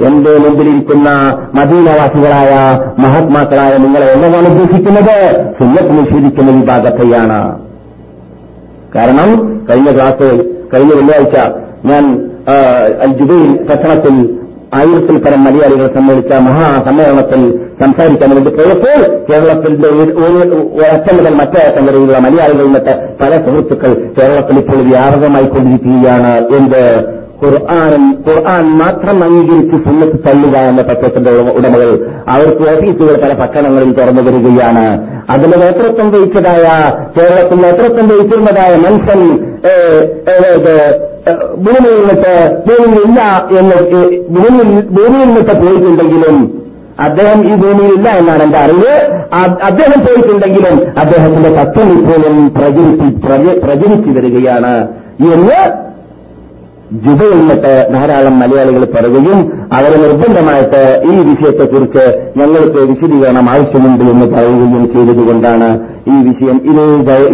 എന്റെ 0.08 0.34
മുമ്പിലിരിക്കുന്ന 0.46 1.10
മദീനവാസികളായ 1.60 2.54
മഹാത്മാക്കളായ 3.04 3.74
നിങ്ങളെ 3.86 4.08
എന്നതാണ് 4.16 4.50
ഉദ്ദേശിക്കുന്നത്? 4.54 5.18
സുന്നത്ത് 5.60 5.94
നിഷേധിക്കുന്ന 6.00 6.52
വിഭാഗത്തെയാണ്. 6.60 7.40
കാരണം 8.96 9.30
കഴിഞ്ഞ 9.70 9.90
ക്ലാസ് 9.96 10.28
കഴിഞ്ഞ 10.74 10.92
വെള്ളിയാഴ്ച 11.00 11.38
ഞാൻ 11.90 12.04
അൽ 13.06 13.12
ജുബൈൽ 13.20 13.50
പട്ടണത്തിൽ 13.70 14.16
ആയിരത്തിൽ 14.74 15.18
പരം 15.18 15.44
മലയാളികൾ 15.44 15.88
സമ്മേളിച്ച 15.94 16.34
മഹാസമ്മേളനത്തിൽ 16.34 17.42
സംസാരിക്കാൻ 17.80 18.30
വേണ്ടി 18.30 18.50
പോയപ്പോൾ 18.50 19.02
കേരളത്തിന്റെ 19.30 19.90
ഒരറ്റം 19.90 21.16
മുതൽ 21.16 21.34
മറ്റേ 21.34 21.62
അറ്റം 21.62 21.86
വരെയുള്ള 21.86 22.20
നിന്നിട്ട് 22.62 22.96
പല 23.22 23.32
സുഹൃത്തുക്കൾ 23.38 23.94
കേരളത്തിൽ 24.20 24.58
ഇപ്പോൾ 24.58 24.82
വ്യാപകമായി 24.82 25.46
കൊണ്ടിരിക്കുകയാണ് 25.46 26.34
എന്ത് 26.56 26.82
ഖുർആാനും 27.42 28.04
ഖുർആൻ 28.26 28.66
മാത്രം 28.80 29.18
അംഗീകരിച്ച് 29.26 29.78
സുന്നത്ത് 29.86 30.18
തള്ളുക 30.26 30.56
എന്ന 30.70 30.82
തത്വത്തിന്റെ 30.90 31.32
ഉടമകൾ. 31.58 31.90
അവർക്ക് 32.34 32.64
ഓഫീസുകൾ 32.72 33.16
പല 33.24 33.34
പട്ടണങ്ങളിൽ 33.42 33.92
തുറന്നു 34.00 34.22
വരികയാണ് 34.28 34.86
അതിന് 35.34 35.58
നേതൃത്വം 35.64 36.08
വഹിച്ചതായ 36.14 36.66
കേരളത്തിൽ 37.18 37.60
നേതൃത്വം 37.66 38.08
വഹിച്ചിരുന്നതായ 38.12 38.76
മനുഷ്യൻ 38.86 39.22
ഭൂമിയിൽ 41.64 41.98
നിന്നിട്ട് 41.98 42.34
ഭൂമിയിലില്ല 42.68 43.22
എന്ന് 43.60 43.78
ഭൂമിയിൽ 44.36 44.70
ഭൂമിയിൽ 44.96 45.26
നിന്നിട്ട് 45.26 45.56
പോയിട്ടുണ്ടെങ്കിലും 45.64 46.38
അദ്ദേഹം 47.06 47.40
ഈ 47.50 47.56
ഭൂമിയിലില്ല 47.64 48.10
എന്നാണ് 48.20 48.44
എന്റെ 48.44 48.58
അറിവ്. 48.58 48.94
അദ്ദേഹം 49.70 50.00
പോയിട്ടുണ്ടെങ്കിലും 50.06 50.78
അദ്ദേഹത്തിന്റെ 51.02 51.50
തത്വം 51.60 51.90
ഇപ്പോഴും 51.98 52.38
പ്രചരിച്ചു 53.66 54.12
വരികയാണ് 54.18 54.74
എന്ന് 55.34 55.60
ജുബയിൽ 56.96 57.40
ധാരാളം 57.94 58.40
മലയാളികൾ 58.40 58.84
പറയുകയും 58.86 59.40
അവരെ 59.74 59.98
നിർബന്ധമായിട്ട് 59.98 60.82
ഈ 61.06 61.16
വിഷയത്തെക്കുറിച്ച് 61.22 62.06
ഞങ്ങൾക്ക് 62.38 62.80
വിശദീകരണം 62.90 63.50
ആവശ്യമുണ്ട് 63.50 64.04
എന്ന് 64.04 64.26
പറയുകയും 64.26 64.86
ചെയ്തതുകൊണ്ടാണ് 64.94 65.70
ഈ 66.08 66.28
വിഷയം 66.28 66.58
ഇത് 66.72 66.84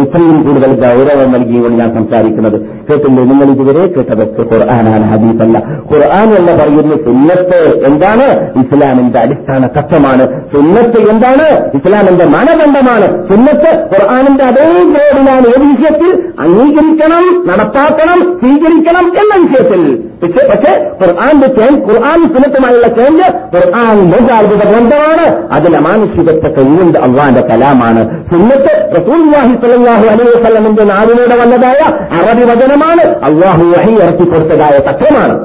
ഇത്രയും 0.02 0.42
കൂടുതൽ 0.42 0.72
ഗൗരവം 0.84 1.32
നൽകിയുകൊണ്ട് 1.32 1.78
ഞാൻ 1.78 1.94
സംസാരിക്കുന്നത് 1.94 2.60
കേട്ടില്ലേ? 2.90 3.24
നിങ്ങൾ 3.24 3.44
ഇതുവരെ 3.44 3.86
കേട്ടതൊക്കെ 3.86 4.42
ഖുർആാനാണ് 4.42 5.04
ഹദീസല്ല. 5.10 5.58
ഖുർആൻ 5.92 6.28
എന്ന് 6.34 6.52
പറയുന്ന 6.52 6.96
സുന്നത്ത് 6.96 7.60
എന്താണ്? 7.86 8.26
ഇസ്ലാമിന്റെ 8.60 9.18
അടിസ്ഥാന 9.18 9.66
തത്വമാണ്. 9.66 10.24
സുന്നത്ത് 10.52 11.10
എന്താണ്? 11.10 11.48
ഇസ്ലാമിന്റെ 11.74 12.24
മാനദണ്ഡമാണ്. 12.24 13.28
സുന്നത്ത് 13.28 13.70
ഖുർആാനിന്റെ 13.92 14.44
അതേ 14.44 14.66
ഗ്രേഡിലാണ് 14.72 15.46
ഏത് 15.46 15.64
വിഷയത്തിൽ? 15.70 16.10
അംഗീകരിക്കണം 16.40 17.44
നടപ്പാക്കണം 17.48 18.38
സ്വീകരിക്കണം 18.38 19.06
എന്ന 19.22 19.46
വിഷയത്തിൽ. 19.46 20.10
പക്ഷേ 20.32 20.72
ഖുർആാന്റെ 21.02 21.46
ചേഞ്ച് 21.46 21.80
ഖുർആൻ 21.88 22.20
സുന്നത്തുമായുള്ള 22.34 22.86
ചേഞ്ച് 22.86 23.26
ഖുർആൻ 23.54 23.96
ലോകാത്ഭുത 24.12 24.62
ഗ്രന്ഥമാണ്. 24.70 25.26
അതിൽ 25.52 25.78
മാനുഷികത്തെ 25.78 26.48
കഴിവുണ്ട് 26.48 26.98
അള്ളാന്റെ 26.98 27.40
കലാമാണ്. 27.40 28.02
സുന്നത്ത് 28.30 28.72
റസൂൽവാഹി 28.98 29.54
സലാഹു 29.64 30.06
അലൈഹി 30.14 30.30
വസ്ലമിന്റെ 30.36 30.84
നാവിലൂടെ 30.84 31.36
വന്നതായ 31.42 31.80
അറബി 32.20 32.44
വചനമാണ്. 32.52 33.04
അള്ളാഹു 33.24 33.64
വഹി 33.64 33.92
ഇറക്കി 34.02 34.24
കൊടുത്തതായ 34.24 34.78
തത്വമാണ്. 34.78 35.36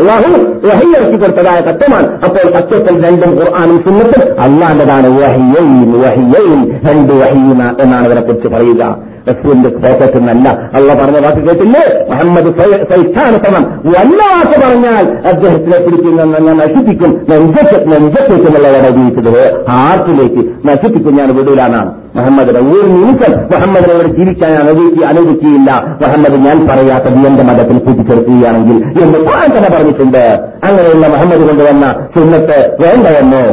അള്ളാഹു 0.00 0.28
വഹി 0.66 0.88
ഇറക്കി 0.98 1.16
തത്വമാണ്. 1.16 2.08
അപ്പോൾ 2.24 2.44
തത്വത്തിൽ 2.56 3.06
രണ്ടും 3.06 3.30
ഖുർആാനും 3.38 3.78
സുന്നത്തും 3.86 4.42
അള്ളാന്റെതാണ് 4.42 5.08
വഹിയൈൻ 5.20 5.92
വഹിയൈൻ 6.02 6.80
രണ്ട് 6.88 7.12
വഹീന 7.12 7.76
എന്നാണ് 7.80 8.06
ഇതിനെക്കുറിച്ച് 8.06 8.48
പറയുക. 8.48 9.09
റസൂലിന്റെ 9.30 9.68
പോക്കറ്റെന്നല്ല 9.68 10.48
അള്ള 10.76 10.94
പറഞ്ഞ 11.00 11.18
വാക്ക് 11.26 11.42
കേട്ടില്ലേ? 11.48 11.84
മുഹമ്മദ് 12.10 12.50
സൈസ്ഥാനത്തണം 12.90 13.64
വല്ല 13.94 14.20
വാക്ക് 14.32 14.56
പറഞ്ഞാൽ 14.64 15.04
അദ്ദേഹത്തിനെ 15.32 15.78
പിടിക്കുന്ന 15.86 16.38
ഞാൻ 16.46 16.56
നശിപ്പിക്കും. 16.58 17.12
നെഞ്ചത്തേക്കുമുള്ളവരെ 17.30 18.90
എന്നുള്ളവരെ 18.90 19.46
ആർട്ടിലേക്ക് 19.78 20.42
നശിപ്പിക്കും 20.68 21.16
ഞാൻ 21.16 21.28
വിടൂലാനാണ് 21.36 21.90
മുഹമ്മദിനെ 22.16 22.60
ഒരു 22.60 22.86
നിമിഷം 22.92 23.32
മുഹമ്മദിനെ 23.52 23.92
ഇവിടെ 23.94 24.08
ജീവിക്കാൻ 24.18 24.52
അനുവദിക്കുക 24.52 25.04
അനുവദിക്കുകയില്ല. 25.06 25.70
മുഹമ്മദ് 26.02 26.38
ഞാൻ 26.46 26.58
പറയാത്തത് 26.70 27.26
എന്റെ 27.30 27.44
മതത്തിൽ 27.50 27.78
കൂട്ടിച്ചേർക്കുകയാണെങ്കിൽ 27.78 28.78
എന്ന് 29.02 29.18
ഖുർആൻ 29.26 29.50
തന്നെ 29.56 29.70
പറഞ്ഞിട്ടുണ്ട്. 29.76 30.24
അങ്ങനെയുള്ള 30.68 31.06
മുഹമ്മദ് 31.08 31.46
കൊണ്ടുവന്ന 31.48 31.86
സുന്നത്ത് 32.14 32.58
വേണ്ടവെന്നോ 32.82 33.44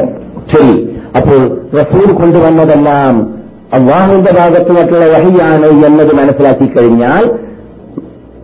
ശരി. 0.53 0.75
അപ്പോൾ 1.17 1.39
റസൂൽ 1.79 2.09
കൊണ്ടുവന്നതെല്ലാം 2.21 3.36
അള്ളാഹുവിന്റെ 3.73 4.31
ഭാഗത്ത് 4.39 4.69
നിന്നിട്ടുള്ള 4.69 5.05
വഹിയാണ് 5.05 5.65
എന്നത് 5.85 6.15
മനസ്സിലാക്കി 6.15 6.67
കഴിഞ്ഞാൽ 6.67 7.23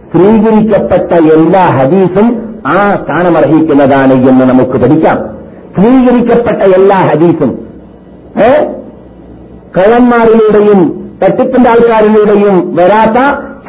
സ്ത്രീകരിക്കപ്പെട്ട 0.07 1.11
എല്ലാ 1.33 1.61
ഹദീസും 1.61 2.27
ആ 2.67 2.79
സ്ഥാനമർഹിക്കുന്നതാണ് 2.95 4.13
എന്ന് 4.13 4.45
നമുക്ക് 4.49 4.77
പഠിക്കാം. 4.83 5.17
സ്ത്രീകരിക്കപ്പെട്ട 5.69 6.61
എല്ലാ 6.73 6.97
ഹദീസും 6.97 7.51
കഴന്മാരിലൂടെയും 9.77 10.81
തട്ടിപ്പിന്റെ 11.23 11.69
ആൾക്കാരിലൂടെയും 11.69 12.75
വരാത്ത 12.75 13.19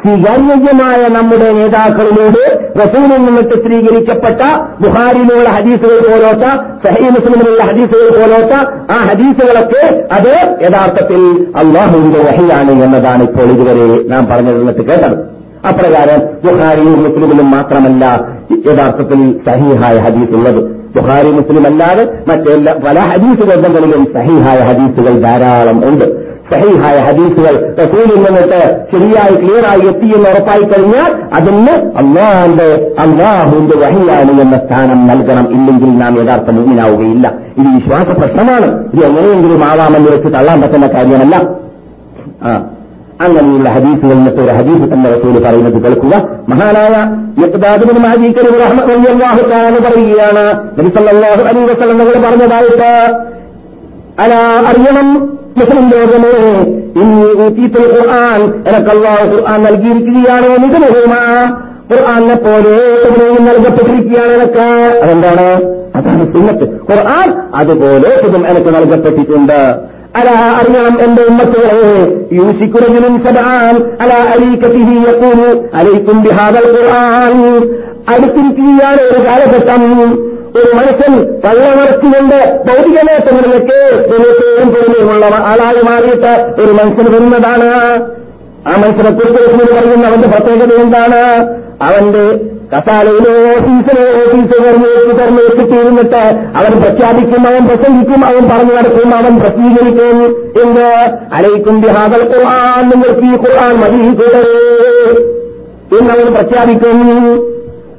സ്വീകാര്യമായ 0.05 1.07
നമ്മുടെ 1.07 1.51
നേതാക്കളിലൂടെ 1.51 2.43
റസൂലിൽ 2.79 3.21
നിന്ന് 3.25 3.41
ചിത്രീകരിക്കപ്പെട്ട 3.51 4.41
ബുഹാരിയിലുള്ള 4.81 5.49
ഹദീസുകൾ 5.49 5.99
പോലോത്ത 6.07 6.45
സഹീ 6.83 7.09
മുസ്ലിമിലുള്ള 7.09 7.63
ഹദീസുകൾ 7.63 8.09
പോലോത്ത 8.17 8.53
ആ 8.91 8.97
ഹദീസുകളൊക്കെ 9.09 9.83
അത് 10.11 10.31
യഥാർത്ഥത്തിൽ 10.65 11.21
അള്ളാഹുവിന്റെ 11.55 12.19
വഹിയാണ് 12.19 12.71
എന്നതാണ് 12.85 13.23
ഇപ്പോൾ 13.23 13.49
ഇതുവരെ 13.55 13.87
നാം 14.11 14.27
പറഞ്ഞിരുന്നത് 14.27 14.81
കേട്ടത്. 14.89 15.17
അപ്രകാരം 15.69 16.19
ബുഹാരിയും 16.45 17.03
മുസ്ലിമിലും 17.03 17.51
മാത്രമല്ല 17.51 18.03
യഥാർത്ഥത്തിൽ 18.69 19.21
സഹീഹായ 19.47 19.95
ഹദീസ് 19.99 20.33
ഉള്ളത് 20.33 20.61
ബുഹാരി 20.95 21.31
മുസ്ലിം 21.31 21.65
അല്ലാതെ 21.65 22.03
മറ്റെല്ലാ 22.03 22.73
പല 22.73 22.99
ഹദീസ് 22.99 23.47
ഗ്രന്ഥങ്ങളിലും 23.47 24.05
സഹിഹായ 24.13 24.59
ഹദീസുകൾ 24.59 25.19
ധാരാളം 25.19 25.89
ഉണ്ട്. 25.89 26.25
സഹിഹായ 26.53 26.97
ഹദീസുകൾ 26.97 27.75
റസൂലിൽ 27.79 28.15
നിന്നിട്ട് 28.15 28.85
ശരിയായി 28.91 29.35
ക്ലിയറായി 29.35 29.87
എത്തിയെന്ന് 29.87 30.29
ഉറപ്പായി 30.29 30.61
കഴിഞ്ഞാൽ 30.61 31.23
അതിന് 31.33 31.71
അള്ളാന്റെ 31.71 32.95
അള്ളാഹുവിന്റെ 32.99 33.77
വഹിയാണ് 33.77 34.41
എന്ന 34.41 34.57
സ്ഥാനം 34.57 35.07
നൽകണം 35.07 35.51
ഇല്ലെങ്കിൽ 35.51 35.97
നാം 35.97 36.23
യഥാർത്ഥ 36.23 36.49
മുന്നിലാവുകയില്ല 36.49 37.33
ഇത് 37.57 37.75
വിശ്വാസ 37.75 38.07
പ്രശ്നമാണ്. 38.07 38.87
ഇത് 38.93 39.05
എങ്ങനെയെങ്കിലും 39.05 39.65
ആവാമെന്ന് 39.65 40.11
വെച്ച് 40.11 40.27
തള്ളാൻ 40.27 40.61
പറ്റുന്ന 40.61 40.87
കാര്യമല്ല. 40.87 41.49
ആ. 42.43 42.63
അങ്ങനെയുള്ള 43.21 43.69
ഹദീസുകൾ 43.69 44.11
എന്നിട്ട് 44.11 44.41
ഒരു 44.41 44.51
ഹദീസ് 44.51 44.93
തന്നെ 44.93 45.09
റസൂൽ 45.09 45.43
പറയുന്നത് 45.43 45.83
കേൾക്കുക. 45.83 46.29
മഹാനായ 46.49 46.93
റഹ്മഹു 48.61 49.89
പറയുകയാണ്. 49.89 50.59
നബിസല്ലാഹു 50.79 51.43
പറഞ്ഞതായിട്ട് 52.19 53.25
അല 54.19 54.33
അറിയണം 54.67 55.35
മുസ്ലിം 55.57 55.89
ലോകമേ 55.89 56.59
ഇനി 57.01 57.43
ഊത്തീത്തുൽ 57.43 57.99
ഖുർആൻ 57.99 58.41
എനക്ക് 58.41 59.35
ഖുർആൻ 59.35 59.63
നൽകിയിരിക്കുകയാണ് 59.63 60.63
നിഗമഹുമാ 60.63 61.51
ഖുർആാനെ 61.93 62.35
പോലെ 62.35 63.01
ഇതിനെയും 63.07 63.45
നൽകപ്പെട്ടിരിക്കുകയാണ് 63.45 64.33
എനക്ക്. 64.33 64.97
അതെന്താണ്? 65.03 65.75
അതാണ് 65.95 66.33
സുന്നത്ത്. 66.33 66.81
ഖുർആൻ 66.91 67.33
അതുപോലെ 67.55 68.27
ഇതും 68.27 68.47
എനിക്ക് 68.47 68.69
നൽകപ്പെട്ടിട്ടുണ്ട്. 68.69 69.94
അല 70.15 70.29
അറിയണം 70.29 71.01
എന്റെ 71.03 71.21
ഉമ്മത്തുകളെ. 71.21 72.07
യൂസിക്കുറഞ്ഞിനും 72.31 73.25
സബാൻ 73.25 73.91
അല 74.01 74.13
അലൈക്കും 75.73 76.23
ബിഹാദൽ 76.23 76.67
ഖുർആൻ. 76.77 77.57
അടുത്തിരിക്കുകയാണ് 78.09 79.01
ഒരു 79.01 79.27
കാലഘട്ടം. 79.27 80.11
ഒരു 80.55 80.75
മനുഷ്യൻ 80.75 81.41
പള്ളമറച്ചുകൊണ്ട് 81.45 82.63
ഭൗതിക 82.67 82.95
നേട്ടങ്ങളിലേക്ക് 82.95 84.07
വിനയത്തെയും 84.07 84.69
പൊരുമയുമുള്ള 84.69 85.25
ആളായി 85.25 85.81
മാറിയിട്ട് 85.81 86.61
ഒരു 86.61 86.71
മനുഷ്യൻ 86.71 87.05
വരുന്നതാണ്. 87.13 88.05
ആ 88.67 88.75
മത്സരത്തിൽ 88.77 89.31
കുറിച്ച് 89.31 89.75
പറയുന്ന 89.75 90.07
അവന്റെ 90.07 90.27
പ്രത്യേകത 90.27 90.81
എന്താണ്? 90.81 91.21
അവന്റെ 91.83 92.55
കസാലയിലെ 92.73 93.33
ഓഫീസിലെ 93.49 94.05
ഓഫീസ് 94.21 94.51
തെരഞ്ഞെടുപ്പ് 94.51 95.43
വെച്ചിട്ടിരുന്നിട്ട് 95.43 96.21
അവൻ 96.59 96.81
പ്രഖ്യാപിക്കും 96.81 97.47
അവൻ 97.47 97.67
പ്രസംഗിക്കും 97.67 98.25
അവൻ 98.25 98.49
പറഞ്ഞു 98.49 98.73
നടക്കും 98.73 99.15
അവൻ 99.15 99.39
പ്രസിദ്ധീകരിക്കും. 99.39 100.17
എന്ത്? 100.61 101.15
അലയിക്കും 101.33 101.81
ബിഹാദൽ 101.81 102.23
ഖുർആൻ. 102.35 102.89
നിങ്ങൾക്ക് 102.89 103.19
ഈ 103.19 103.31
ഖുർആൻ 103.31 103.75
മതി 103.75 103.99
എന്നവൻ 105.95 106.33
പ്രഖ്യാപിക്കും. 106.33 107.03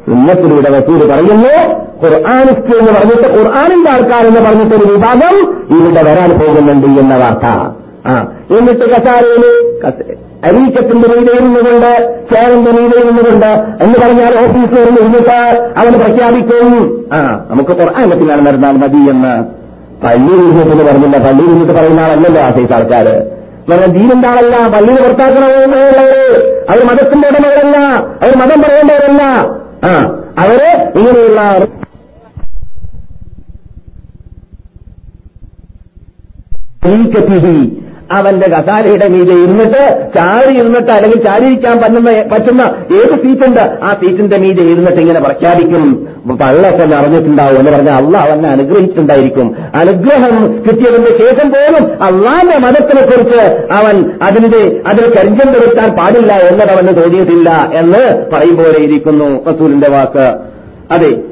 സുന്നത്തിലൂടെ 0.06 0.70
വസൂര് 0.70 1.08
പറയുന്നു 1.10 1.54
ഖുർആാനിസ്റ്റ് 2.04 2.76
എന്ന് 2.76 2.92
പറഞ്ഞിട്ട് 2.92 3.28
ഖുർആാനിന്റെ 3.28 3.90
ആൾക്കാരെന്ന് 3.90 4.40
പറഞ്ഞിട്ടൊരു 4.40 4.92
വിഭാഗം 4.92 5.34
ഇവിടെ 5.78 6.02
വരാൻ 6.02 6.30
പോകുന്നുണ്ട് 6.30 7.00
എന്ന 7.00 7.16
വാർത്ത. 7.16 7.46
ആ 8.10 8.14
എന്നിട്ട് 8.58 8.84
കസാരയിൽ 8.92 9.44
അരീക്കത്തിന്റെ 10.48 11.06
മീതയിരുന്നുകൊണ്ട് 11.12 11.92
ചേരന്റെ 12.30 12.72
മീതയിരുന്നുകൊണ്ട് 12.78 13.50
എന്ന് 13.84 13.96
പറഞ്ഞാൽ 14.02 14.34
ഓഫീസിൽ 14.42 14.80
നിന്ന് 14.86 15.00
ഇരുന്നിട്ട് 15.02 15.38
അവൻ 15.80 15.92
പ്രഖ്യാപിക്കും. 16.02 16.68
ആ 17.16 17.20
നമുക്ക് 17.50 17.72
ഖുർആാനത്തിലാണ് 17.80 18.42
നടന്നാൽ 18.46 18.76
മതി 18.82 19.00
എന്ന്. 19.14 19.34
പള്ളിയിൽ 20.04 20.40
ഇരുന്നിട്ട് 20.48 20.84
പറഞ്ഞില്ല 20.88 21.18
പള്ളിയിൽ 21.26 21.48
ഇരുന്നിട്ട് 21.50 21.74
പറയുന്ന 21.78 22.00
ആളല്ലല്ലോ 22.00 22.40
ആ 22.46 22.50
സൈസ് 22.56 22.74
ആൾക്കാര്. 22.78 23.14
പറഞ്ഞാൽ 23.68 23.92
ദീനിന്റെ 23.96 24.28
ആളല്ല 24.32 24.56
പള്ളിയിൽ 24.74 24.98
പുറത്താക്കണമെന്നുള്ളവര് 25.04 26.26
അവർ 26.70 26.82
മതത്തിന്റെ 26.90 27.28
ഉടമകളല്ല 27.30 27.76
അവർ 28.22 28.34
മതം 28.42 28.60
പറയേണ്ടവരല്ല. 28.64 29.22
ആ 29.88 29.92
അവർ 30.42 30.60
ഇങ്ങനെയുള്ള 30.98 31.40
അവന്റെ 38.12 38.48
കസാലയുടെ 38.50 39.08
മീതെ 39.08 39.34
ഇരുന്നിട്ട് 39.34 40.10
ചാരി 40.16 40.54
ഇരുന്നിട്ട് 40.54 40.92
അല്ലെങ്കിൽ 40.92 41.24
ചാരിയിരിക്കാൻ 41.24 41.78
പറ്റുന്ന 41.78 42.10
പറ്റുന്ന 42.32 42.62
ഏത് 42.96 43.14
സീറ്റുണ്ട് 43.22 43.84
ആ 43.84 43.92
സീറ്റിന്റെ 43.92 44.38
മീതെ 44.38 44.62
ഇരുന്നിട്ട് 44.62 45.00
ഇങ്ങനെ 45.00 45.20
പ്രഖ്യാപിക്കും. 45.20 46.08
പള്ളൊക്കെ 46.30 46.84
നിറഞ്ഞിട്ടുണ്ടാവും 46.86 47.58
എന്ന് 47.58 47.72
പറഞ്ഞാൽ 47.72 47.94
അള്ളാഹ് 47.94 48.30
അവനെ 48.30 48.48
അനുഗ്രഹിച്ചിട്ടുണ്ടായിരിക്കും. 48.48 49.56
അനുഗ്രഹം 49.74 50.62
കിട്ടിയതിന്റെ 50.62 51.12
ശേഷം 51.18 51.50
പോലും 51.50 52.02
അള്ളാന്റെ 52.02 52.58
മതത്തിനെ 52.58 53.02
കുറിച്ച് 53.02 53.40
അവൻ 53.72 54.10
അതിന്റെ 54.22 54.82
അതിന് 54.86 55.08
കരിഞ്ചം 55.16 55.52
കൊടുക്കാൻ 55.52 55.96
പാടില്ല 55.96 56.32
എന്നത് 56.32 56.70
അവന് 56.70 57.00
തോന്നിയിട്ടില്ല 57.00 57.50
എന്ന് 57.74 58.30
പറയുമ്പോലെ 58.32 58.78
ഇരിക്കുന്നു 58.78 59.44
റസൂലിന്റെ 59.50 59.90
വാക്ക്. 59.90 60.26
അതെ 60.90 61.25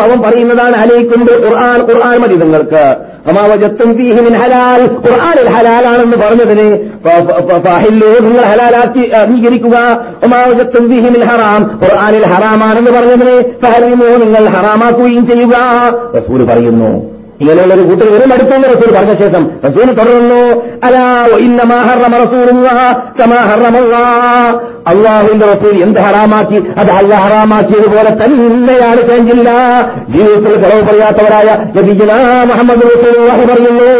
അവൻ 0.00 0.22
പറയുന്നതാണ് 0.22 0.76
അലയിക്കുണ്ട് 0.76 1.32
ഖുർആൻ 1.32 1.82
ഖുർആൻ 1.82 2.20
മതി 2.20 2.34
നിങ്ങൾക്ക്. 2.34 3.10
ഖുർആനിൽ 4.94 5.48
ഹലാലാണെന്ന് 5.48 6.16
പറഞ്ഞതിന് 6.16 6.90
നിങ്ങൾ 8.20 8.42
ഹലാലാക്കി 8.42 9.10
അംഗീകരിക്കുക. 9.10 9.76
ഹറാം. 11.24 11.80
ഖുർആനിൽ 11.82 12.26
ഹറാമാണെന്ന് 12.26 12.90
പറഞ്ഞതിന് 12.90 13.42
നിങ്ങൾ 14.22 14.48
ഹറാമാക്കുകയും 14.48 15.30
ചെയ്യുക. 15.30 15.56
റസൂൽ 16.16 16.44
പറയുന്നു 16.44 17.19
ഇങ്ങനെയുള്ള 17.40 17.74
ഒരു 17.74 17.80
കൂട്ടർ 17.80 18.12
വരും 18.12 18.32
അടുത്തുള്ള 18.32 18.66
റസൂൽ 18.66 18.90
പറഞ്ഞ 18.96 19.12
ശേഷം 19.24 19.50
റസൂൽ 19.64 19.94
തുടർന്നു 19.94 20.42
അലാ 20.84 21.04
അള്ളാഹുവിന്റെ 24.90 25.46
റസൂൽ 25.46 25.82
എന്ത് 25.82 26.00
ഹറാമാക്കി? 26.00 26.58
അത് 26.78 26.90
അല്ല 26.90 27.14
ഹറാമാക്കിയതുപോലെ 27.14 28.10
തന്നെയാണ് 28.10 29.08
ചേഞ്ചില്ല. 29.08 29.48
ജീവിതത്തിൽ 30.16 30.54
കുറവ് 30.62 30.82
പറയാത്തവരായ 30.88 31.48
മുഹമ്മദ് 32.44 32.82
റസൂൽ 32.82 33.16
പറയുന്നു. 33.50 33.90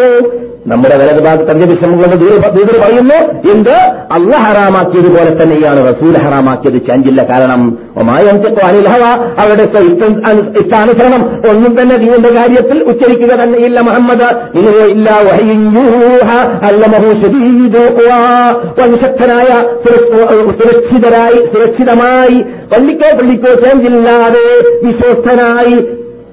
നമ്മുടെ 0.66 0.96
വലതുഭാഗത്ത് 0.96 1.50
വിഷമങ്ങളെന്ന് 1.70 2.16
ദൂരെ 2.16 2.80
പറയുന്നു 2.80 3.50
എന്ത്? 3.52 3.76
അല്ല 4.12 4.36
ഹറാമാക്കിയതുപോലെ 4.36 5.42
തന്നെയാണ് 5.42 5.80
റസൂൽ 5.88 6.16
ഹറാമാക്കിയത്. 6.18 6.86
ചാഞ്ചില്ല 6.86 7.22
കാരണം 7.30 7.78
അനിൽഹവ 8.64 9.04
അവരുടെ 9.40 9.64
ഇഷ്ടാനുസരണം. 10.61 11.22
ഒന്നും 11.50 11.80
തന്നെ 11.80 11.96
ദീവിന്റെ 11.96 12.28
കാര്യത്തിൽ 12.28 12.82
ഉച്ചരിക്കുക 12.82 13.32
തന്നെയില്ല 13.42 13.80
മുഹമ്മദ്. 13.80 14.28
ഇല്ല 14.90 15.11
സുരക്ഷിതരായി 20.52 21.40
സുരക്ഷിതമായി. 21.54 22.38
പള്ളിക്കോ 22.72 23.16
പള്ളിക്കോ 23.16 23.54
ചേഞ്ചില്ലാതെ 23.54 24.44
വിശ്വസ്തനായി 24.84 25.78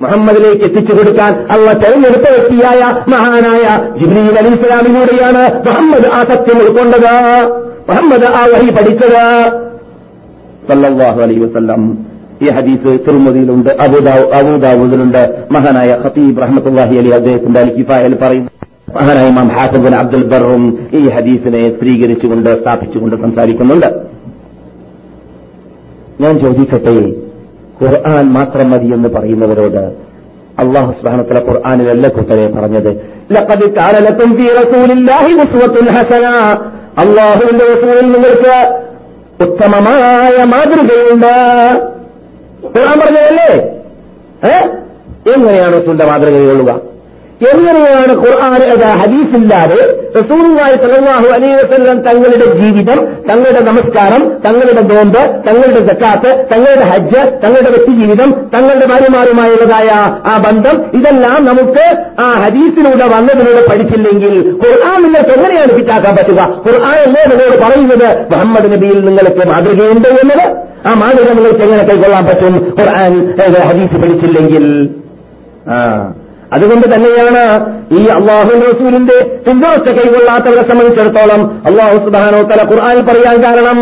മുഹമ്മദിലേക്ക് 0.01 0.63
എത്തിച്ചു 0.63 0.93
കൊടുക്കാൻ 0.93 1.33
അള്ള 1.53 1.67
തെരഞ്ഞെടുത്ത 1.83 2.27
വ്യക്തിയായ 2.33 2.81
മഹാനായ 3.13 3.63
ജിബ്രീൽ 3.99 4.35
അലി 4.41 4.51
ഇസ്ലാമിലൂടെയാണ് 4.57 5.43
മുഹമ്മദ് 5.67 6.07
ആ 6.17 6.19
സത്യം 6.31 6.57
ഉൾക്കൊണ്ടത്. 6.63 7.13
മുഹമ്മദ് 7.89 8.27
ആ 8.39 8.43
വഴി 8.53 8.69
പഠിച്ചത്. 8.77 9.23
സല്ലാഹു 10.69 11.19
അലൈ 11.25 11.37
വസ്ല്ലാം 11.45 11.83
ഈ 12.45 12.47
ഹദീസ് 12.55 12.89
തിരുമതിയിലുണ്ട് 13.05 13.69
അബൂദാവൂദിലുണ്ട് 14.37 15.21
മഹാനായ 15.51 15.91
ഹസീബ് 16.05 16.41
റഹ്മത്തുല്ലാഹി 16.43 16.95
അലി 17.01 17.11
അദ്ദേഹത്തിന്റെ 17.19 17.59
അൽ 17.59 17.71
കിഫായൽ 17.77 18.15
പറയുന്നു. 18.23 18.51
മഹാനായ 18.97 19.27
ഇമാം 19.33 19.47
ഹാഫിബിൻ 19.57 19.95
അബ്ദുൽ 20.01 20.25
ബറും 20.33 20.63
ഈ 20.99 21.01
ഹദീസിനെ 21.15 21.63
സ്ത്രീകരിച്ചുകൊണ്ട് 21.75 22.49
സ്ഥാപിച്ചുകൊണ്ട് 22.61 23.15
സംസാരിക്കുന്നുണ്ട്. 23.23 23.89
ഞാൻ 26.21 26.35
ചോദിക്കട്ടെ 26.43 26.97
ഖുർആൻ 27.83 28.25
മാത്രം 28.33 28.71
മതി 28.71 28.85
എന്ന് 28.85 29.09
പറയുന്നവരോട് 29.09 30.07
അള്ളാഹു 30.59 30.91
സുബ്ഹാനഹു 30.91 31.33
ഖുർആാനിലല്ല 31.39 32.07
കൂട്ടരെ 32.07 32.47
പറഞ്ഞത്. 32.47 32.89
അള്ളാഹുവിന്റെ 36.99 37.65
റസൂലിൽ 37.65 38.11
നിങ്ങൾക്ക് 38.11 38.79
ഉത്തമമായ 39.43 40.43
മാതൃകയുണ്ട്. 40.43 41.33
ഖുർആൻ 42.65 42.99
പറഞ്ഞതല്ലേ? 42.99 43.77
എങ്ങനെയാണ് 45.35 45.73
റസൂലിന്റെ 45.73 46.05
മാതൃകയുള്ളുക 46.05 46.96
എങ്ങനെയാണ് 47.49 48.13
ഖുർആൻ 48.21 48.61
ഹദീസില്ലാതെ 49.01 49.79
സ്വല്ലല്ലാഹു 50.29 51.27
അലൈഹി 51.35 51.55
വസല്ലം 51.59 51.97
തങ്ങളുടെ 52.07 52.47
ജീവിതം 52.61 52.99
തങ്ങളുടെ 53.29 53.61
നമസ്കാരം 53.67 54.21
തങ്ങളുടെ 54.45 54.83
നോമ്പ് 54.91 55.19
തങ്ങളുടെ 55.47 55.81
ജക്കാത്ത് 55.89 56.29
തങ്ങളുടെ 56.51 56.85
ഹജ്ജ് 56.91 57.21
തങ്ങളുടെ 57.43 57.69
വ്യക്തിജീവിതം 57.75 58.29
തങ്ങളുടെ 58.55 58.87
ഭാര്യമാരുമായുള്ളതായ 58.91 59.89
ആ 60.31 60.35
ബന്ധം 60.47 60.77
ഇതെല്ലാം 60.99 61.39
നമുക്ക് 61.49 61.85
ആ 62.25 62.27
ഹദീസിലൂടെ 62.43 63.07
വന്നതിലൂടെ 63.15 63.63
പഠിച്ചില്ലെങ്കിൽ 63.69 64.35
ഖുർആൻ 64.63 64.97
നിങ്ങൾക്ക് 65.05 65.33
എങ്ങനെയാണ് 65.37 65.71
ഫിറ്റാക്കാൻ 65.79 66.13
പറ്റുക? 66.19 66.41
ഖുർആൻ 66.65 66.99
അല്ലേ 67.07 67.23
നിങ്ങളോട് 67.31 67.57
പറയുന്നത്? 67.65 68.07
മുഹമ്മദ് 68.33 68.69
നബിയിൽ 68.75 68.99
നിങ്ങൾക്ക് 69.09 69.45
മാതൃകയുണ്ട് 69.53 70.09
എന്നത്? 70.23 70.45
ആ 70.89 70.93
മാതൃക 71.03 71.29
നിങ്ങൾക്ക് 71.39 71.63
എങ്ങനെ 71.67 71.83
കൈക്കൊള്ളാൻ 71.89 72.25
പറ്റും? 72.31 72.55
ഖുർആൻ 72.79 73.13
ഹദീസ് 73.69 73.97
പഠിച്ചില്ലെങ്കിൽ? 74.03 74.65
ആ 75.73 75.77
അതുകൊണ്ട് 76.55 76.85
തന്നെയാണ് 76.93 77.43
ഈ 77.91 78.01
അള്ളാഹു 78.09 78.51
റസൂലിന്റെ 78.61 79.17
പിന്തുണച്ച 79.47 79.89
കൈകൊള്ളാത്തവരെ 79.89 80.63
സംബന്ധിച്ചിടത്തോളം 80.69 81.41
അള്ളാഹു 81.65 81.97
സുബാനോ 82.05 82.41
തല 82.43 82.63
ഖുർആാനിൽ 82.63 83.03
പറയാൻ 83.03 83.37
കാരണം 83.43 83.79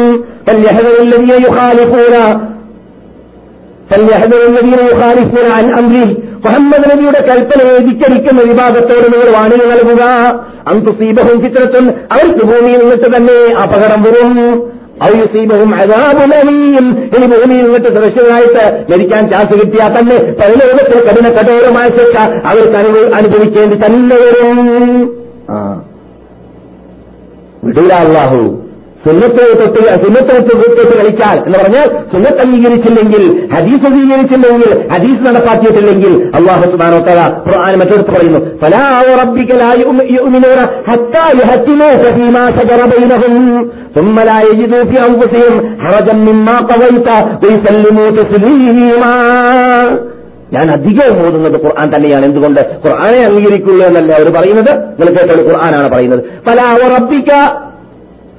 മുഹമ്മദ് 6.45 6.87
നബിയുടെ 6.91 7.21
കൽപ്പനയെ 7.27 7.77
ധിക്കരിക്കുന്ന 7.79 8.41
വിഭാഗത്തോട് 8.41 9.05
നിങ്ങൾ 9.13 9.29
വാണിംഗ് 9.31 9.67
നൽകുക 9.71 10.03
അന്തുസീബഹും 10.67 11.37
ചിത്രത്തും 11.41 11.85
അവർക്ക് 12.11 12.43
ഭൂമിയിൽ 12.45 12.79
നിന്നിട്ട് 12.79 13.09
തന്നെ 13.15 13.37
അപകടം 13.63 14.01
വരും 14.03 14.31
ഔയുസീബഹും 15.03 15.75
അതാപുലവീം 15.75 16.87
ഇനി 17.07 17.25
ഭൂമിയിൽ 17.25 17.63
നിന്നിട്ട് 17.63 17.87
സുരക്ഷിതരായിട്ട് 17.87 18.63
മരിക്കാൻ 18.91 19.29
ചാൻസ് 19.31 19.61
കിട്ടിയാൽ 19.61 19.99
തന്നെ 19.99 20.15
പരലോകത്തിൽ 20.33 21.05
കഠിന 21.05 21.29
കഠോരമായ 21.29 21.87
ശിക്ഷ 21.87 22.15
അവർക്ക് 22.45 22.77
അനുഭവ- 22.77 23.13
അനുഭവിക്കേണ്ടി 23.13 23.85
തന്നെ 23.85 24.15
വരും. 24.15 24.59
വിടൂല 27.63 27.93
സുന്നത്തെ 29.04 29.44
തൊട്ട് 29.60 29.82
സുന്നത്തെ 30.02 30.34
തൊട്ട് 30.48 30.64
തൊട്ട് 30.78 30.94
കളിച്ചാൽ 30.98 31.36
എന്ന് 31.46 31.58
പറഞ്ഞാൽ 31.58 31.86
സുന്നത്ത് 32.12 32.40
അംഗീകരിച്ചില്ലെങ്കിൽ 32.44 33.22
ഹദീസ് 33.54 33.86
അംഗീകരിച്ചില്ലെങ്കിൽ 33.90 34.72
ഹദീസ് 34.92 35.22
നടപ്പാക്കിയിട്ടില്ലെങ്കിൽ 35.26 36.12
അള്ളാഹു 36.38 36.64
സുബാനോത്തല 36.72 37.20
ഖുർആൻ 37.46 37.74
മറ്റൊരുത്ത് 37.80 38.12
പറയുന്നു 38.16 38.40
فلا 38.62 38.86
وربك 39.08 39.50
لا 39.54 39.70
يؤمنون 40.10 40.58
حتى 40.88 41.24
يحكموك 41.40 42.02
فيما 42.16 42.44
شجر 42.56 42.80
بينهم 42.94 43.32
ثم 43.96 44.16
لا 44.20 44.38
يجدوا 44.42 44.84
في 44.84 44.96
انفسهم 45.08 45.54
حرجا 45.82 46.14
مما 46.28 46.56
قضيت 46.70 47.08
ويسلموا 47.42 48.08
تسليما 48.12 49.14
ഞാൻ 50.52 50.66
അധികവും 50.70 51.18
ഓതുന്നത് 51.24 51.56
ഖുർആൻ 51.64 51.88
തന്നെയാണ് 51.94 52.24
എന്തുകൊണ്ട് 52.24 52.60
ഖുർആനെ 52.82 53.20
അംഗീകരിക്കുള്ളൂ 53.26 53.82
എന്നല്ല 53.86 54.10
അവർ 54.18 54.28
പറയുന്നത് 54.32 54.70
നിങ്ങൾ 54.90 55.10
കേട്ടത് 55.16 55.42
ഖുർആനാണ് 55.48 55.88
പറയുന്നത് 55.88 56.22
പല 56.48 56.58
ഉറപ്പിക്ക 56.84 57.30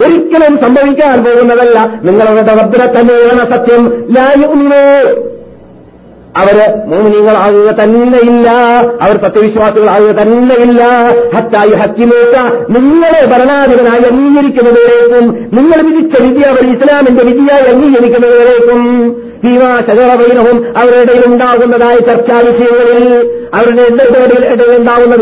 ഒരിക്കലും 0.05 0.57
സംഭവിക്കാൻ 0.63 1.25
പോകുന്നതല്ല. 1.25 2.01
നിങ്ങളുടെ 2.05 2.43
റബ്ബിനെ 2.43 2.87
തന്നെയാണ് 2.87 3.53
സത്യം. 3.55 4.07
ലായുന്നു 4.17 4.75
അവർ 6.37 6.75
മോമിനികളാകുക 6.87 7.77
തന്നെയില്ല. 7.83 8.51
അവർ 9.03 9.17
സത്യവിശ്വാസികളാകുക 9.17 10.11
തന്നെയില്ല. 10.11 10.83
ഹത്തായി 11.37 11.73
ഹക്കിമേക്ക 11.73 12.37
നിങ്ങളെ 12.71 13.27
ഭരണാധിപനായി 13.27 14.03
അംഗീകരിക്കുന്നതിലേക്കും 14.13 15.51
നിങ്ങൾ 15.53 15.83
വിധിച്ച 15.83 16.23
വിധി 16.23 16.49
അവർ 16.49 16.73
ഇസ്ലാമിന്റെ 16.73 17.25
വിധിയായി 17.25 17.75
അംഗീകരിക്കുന്നതിലേക്കും 17.75 19.13
ഭീമാ 19.45 19.81
ശകറവൈനവും 19.81 20.65
അവരുടെ 20.77 21.01
ഇടയിൽ 21.01 21.25
ഉണ്ടാകുന്നതായ 21.27 21.99
ചർച്ചാ 21.99 22.39
വിഷയങ്ങളിൽ 22.39 23.31
അവരുടെ 23.55 23.83
ഇടയിൽ 24.53 24.79
ഉണ്ടാകുന്ന 24.79 25.15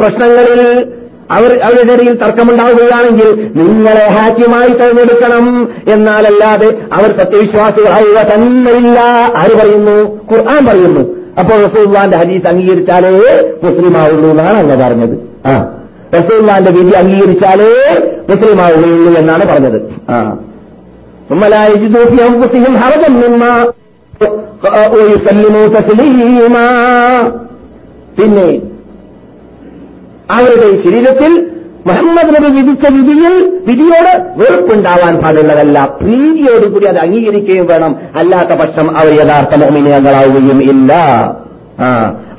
പ്രശ്നങ്ങളിൽ 0.00 0.92
അവർ 1.30 1.62
അവരുടെ 1.62 1.92
ഇടയിൽ 1.92 2.14
തർക്കമുണ്ടാവുകയാണെങ്കിൽ 2.14 3.52
നിങ്ങളെ 3.56 4.08
ഹാക്കിയമായി 4.10 4.68
തെരഞ്ഞെടുക്കണം. 4.68 5.68
എന്നാലല്ലാതെ 5.88 6.78
അവർ 6.92 7.20
സത്യവിശ്വാസികളാവുക 7.20 8.34
തന്നെയില്ല. 8.34 9.00
ആര് 9.36 9.58
പറയുന്നു? 9.58 10.20
ഖുർആൻ 10.32 10.66
പറയുന്നു. 10.66 11.00
അപ്പോൾ 11.40 11.64
റസൂള്ളാന്റെ 11.64 12.16
ഹദീസ് 12.16 12.46
അംഗീകരിച്ചാലേ 12.46 13.52
മുസ്ലിമാവുള്ളൂ 13.62 14.30
എന്നാണ് 14.30 14.56
അങ്ങ് 14.56 14.84
പറഞ്ഞത്. 14.84 15.18
ആ. 15.46 15.78
റസൂള്ളാന്റെ 16.14 16.70
വിധി 16.70 16.96
അംഗീകരിച്ചാലേ 16.96 17.98
മുസ്ലിമാവുകയുള്ളൂ 18.28 19.14
എന്നാണ് 19.14 19.46
പറഞ്ഞത്. 19.46 20.10
ആ. 20.10 20.36
ثم 21.32 21.44
അവരുടെ 30.30 30.68
ശരീരത്തിൽ 30.84 31.32
മുഹമ്മദ് 31.86 32.30
നബി 32.34 32.48
വിധിച്ച 32.56 32.84
വിധിയിൽ 32.92 33.34
വിധിയോട് 33.66 34.12
വെറുപ്പുണ്ടാവാൻ 34.40 35.14
പാടുള്ളതല്ല. 35.20 35.78
പ്രീതിയോടുകൂടി 36.00 36.86
അത് 36.86 36.98
അംഗീകരിക്കുകയും 36.98 37.66
വേണം. 37.66 37.96
അല്ലാത്ത 38.16 38.58
പക്ഷം 38.60 38.86
അവർ 38.98 39.12
യഥാർത്ഥ 39.20 39.60
മോമിനിയങ്ങളാവുകയും 39.62 40.62
ഇല്ല. 40.62 40.92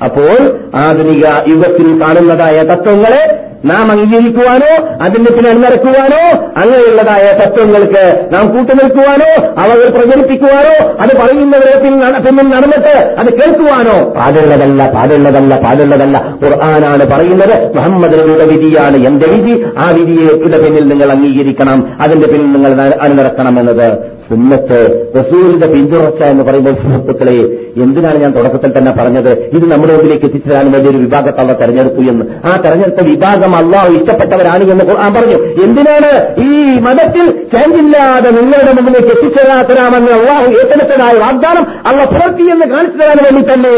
അപ്പോൾ 0.04 0.36
ആധുനിക 0.74 1.26
യുഗത്തിൽ 1.48 1.88
കാണുന്നതായ 2.02 2.56
തത്വങ്ങളെ 2.62 3.22
നാം 3.64 3.90
അംഗീകരിക്കുവാനോ 3.90 4.96
അതിന്റെ 5.04 5.30
പിന്നിൽ 5.32 5.60
നടക്കുവാനോ 5.60 6.20
അങ്ങനെയുള്ളതായ 6.56 7.24
തത്വങ്ങൾക്ക് 7.38 8.28
നാം 8.32 8.46
കൂട്ടുനിൽക്കുവാനോ 8.48 9.30
അവർ 9.62 9.90
പ്രചരിപ്പിക്കുവാനോ 9.90 10.74
അത് 11.00 11.16
പറയുന്നവരെ 11.16 11.80
പിന്നിൽ 11.82 12.48
നടന്നിട്ട് 12.48 13.14
അത് 13.18 13.32
കേൾക്കുവാനോ. 13.32 14.10
പാടുള്ളതല്ല 14.10 14.92
പാടുള്ളതല്ല 14.92 15.60
പാടുള്ളതല്ല. 15.60 16.36
ഖുർആനാണ് 16.44 17.06
പറയുന്നത് 17.06 17.76
മുഹമ്മദ് 17.76 18.18
നബിയുടെ 18.20 18.44
വിധിയാണ്. 18.44 18.96
എന്റെ 19.06 19.26
വിധി? 19.26 19.64
ആ 19.78 19.90
വിധിയുടെ 19.90 20.64
പിന്നിൽ 20.64 20.88
നിങ്ങൾ 20.88 21.10
അംഗീകരിക്കണം. 21.10 21.96
അതിന്റെ 22.00 22.26
പിന്നിൽ 22.26 22.52
നിങ്ങൾ 22.52 22.94
അണിനിറക്കണം 23.00 23.60
എന്നത് 23.60 24.19
സുന്നത്ത് 24.30 24.78
റസൂലിന്റെ 25.18 25.68
പിന്തുടർച്ച 25.68 26.22
എന്ന് 26.22 26.44
പറയുമ്പോൾ 26.44 26.74
സുഹൃത്തുക്കളെ 26.74 27.36
എന്തിനാണ് 27.82 28.18
ഞാൻ 28.18 28.32
തുടക്കത്തിൽ 28.36 28.78
തന്നെ 28.78 28.92
പറഞ്ഞത്? 28.98 29.30
ഇത് 29.56 29.72
നമ്മുടെ 29.72 29.92
മുമ്പിലേക്ക് 29.92 30.24
എത്തിച്ചതാണ് 30.24 30.88
ഒരു 30.90 30.98
വിഭാഗത്തെ 30.98 31.40
അള്ള 31.40 31.52
തെരഞ്ഞെടുത്തു 31.52 32.00
എന്ന്. 32.12 32.24
ആ 32.48 32.56
തെരഞ്ഞെടുത്ത 32.56 33.06
വിഭാഗം 33.06 33.56
അള്ളാഹു 33.56 33.92
ഇഷ്ടപ്പെട്ടവരാണ് 33.92 34.70
എന്ന് 34.70 34.84
ഖുർആൻ 34.84 35.14
പറഞ്ഞു. 35.14 35.38
എന്തിനാണ് 35.64 36.10
ഈ 36.48 36.78
മതത്തിൽ 36.86 37.26
ചേഞ്ചില്ലാതെ 37.54 38.30
നിങ്ങളുടെ 38.30 38.72
മുമ്പിലേക്ക് 38.72 39.08
എത്തിച്ചേരാത്തരാമെന്ന് 39.08 40.12
അള്ളാഹു 40.12 40.46
ഏറ്റെടുത്തതായ 40.60 41.18
വാഗ്ദാനം 41.18 41.66
അള്ള 41.86 42.04
പുറത്തി 42.04 42.42
എന്ന് 42.42 42.66
കാണിച്ചു 42.74 42.98
തരാൻ 43.02 43.18
വേണ്ടി 43.24 43.52
തന്നെ. 43.52 43.76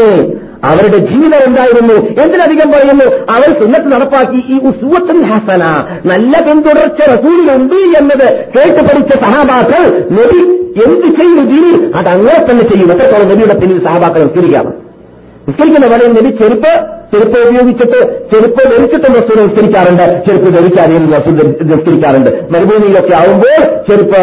അവരുടെ 0.63 0.97
ജീവിതം 0.97 1.39
എന്തായിരുന്നു? 1.47 1.95
എന്തിനധികം 2.23 2.71
പറയുന്നു? 2.71 3.05
അവർ 3.31 3.49
സുന്നത്ത് 3.61 3.91
നടപ്പാക്കി. 3.91 4.39
ഈ 4.53 4.59
ഉസുവത്തുൽ 4.59 5.23
ഹസന. 5.23 5.63
നല്ല 6.05 6.33
പിന്തുടർച്ച 6.47 7.09
റസൂലിലുണ്ട് 7.09 7.75
എന്നത് 7.75 8.27
കേട്ട് 8.55 8.81
പഠിച്ച 8.83 9.17
സഹാബാക്കൾ 9.17 9.83
നബി 10.11 10.39
എന്ത് 10.85 11.07
ചെയ്തു 11.19 11.41
ദീനിൽ 11.51 11.93
അത് 11.95 12.07
അങ്ങനെ 12.07 12.51
തന്നെ 12.51 12.63
ചെയ്യും. 12.69 12.91
എത്രത്തോളം 12.91 13.29
നബിയുടെ 13.29 13.59
പിന്നിൽ 13.59 13.79
സഹാബാക്കൾ 13.83 14.23
നിസ്കരിക്കാം 14.23 14.67
നിസ്കരിക്കുന്ന 15.47 15.87
വേളയിൽ 15.87 16.11
നബി 16.11 16.29
ചെരുപ്പ് 16.43 17.02
ചെരുപ്പ് 17.13 17.39
ഉപയോഗിച്ചിട്ട് 17.43 17.99
ചെരുപ്പ് 18.31 18.69
ധരിച്ചിട്ടും 18.69 19.13
റസൂൽ 19.13 19.43
നിസ്കരിക്കാറുണ്ട് 19.43 20.23
ചെരുപ്പ് 20.25 20.53
ധരിക്കാതെയും 20.55 21.13
റസൂൽ 21.13 21.35
നിസ്കരിക്കാറുണ്ട് 21.63 22.29
മരുഭൂമിയിലൊക്കെ 22.51 23.15
ആവുമ്പോൾ 23.15 23.57
ചെരുപ്പ് 23.87 24.21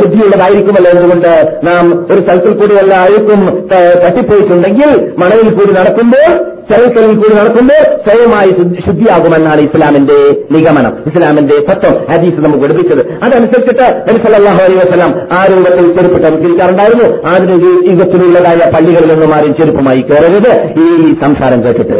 ശുദ്ധിയുള്ളതായിരിക്കുമല്ലോ 0.00 0.90
എന്തുകൊണ്ട് 0.90 1.32
നാം 1.64 1.84
ഒരു 2.10 2.20
സ്ഥലത്തിൽ 2.20 2.52
കൂടി 2.52 2.74
വല്ല 2.74 2.94
അഴുക്കും 2.98 3.40
ത- 3.72 4.04
തട്ടിപ്പോയിട്ടുണ്ടെങ്കിൽ 4.04 4.90
മണലിൽ 5.18 5.54
കൂടി 5.54 5.72
നടക്കുമ്പോൾ 5.72 6.28
ചെറുക്കലിൽ 6.70 7.16
കൂടി 7.16 7.34
നടക്കുമ്പോൾ 7.34 7.78
സ്വയമായി 8.06 8.50
ശുദ്ധി- 8.50 8.84
ശുദ്ധിയാകുമെന്നാണ് 8.86 9.60
ഇസ്ലാമിന്റെ 9.60 10.16
നിഗമനം. 10.50 10.92
ഇസ്ലാമിന്റെ 11.06 11.54
തത്വം 11.70 12.06
ഹദീസ് 12.10 12.40
നമുക്ക് 12.40 12.64
എടുപ്പിച്ചത് 12.64 13.02
അതനുസരിച്ചിട്ട് 13.22 13.86
നബി 14.08 14.18
സല്ലല്ലാഹു 14.24 14.62
അലൈഹി 14.62 14.80
വസല്ലം 14.80 15.12
ആ 15.32 15.46
രൂപത്തിൽ 15.46 15.94
ചെരുപ്പിട്ട് 15.94 16.26
അനുസരിക്കാറുണ്ടായിരുന്നു 16.26 17.26
ആധുനിക 17.26 17.64
യുഗത്തിലുള്ളതായ 17.90 18.70
പള്ളികളിൽ 18.74 19.12
നിന്നും 19.12 19.34
ആരും 19.34 19.54
ചെരുപ്പുമായി 19.54 20.02
കയറരുത്. 20.02 20.52
ഈ 20.78 20.88
സംസാരം 21.22 21.64
കേട്ടിട്ട്. 21.64 21.98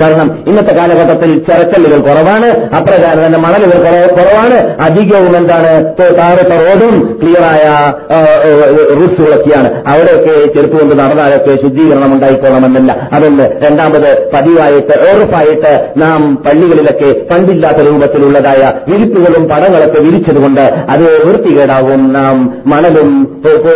കാരണം 0.00 0.44
ഇന്നത്തെ 0.46 0.74
കാലഘട്ടത്തിൽ 0.74 1.38
ചെറുക്കല്ലുകൾ 1.38 2.00
കുറവാണ് 2.00 2.48
അപ്രകാരം 2.76 3.26
തന്നെ 3.26 3.38
മണലുകൾ 3.38 3.78
കുറ- 3.78 4.12
കുറവാണ്. 4.12 4.58
അധികവും 4.80 5.36
എന്താണ് 5.36 5.70
താഴത്തെ 6.18 6.56
റോഡും 6.62 6.94
ക്ലിയറായ 7.22 7.64
റൂട്ട്സുകളൊക്കെയാണ് 8.90 9.82
അവിടെയൊക്കെ 9.86 10.54
ചെറുപ്പ് 10.54 10.80
കൊണ്ട് 10.80 10.94
നടന്നാലൊക്കെ 10.98 11.56
ശുദ്ധീകരണം 11.56 12.12
ഉണ്ടായിക്കോണമെന്നില്ല 12.12 13.08
അതൊന്ന് 13.12 13.50
രണ്ടാമത് 13.62 14.08
പതിവായിട്ട് 14.34 14.94
ഉറപ്പായിട്ട് 15.08 15.72
നാം 15.96 16.20
പള്ളികളിലൊക്കെ 16.46 17.24
പണ്ടില്ലാത്ത 17.30 17.86
രൂപത്തിലുള്ളതായ 17.86 18.62
വിരിപ്പുകളും 18.88 19.48
പടങ്ങളൊക്കെ 19.48 20.00
വിരിച്ചതുകൊണ്ട് 20.00 20.64
അത് 20.90 21.26
വൃത്തികേടാവും. 21.26 22.12
നാം 22.12 22.36
മണലും 22.66 23.08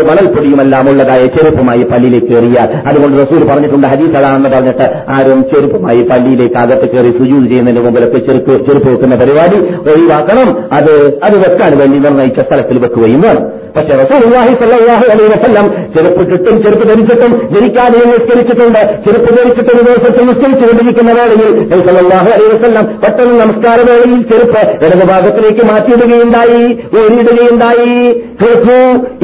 മണൽപ്പൊടിയുമെല്ലാം 0.07 0.89
ഉള്ളതായ 0.89 1.27
ചെരുപ്പുമായി 1.27 1.83
പള്ളിയിലേക്ക് 1.83 2.27
കയറിയാൽ 2.27 2.69
അതുകൊണ്ട് 2.87 3.23
റസൂൽ 3.23 3.45
പറഞ്ഞിട്ടുണ്ട് 3.49 3.87
ഹദീസ് 3.87 4.17
അതാണെന്ന് 4.17 4.49
പറഞ്ഞിട്ട് 4.49 4.87
ആരും 5.09 5.45
ചെരുപ്പുമായി 5.45 6.03
പള്ളിയിലേക്ക് 6.11 6.59
അകത്ത് 6.65 6.89
കയറി 6.95 7.13
സുജൂത് 7.19 7.47
ചെയ്യുന്നതിന് 7.51 7.85
മുമ്പിലൊക്കെ 7.87 8.21
ചെറുപ്പ് 8.29 8.55
ചെറുപ്പ് 8.69 8.89
വെക്കുന്ന 8.93 9.17
പരിപാടി 9.23 9.59
ഒഴിവാക്കണം. 9.93 10.51
അത് 10.79 10.95
അത് 11.29 11.37
വെക്കാൻ 11.45 11.73
വേണ്ടി 11.83 12.01
നിർണയിച്ച 12.07 12.41
സ്ഥലത്തിൽ 12.49 12.79
വെക്കുകയും 12.87 13.23
വേണം. 13.27 13.45
പക്ഷെ 13.77 13.95
റസൂലുള്ളാഹി 14.01 14.53
സ്വല്ലല്ലാഹു 14.61 15.07
അലൈഹി 15.13 15.31
വസല്ലം 15.33 15.67
ചെരുപ്പിട്ടിട്ടും 15.95 16.55
ചെറുപ്പ് 16.65 16.85
ധരിച്ചിട്ടും 16.91 17.33
ജനിക്കാതെ 17.55 17.99
നിസ്കരിച്ചിട്ടുണ്ട് 18.11 18.79
ചെറുപ്പ് 19.05 19.31
ധരിച്ചിട്ടും 19.39 19.77
ദിവസത്തിൽ 19.79 19.85
ദിവസത്തിൽ 19.89 20.25
നിസ്കരിച്ചുകൊണ്ടിരിക്കുന്ന 20.29 21.11
വേളയിൽ 21.19 21.43
നബി 21.49 21.65
സല്ലല്ലാഹു 21.89 22.29
അലൈഹി 22.37 22.53
വസല്ലം 22.55 22.87
പെട്ടെന്ന് 23.03 23.35
നമസ്കാര 23.43 23.79
വേളയിൽ 23.89 24.23
ചെരുപ്പ് 24.31 24.63
ഇടതുഭാഗത്തിലേക്ക് 24.87 25.65
മാറ്റിയിടുകയുണ്ടായി 25.71 26.63
ഊരിയിടുകയുണ്ടായി. 27.01 27.93
കേൾക്കൂ 28.41 28.79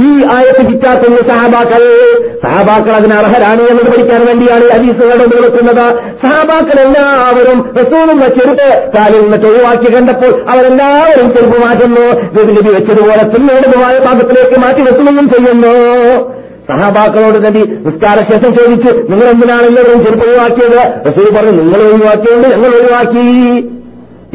ഈ 0.09 0.11
ആയത്ത് 0.35 0.63
കിട്ടാത്തുന്ന 0.69 1.19
സഹാബാക്കൾ 1.31 1.83
സഹാബാക്കൾ 2.45 2.93
അതിന് 2.99 3.15
അർഹരാണ് 3.21 3.63
എന്നത് 3.73 3.89
പഠിക്കാൻ 3.95 4.21
വേണ്ടിയാണ് 4.29 4.67
ഹദീസുകളുടെ 4.75 5.41
വെക്കുന്നത് 5.47 5.85
സഹാബാക്കൾ 6.23 6.72
എല്ലാവരും 6.81 7.59
റസൂലുള്ള 7.79 8.27
ചെറുപ്പ് 8.37 8.69
കാലിൽ 8.97 9.23
നിന്ന് 9.25 9.49
ഒഴിവാക്കി 9.49 9.89
കണ്ടപ്പോൾ 9.95 10.33
അവരെല്ലാവരും 10.53 11.29
ചെറുപ്പ് 11.35 11.59
മാറ്റുന്നു 11.65 12.05
നബി 12.37 12.71
വെച്ചതുപോലെ 12.77 13.25
പിന്നീടുമായ 13.33 13.99
പാദത്തിലേക്ക് 13.99 14.61
മാറ്റി 14.61 14.81
വെക്കുകയും 14.81 15.29
ചെയ്യുന്നു. 15.33 15.75
സഹാബാക്കളോട് 16.69 17.39
നബി 17.45 17.63
നിസ്കാരശേഷം 17.87 18.51
ചോദിച്ചു 18.59 18.91
നിങ്ങൾ 19.11 19.27
എന്തിനാണ് 19.29 19.63
എല്ലാവരും 19.63 20.05
ചെറുപ്പ് 20.05 20.27
ഒഴിവാക്കിയത്? 20.29 20.81
റസൂൽ 21.07 21.31
പറഞ്ഞു 21.37 21.63
നിങ്ങൾ 21.63 21.81
ഒഴിവാക്കിയത് 21.83 22.47
ഞങ്ങൾ 22.53 22.71
ഒഴിവാക്കി. 22.79 23.25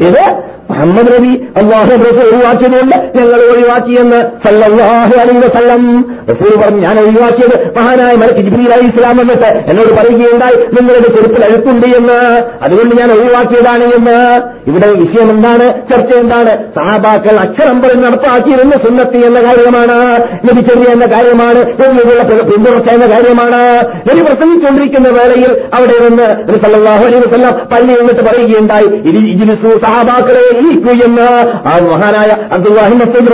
ഇത് 0.08 0.24
മുഹമ്മദ് 0.70 1.12
നബി 1.12 1.46
അള്ളാഹു 1.56 1.92
ഒഴിവാക്കിയതുകൊണ്ട് 2.18 2.96
ഞങ്ങൾ 3.18 3.40
ഒഴിവാക്കിയെന്ന് 3.40 4.16
സല്ലല്ലാഹു 4.16 5.20
അലൈഹി 5.20 5.38
വസല്ലം. 5.38 6.16
റസൂൽ 6.30 6.60
പറഞ്ഞു 6.60 6.80
ഞാൻ 6.80 6.98
ഒഴിവാക്കിയത് 6.98 7.78
മഹാനായ 7.78 8.14
മലക്ക് 8.14 8.40
ജിബ്രീൽ 8.40 8.72
അലി 8.72 8.86
ഇസ്ലാം 8.86 9.20
എന്നിട്ട് 9.20 9.42
എന്നോട് 9.42 9.90
പറയുകയുണ്ടായി 9.96 10.56
നിങ്ങളുടെ 10.56 11.08
ചെറുപ്പിൽ 11.08 11.44
അഴുക്കുണ്ട് 11.44 11.86
എന്ന്. 11.96 12.42
അതുകൊണ്ട് 12.62 12.96
ഞാൻ 12.96 13.10
ഒഴിവാക്കിയതാണ് 13.10 13.84
എന്ന്. 13.84 14.40
ഇവിടെ 14.66 14.88
വിഷയം 14.88 15.30
എന്താണ്? 15.30 15.92
ചർച്ച 15.92 16.18
എന്താണ്? 16.18 16.48
സഹാബാക്കൾ 16.48 17.40
അക്ഷരം 17.40 17.82
പറഞ്ഞ് 17.82 18.04
നടപ്പാക്കിയിരുന്ന 18.04 18.72
സുന്നത്തി 18.72 19.26
എന്ന 19.26 19.40
കാര്യമാണ്. 19.40 20.22
ലഭിച്ചെറിയ 20.22 20.92
എന്ന 20.92 21.06
കാര്യമാണ്. 21.06 21.58
എന്നിവയുള്ള 21.58 22.22
പിന്തുണച്ച 22.22 22.92
എന്ന 22.92 23.06
കാര്യമാണ്. 23.06 23.62
ഒരു 23.86 24.22
പ്രസംഗിച്ചുകൊണ്ടിരിക്കുന്ന 24.22 25.08
വേളയിൽ 25.08 25.62
അവിടെ 25.74 26.08
നിന്ന് 26.08 26.52
സല്ലാഹു 26.52 27.04
അലൈഹി 27.04 27.28
വസല്ലം 27.28 27.52
പള്ളി 27.52 27.92
എന്നിട്ട് 28.00 28.24
പറയുകയുണ്ടായി 28.24 28.86
ഇരി 28.86 29.38
സഹാബാക്കളെ 29.84 30.57
ഇരിക്കൂ 30.60 30.92
എന്ന് 31.06 31.26
ആ 31.70 31.74
മഹാനായ 31.90 32.30
അബ്ദുല്ലാഹി 32.56 32.94
മസൂദ് 33.00 33.26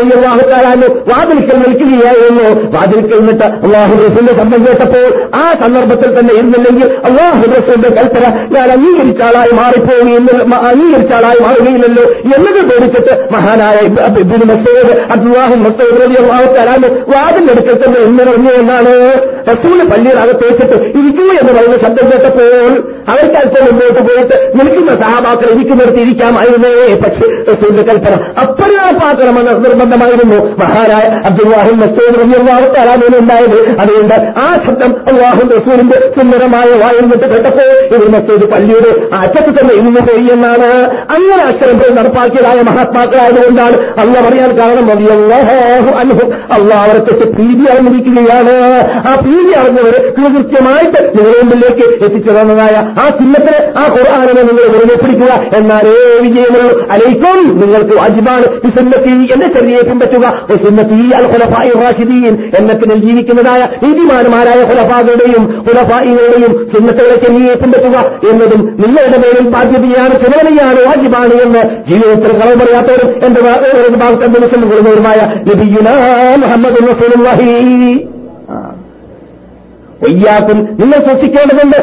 തആല 0.52 0.66
അൻഹു 0.74 0.88
വാതിൽക്കൽ 1.10 1.58
നിൽക്കുകയായിരുന്നു. 1.64 2.46
വാതിൽക്കൽ 2.74 3.18
നിന്നിട്ട് 3.20 3.46
അള്ളാഹു 3.66 3.94
റസൂലിന്റെ 4.04 4.34
ശബ്ദം 4.40 4.60
കേട്ടപ്പോൾ 4.66 5.06
ആ 5.40 5.44
സന്ദർഭത്തിൽ 5.62 6.10
തന്നെ 6.16 6.32
ഇരുന്നില്ലെങ്കിൽ 6.38 6.86
അള്ളാഹു 7.08 7.42
റസൂലിന്റെ 7.54 7.90
കൽപ്പന 7.98 8.24
ഞാൻ 8.54 8.68
അംഗീകരിച്ച 8.76 9.22
ആളായി 9.28 9.52
മാറിപ്പോവുകയില്ല 9.60 10.30
അംഗീകരിച്ച 10.70 11.12
ആളായി 11.18 11.40
മാറുകയില്ലല്ലോ 11.46 12.04
എന്നത് 12.36 12.60
പേടിച്ചിട്ട് 12.70 13.14
മഹാനായ 13.34 13.76
ഇബ്നു 14.22 14.46
മസൂദ് 14.52 14.92
അബ്ദുല്ലാഹി 15.16 15.58
മസൂദ് 15.66 16.02
തആല 16.56 16.68
അൻഹു 16.76 16.90
വാതിൽ 17.14 17.46
എടുക്കൽ 17.54 17.78
തന്നെ 17.84 18.00
എന്നിറങ്ങി 18.08 18.52
എന്നാണ് 18.62 18.94
റസൂൽ 19.50 19.78
പള്ളിയിലകത്ത് 19.92 20.44
വെച്ചിട്ട് 20.50 20.76
ഇരിക്കൂ 20.98 21.24
എന്ന് 21.40 21.52
പറയുന്ന 21.52 21.76
ശബ്ദം 21.84 22.06
കേട്ടപ്പോൾ 22.12 22.70
അവർക്ക് 23.12 23.36
അല്പം 23.40 23.62
മുമ്പോട്ട് 23.66 24.00
പോയിട്ട് 24.06 24.36
നിൽക്കുന്ന 24.58 24.92
സഹാബാക്കൾ 25.02 25.48
ഇരിക്കുന്നിടത്ത് 25.54 26.00
ഇരിക്കാമായിരുന്നേ. 26.04 26.70
പക്ഷേ 27.14 27.26
റസൂലിന്റെ 27.48 27.84
കൽപ്പന 27.88 28.14
അപ്പര്യാപാക്കണമെന്ന് 28.44 29.52
നിർബന്ധമായിരുന്നു 29.64 30.38
മഹാനായ 30.60 31.06
അബ്ദുല്ലാഹിൻ 31.28 31.76
മസൂദ് 31.82 32.24
തആല 32.76 32.90
ഉണ്ടായത് 33.18 33.58
അതുകൊണ്ട് 33.82 34.16
ആ 34.40 34.48
ശബ്ദം 34.64 34.92
അള്ളാഹു 35.10 35.42
റസൂലിന്റെ 35.52 35.98
സുന്ദരമായ 36.16 36.70
വായിൽ 36.82 37.06
വിട്ട് 37.12 37.26
കേട്ടപ്പോൾ 37.32 37.70
ഇവർ 37.88 38.06
മസൂദ് 38.08 38.46
പള്ളിയുടെ 38.52 38.90
അറ്റത്ത് 39.18 39.52
തന്നെ 39.58 39.74
ഇന്ന് 39.80 40.02
പോയി 40.08 40.26
എന്നാണ് 40.34 40.70
അങ്ങനെ 41.10 41.42
അക്ഷരം 41.44 41.78
പോയി 41.78 41.92
നടപ്പാക്കിയതായ 41.92 42.60
മഹാത്മാക്കളായതുകൊണ്ടാണ് 42.62 43.78
അല്ല 43.98 44.14
പറയാൻ 44.20 44.52
കാരണം 44.58 44.90
തെറ്റ് 47.06 47.26
പ്രീതി 47.34 47.64
അറിഞ്ഞിരിക്കുകയാണ് 47.72 48.54
ആ 49.04 49.14
പ്രീതി 49.22 49.52
അറിഞ്ഞവരെ 49.54 50.00
കൃത്യമായിട്ട് 50.16 50.98
നിങ്ങളുടെ 51.08 51.38
മുമ്പിലേക്ക് 51.40 51.86
എത്തിച്ചു 51.98 52.32
തന്നതായ 52.32 52.76
ആ 52.96 53.06
ചിഹ്നത്തിന് 53.18 53.60
ആ 53.76 53.84
ഖുർആാനിനെ 53.94 54.42
നിങ്ങൾ 54.42 54.66
വെറുതെ 54.74 54.96
പിടിക്കുക 55.02 55.32
എന്നാലേ 55.58 55.94
വിജയമുള്ളൂ 56.24 56.72
അലൈക്കും 57.04 57.38
നിങ്ങൾക്ക് 57.60 57.94
വാജിബാണ്. 58.00 58.46
സുന്നത്തി 58.76 59.14
എന്റെ 59.34 59.48
ചെറിയെ 59.54 59.82
പിൻപറ്റുക 59.88 60.26
സുന്നത്തി 60.64 60.98
റാഷിദീൻ 61.82 62.24
എന്നതിൽ 62.58 63.00
ജീവിക്കുന്നതായ 63.04 63.62
നീതിമാന്മാരായ 63.84 64.60
ഖുലഫാകളുടെയും 64.70 65.44
ഖുലഫായികളുടെയും 65.66 66.52
സുന്നത്തുകളെ 66.72 67.16
ചെറിയെ 67.24 67.54
പിൻപറ്റുക 67.54 67.96
എന്നതും 68.30 68.62
നിങ്ങളുടെ 68.82 69.18
മേലിൽ 69.24 69.46
ബാധ്യതയാണ് 69.56 70.14
ചുമതലയാണ് 70.24 70.80
വാജിബാണ് 70.88 71.36
എന്ന് 71.44 71.62
ജീവിതത്തിൽ 71.90 72.32
കളവ് 72.40 72.56
പറയാത്തവരും 72.62 73.10
എന്റെ 73.26 73.42
ഭാഗത്തെ 73.46 74.26
ദിവസം 74.36 74.60
കൊള്ളുന്നവരുമായ 74.70 75.20
നബിയുന 75.50 75.88
മുഹമ്മദ് 76.44 76.82
റസൂലുള്ളാഹി 76.90 77.48
വയ്യാക്കും 80.04 80.58
നിങ്ങൾ 80.80 80.98
സൂക്ഷിക്കേണ്ടതുണ്ട് 81.06 81.78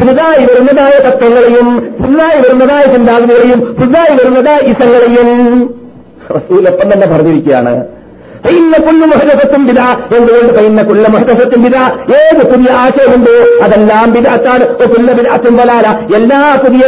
പുതുതായി 0.00 0.44
വരുന്നതായ 0.44 0.92
തത്വങ്ങളെയും 1.06 1.68
പുതുതായി 2.00 2.38
വരുന്നതായ 2.38 2.92
ചിന്താഗതികളെയും 2.92 3.60
പുതുതായി 3.74 4.12
വരുന്നതായ 4.14 4.58
ഇസങ്ങളെയും. 4.70 5.30
റസൂലൊപ്പം 6.36 6.92
തന്നെ 6.92 7.06
പറഞ്ഞിരിക്കുകയാണ്. 7.06 7.99
പൈന്ന 8.44 8.86
കുല്ല 8.86 9.04
മഹദസത്തും 9.04 9.66
വിത 9.66 9.80
എന്തുകൊണ്ട് 10.16 10.52
പൈന്ന 10.58 10.82
കുല്ല 10.82 11.08
മഹദസത്തും 11.08 11.62
വിത 11.62 11.76
ഏത് 12.14 12.50
പുതിയ 12.50 12.72
ആശയമുണ്ടോ? 12.72 13.64
അതെല്ലാം 13.64 14.12
ബിദാത്താണ്. 14.12 14.64
കുല്ല 14.84 15.12
ബിദാത്തും 15.12 15.56
വലാല. 15.56 15.86
എല്ലാ 16.16 16.56
പുതിയ 16.64 16.82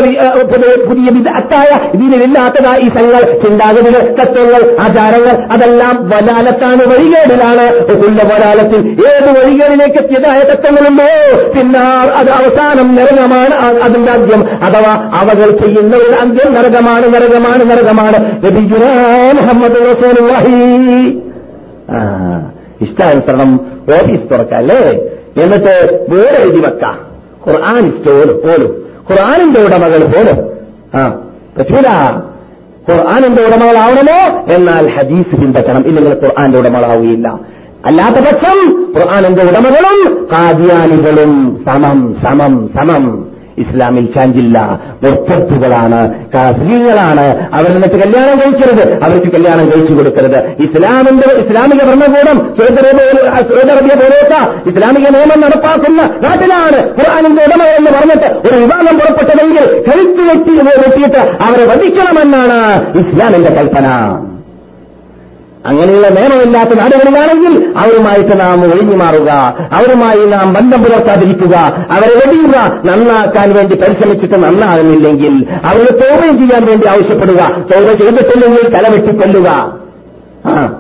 പുതിയ 0.88 1.11
ബിദാത്തായ 1.11 1.70
ഇതിലില്ലാത്തതായ 1.94 2.78
ഈ 2.78 2.88
സംഘങ്ങൾ 2.88 3.38
ചിന്താഗതികൾ 3.38 4.14
തത്വങ്ങൾ 4.20 4.80
ആചാരങ്ങൾ 4.80 5.53
അതെല്ലാം 5.53 6.09
വലാലത്താണ് 6.09 6.82
വഴികേടിലാണ്. 6.92 7.86
കുല്ല 8.03 8.22
വലാലത്തിൽ 8.24 8.80
ഏത് 9.07 9.28
വഴികേടിലേക്ക് 9.38 9.98
എത്തിയതായ 9.98 10.40
തത്വങ്ങളുണ്ടോ? 10.42 11.11
പിന്നാർ 11.53 12.07
അത് 12.20 12.30
അവസാനം 12.30 12.94
നരകമാണ് 12.94 13.55
അതിന്റെ 13.82 14.12
അന്ത്യം. 14.12 14.42
അഥവാ 14.62 14.94
അവകൾ 15.20 15.50
ചെയ്യുന്നവരുടെ 15.64 16.16
അന്ത്യം 16.16 16.55
നരകമാണ് 16.55 17.07
നരകമാണ് 17.14 17.70
നരകമാണ്. 17.70 18.18
മുഹമ്മദ് 19.36 19.76
റസൂലുള്ളാഹി. 19.90 21.31
ഇഷ്ടാനുസരണം 22.80 23.61
ഓഫീസ് 23.93 24.34
തുറക്കാം 24.34 24.59
അല്ലേ 24.59 24.78
എന്നിട്ട് 25.43 26.07
വേറെ 26.09 26.43
എഴുതി 26.43 26.61
വെക്കാം. 26.61 26.99
ഖുർആൻ 27.47 27.78
ഇഷ്ടോലും 27.78 28.36
പോലും. 28.36 28.90
ഖുർആാനിന്റെ 29.11 29.61
ഉടമകൾ 29.61 30.05
പോലും. 30.05 30.51
ആ 31.01 31.20
പറ്റൂല. 31.59 32.20
ഖുർആാനിന്റെ 32.90 33.43
ഉടമകളാവണമോ? 33.43 34.43
എന്നാൽ 34.55 34.90
ഹദീസ് 34.90 35.36
പിൻപറ്റണം 35.36 35.86
ഇല്ലെങ്കിൽ 35.86 36.14
ഖുർആാന്റെ 36.14 36.59
ഉടമകളാവുകയില്ല. 36.59 37.40
അല്ലാത്ത 37.86 38.14
പക്ഷം 38.14 38.86
ഖുർആാനിന്റെ 38.97 39.43
ഉടമകളും 39.43 40.28
കാദിയാനികളും 40.32 41.64
സമം 41.66 42.16
സമം 42.24 42.70
സമം. 42.74 43.31
ഇസ്ലാമിൽ 43.59 44.07
ചാഞ്ചില്ല. 44.07 44.80
മുർത്തത്തുകളാണ് 45.03 46.14
കാസ്ലീങ്ങളാണ് 46.34 47.48
അവർ 47.53 47.70
നിന്നിട്ട് 47.72 47.96
കല്യാണം 47.96 48.40
കഴിക്കരുത്. 48.40 49.03
അവർക്ക് 49.03 49.32
കല്യാണം 49.32 49.70
കഴിച്ചു 49.70 49.92
കൊടുക്കരുത്. 49.92 50.38
ഇസ്ലാമിന്റെ 50.62 51.46
ഇസ്ലാമിക 51.46 51.84
ഭരണകൂടം 51.84 52.55
സൗദി 52.59 52.80
അറേബ്യ 52.82 54.36
ഇസ്ലാമിക 54.70 55.09
നിയമം 55.09 55.40
നടപ്പാക്കുന്ന 55.40 56.03
നാട്ടിലാണ് 56.03 56.78
ഖുർആാനിന്റെ 56.98 57.42
ഉടമ 57.42 57.62
എന്ന് 57.62 57.90
പറഞ്ഞിട്ട് 57.90 58.48
ഒരു 58.48 58.55
വിവാദം 58.55 58.98
പുറപ്പെട്ടതെങ്കിൽ 58.98 59.82
കഴുത്ത് 59.88 60.20
വെട്ടി 60.20 60.50
വെട്ടിയിട്ട് 60.66 61.42
അവരെ 61.42 61.64
വധിക്കണമെന്നാണ് 61.64 62.61
ഇസ്ലാമിന്റെ 62.98 63.50
കൽപ്പന. 63.50 63.88
അങ്ങനെയുള്ള 65.66 66.08
നിയമമില്ലാത്ത 66.08 66.70
നാടുകളിലാണെങ്കിൽ 66.70 67.74
അവരുമായിട്ട് 67.78 68.40
നാം 68.40 68.64
ഒഴിഞ്ഞു 68.64 68.96
മാറുക. 68.96 69.30
അവരുമായി 69.72 70.26
നാം 70.26 70.52
ബന്ധം 70.52 70.82
പുലർത്താതിരിക്കുക. 70.84 71.56
അവരെ 71.90 72.14
വെടിയുക. 72.26 72.80
നന്നാക്കാൻ 72.84 73.52
വേണ്ടി 73.52 73.76
പരിശ്രമിച്ചിട്ട് 73.76 74.44
നന്നാകുന്നില്ലെങ്കിൽ 74.44 75.46
അവരെ 75.64 75.92
തോപയും 75.92 76.38
ചെയ്യാൻ 76.38 76.66
വേണ്ടി 76.66 76.88
ആവശ്യപ്പെടുക. 76.88 77.64
തോപ 77.74 77.92
ചെയ്തിട്ടില്ലെങ്കിൽ 77.92 78.76
തലവെട്ടിക്കൊല്ലുക 78.76 79.78
ആ. 80.46 80.72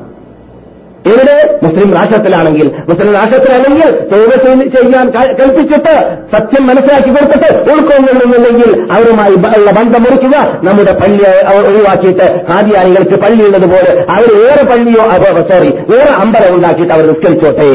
ഇവിടെ 1.06 1.58
മുസ്ലിം 1.62 1.94
രാഷ്ട്രത്തിലാണെങ്കിൽ. 1.94 2.66
മുസ്ലിം 2.88 3.12
രാഷ്ട്രത്തിലാണെങ്കിൽ 3.14 3.88
തോക 4.12 4.34
ചെയ്യാൻ 4.74 5.10
കൽപ്പിച്ചിട്ട് 5.10 5.94
സത്യം 6.34 6.66
മനസ്സിലാക്കി 6.66 7.08
കൊടുത്തിട്ട് 7.08 7.70
ഉൾക്കൊള്ളുന്നില്ലെങ്കിൽ 7.72 8.92
അവരുമായി 8.92 9.34
ഉള്ള 9.58 9.70
ബന്ധം 9.70 10.02
മുറിക്കുക 10.02 10.36
നമ്മുടെ 10.64 10.92
പള്ളി 10.92 11.24
ഒഴിവാക്കിയിട്ട് 11.66 12.44
പള്ളി 12.50 13.16
പള്ളിയുള്ളതുപോലെ 13.16 14.06
അവർ 14.10 14.28
വേറെ 14.42 14.64
പള്ളിയോ 14.64 15.02
സോറി 15.50 15.70
വേറെ 15.90 16.14
അമ്പലം 16.14 16.54
ഉണ്ടാക്കിയിട്ട് 16.54 16.92
അവർ 16.92 17.06
നിസ്കരിച്ചോട്ടെ. 17.06 17.70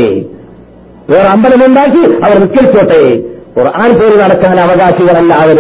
വേറെ 1.10 1.28
അമ്പലമുണ്ടാക്കി 1.28 2.04
അവർ 2.26 2.40
നിസ്കരിച്ചോട്ടെ. 2.40 3.02
ഖുർആൻ 3.58 3.94
പേര് 4.00 4.16
നടക്കാൻ 4.22 4.60
അവകാശികളല്ല 4.60 5.34
അവർ 5.34 5.60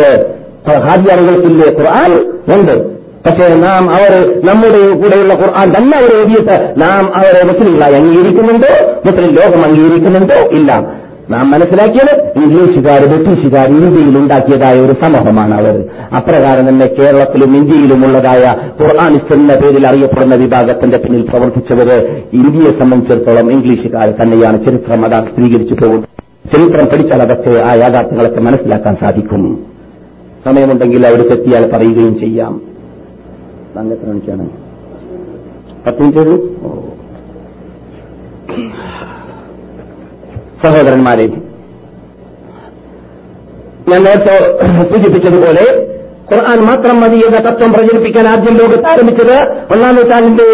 ഹാദിയാനികൾക്കില്ലേ 0.87 1.69
ഖുർആൻ? 1.79 2.11
ഉണ്ട്. 2.55 2.96
പക്ഷേ 3.27 3.55
നാം 3.55 3.95
അവർ 3.95 4.41
നമ്മുടെ 4.45 5.01
കൂടെയുള്ള 5.01 5.33
ഖുർആൻ 5.33 5.69
തന്നെ 5.69 5.97
അവർ 5.97 6.17
എഴുതിയിട്ട് 6.17 6.75
നാം 6.81 7.17
അവരെ 7.17 7.45
മുസ്ലിങ്ങളായി 7.45 7.93
അംഗീകരിക്കുന്നുണ്ടോ? 7.93 8.91
മുസ്ലിം 9.05 9.29
ലോകം 9.29 9.65
അംഗീകരിക്കുന്നുണ്ടോ? 9.65 10.35
ഇല്ല. 10.35 10.97
നാം 11.29 11.51
മനസ്സിലാക്കിയത് 11.51 12.31
ഇംഗ്ലീഷുകാർ 12.35 13.05
ബ്രിട്ടീഷുകാർ 13.05 13.67
ഇന്ത്യയിൽ 13.67 14.17
ഉണ്ടാക്കിയതായ 14.17 14.79
ഒരു 14.79 14.91
സമൂഹമാണ് 14.91 15.61
അവർ 15.61 15.85
അപ്രകാരം 16.15 16.69
തന്നെ 16.69 16.85
കേരളത്തിലും 16.85 17.57
ഇന്ത്യയിലും 17.57 18.05
ഉള്ളതായ 18.05 18.69
ഖുർആാനിസ്റ്റ് 18.83 19.33
എന്ന 19.33 19.55
പേരിൽ 19.55 19.87
അറിയപ്പെടുന്ന 19.87 20.35
വിഭാഗത്തിന്റെ 20.35 20.97
പിന്നിൽ 20.97 21.21
പ്രവർത്തിച്ചവര് 21.21 22.21
ഇന്ത്യയെ 22.33 22.79
സംബന്ധിച്ചിടത്തോളം 22.79 23.51
ഇംഗ്ലീഷുകാർ 23.51 24.13
തന്നെയാണ് 24.21 24.65
ചരിത്രം 24.65 25.05
അതാ 25.05 25.27
സ്ഥിരീകരിച്ചു 25.33 25.73
പോകുന്നത്. 25.73 26.05
ചരിത്രം 26.55 26.85
പഠിച്ചാൽ 26.85 27.21
അതൊക്കെ 27.21 27.49
ആ 27.49 27.73
യാഥാർത്ഥ്യങ്ങളൊക്കെ 27.73 28.41
മനസ്സിലാക്കാൻ 28.41 28.95
സാധിക്കും. 29.01 29.59
സമയമുണ്ടെങ്കിൽ 30.45 31.07
അവിടെ 31.07 31.21
എത്തിയാൽ 31.21 31.71
പറയുകയും 31.71 32.19
ചെയ്യാം. 32.19 32.66
എത്ര 33.77 34.07
മണിക്കാണ് 34.07 34.45
പത്ത് 35.85 36.01
മിനിറ്റ് 36.01 36.35
സഹോദരന്മാരെ 40.63 41.27
ഞാൻ 43.89 44.01
നേരത്തെ 44.03 44.37
സൂചിപ്പിച്ചതുപോലെ 44.89 45.65
ഖുർആൻ 46.31 46.59
മാത്രം 46.65 46.95
മതി 46.99 47.17
എന്ന 47.27 47.37
തത്വം 47.39 47.69
പ്രചരിപ്പിക്കാൻ 47.73 48.25
ആദ്യം 48.27 48.55
ലോകത്ത് 48.55 48.87
ആരംഭിച്ചത് 48.87 49.35
ഒന്നാം 49.73 49.93
നൂറ്റാണ്ടിന്റെ 49.95 50.47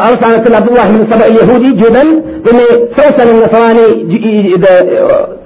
അവസാനത്തിൽ 0.00 0.56
അബ്ദുല്ലാഹിൻ 0.56 1.04
സബ 1.04 1.22
യഹൂദി 1.38 1.70
ജൂതൻ 1.72 2.08
പിന്നെ 2.44 2.66
എന്ന 3.24 3.46
സവാനി 3.54 3.86
ഇത് 4.56 4.72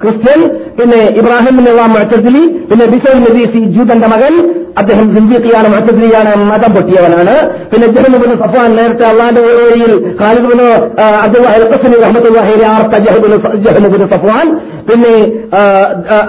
ക്രിസ്ത്യൻ 0.01 0.39
പിന്നെ 0.79 0.99
ഇബ്രാഹിം 1.19 1.55
എന്നുള്ള 1.59 1.81
മുഅത്തസിലി 1.93 2.43
പിന്നെ 2.69 2.85
ബിസോൽ 2.93 3.17
നബീസി 3.27 3.61
ജൂതന്റെ 3.75 4.07
മകൻ 4.13 4.35
അദ്ദേഹം 4.81 5.07
സിന്ദീഖിയാണ് 5.15 5.67
മുഅത്തസിലിയാണ് 5.71 6.29
മതം 6.51 6.71
പൊട്ടിയവനാണ്. 6.75 7.33
പിന്നെ 7.71 7.87
ജഹ്മുബിന് 7.95 8.35
സഫാൻ 8.41 8.69
നേരത്തെ 8.77 9.05
അള്ളാന്റെ 9.09 9.41
വഴിയിൽ 9.47 9.91
ഖാലിബിന് 10.21 10.65
അബ്ദുൽ 11.25 11.45
റഹ്മത്തുല്ലാഹിലെ 12.05 12.65
ആർത്ത 12.75 12.95
ജഹ്മുബിന് 13.65 14.07
സഫാൻ 14.13 14.47
പിന്നെ 14.87 15.13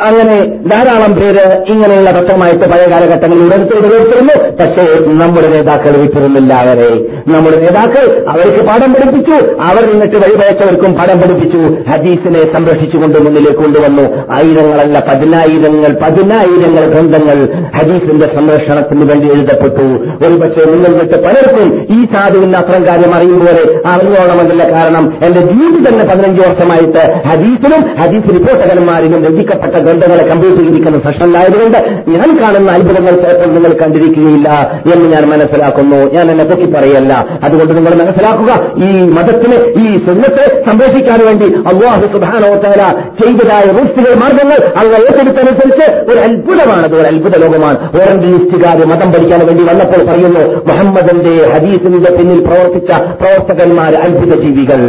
അങ്ങനെ 0.09 0.37
ധാരാളം 0.73 1.13
പേര് 1.19 1.45
ഇങ്ങനെയുള്ള 1.73 2.11
തത്വമായിട്ട് 2.17 2.67
പഴയ 2.73 2.87
കാലഘട്ടങ്ങളിൽ 2.93 3.43
ഉടനെത്തിരുന്നു 3.47 4.35
പക്ഷേ 4.61 4.85
നമ്മുടെ 5.23 5.49
നേതാക്കൾ 5.55 5.95
വിട്ടിരുന്നില്ല 6.03 6.53
അവരെ. 6.65 6.91
നമ്മുടെ 7.33 7.57
നേതാക്കൾ 7.65 8.05
അവർക്ക് 8.33 8.63
പാഠം 8.69 8.93
പഠിപ്പിച്ചു. 8.97 9.39
അവർ 9.71 9.83
നിന്നിട്ട് 9.93 10.17
വഴിപഴച്ചവർക്കും 10.55 10.93
പാഠം 10.99 11.19
പഠിപ്പിച്ചു 11.21 11.61
ഹദീസിനെ 11.91 12.43
സംരക്ഷിച്ചുകൊണ്ട് 12.55 13.19
മുന്നിലേക്ക് 13.25 13.59
കൊണ്ടുവന്നു. 13.59 14.05
ആയിരങ്ങളല്ല 14.35 14.99
പതിനായിരങ്ങൾ 15.09 15.93
പതിനായിരങ്ങൾ 16.03 16.85
ഗ്രന്ഥങ്ങൾ 16.93 17.39
ഹദീസിന്റെ 17.77 18.27
സംരക്ഷണത്തിന് 18.37 19.05
വേണ്ടി 19.11 19.27
എഴുതപ്പെട്ടു. 19.35 19.87
ഒരുപക്ഷെ 20.25 20.65
നിങ്ങൾ 20.71 20.93
വിട്ട് 21.01 21.17
പലർക്കും 21.27 21.69
ഈ 21.95 21.99
സാധുവിന് 22.15 22.57
അത്രം 22.57 22.83
കാര്യം 22.89 23.15
അറിയുമ്പോൾ 23.15 23.59
അറിഞ്ഞോണമെന്നില്ല 23.87 24.65
കാരണം 24.73 25.05
എന്റെ 25.25 25.41
ജീവിതം 25.41 25.85
തന്നെ 25.89 26.05
പതിനഞ്ച് 26.11 26.41
വർഷമായിട്ട് 26.43 27.03
ഹദീസിനും 27.29 27.83
ഹദീസ് 28.01 28.29
റിപ്പോർട്ടകന്മാരിലും 28.35 29.21
രചിക്കപ്പെട്ട 29.27 29.77
ഗ്രന്ഥങ്ങളെ 29.85 30.25
കമ്പ്യൂട്ടർ 30.33 30.63
ഇരിക്കുന്ന 30.71 30.99
സെഷനിലായതുകൊണ്ട് 31.07 31.79
ഞാൻ 32.11 32.29
കാണുന്ന 32.43 32.71
അത്ഭുതങ്ങൾ 32.79 33.15
ചിലപ്പോൾ 33.25 33.51
നിങ്ങൾ 33.57 33.73
കണ്ടിരിക്കുകയില്ല 33.83 34.49
എന്ന് 34.95 35.07
ഞാൻ 35.15 35.25
മനസ്സിലാക്കുന്നു. 35.33 36.01
ഞാൻ 36.17 36.27
എന്നെ 36.31 36.45
പൊക്കി 36.45 36.69
പറയല്ല. 36.73 37.13
അതുകൊണ്ട് 37.45 37.73
നിങ്ങൾ 37.79 37.95
മനസ്സിലാക്കുക 38.03 38.53
ഈ 38.87 38.91
മതത്തിന് 39.17 39.57
ഈ 39.83 39.87
സുന്നത്തെ 40.07 40.44
സംരക്ഷിക്കാൻ 40.69 41.21
വേണ്ടി 41.27 41.49
അള്ളാഹു 41.73 42.07
സുബാനോത്താര 42.13 42.83
ചെയ്തതായ 43.21 43.65
റിസ്റ്റുകൾ 43.79 44.15
മാർഗങ്ങൾ 44.15 44.59
അങ്ങ് 44.83 45.01
ഏറ്റെടുത്തനുസരിച്ച് 45.01 45.87
ഒരു 46.11 46.19
അത്ഭുതമാണത് 46.19 46.97
ഒരു 47.01 47.07
അത്ഭുത 47.07 47.37
ലോകമാണ്. 47.45 47.79
ഓറഞ്ചലിസ്റ്റുകാർ 48.01 48.79
മതം 48.93 49.13
പഠിക്കാൻ 49.13 49.47
വേണ്ടി 49.47 49.65
വന്നപ്പോൾ 49.65 50.03
പറയുന്നു 50.07 50.45
മുഹമ്മദിന്റെ 50.69 51.35
ഹദീസിന്റെ 51.55 52.13
പിന്നിൽ 52.17 52.41
പ്രവർത്തിച്ച 52.47 52.91
പ്രവർത്തകന്മാർ 53.21 53.95
അത്ഭുത 54.07 54.35
ജീവികൾ 54.41 54.83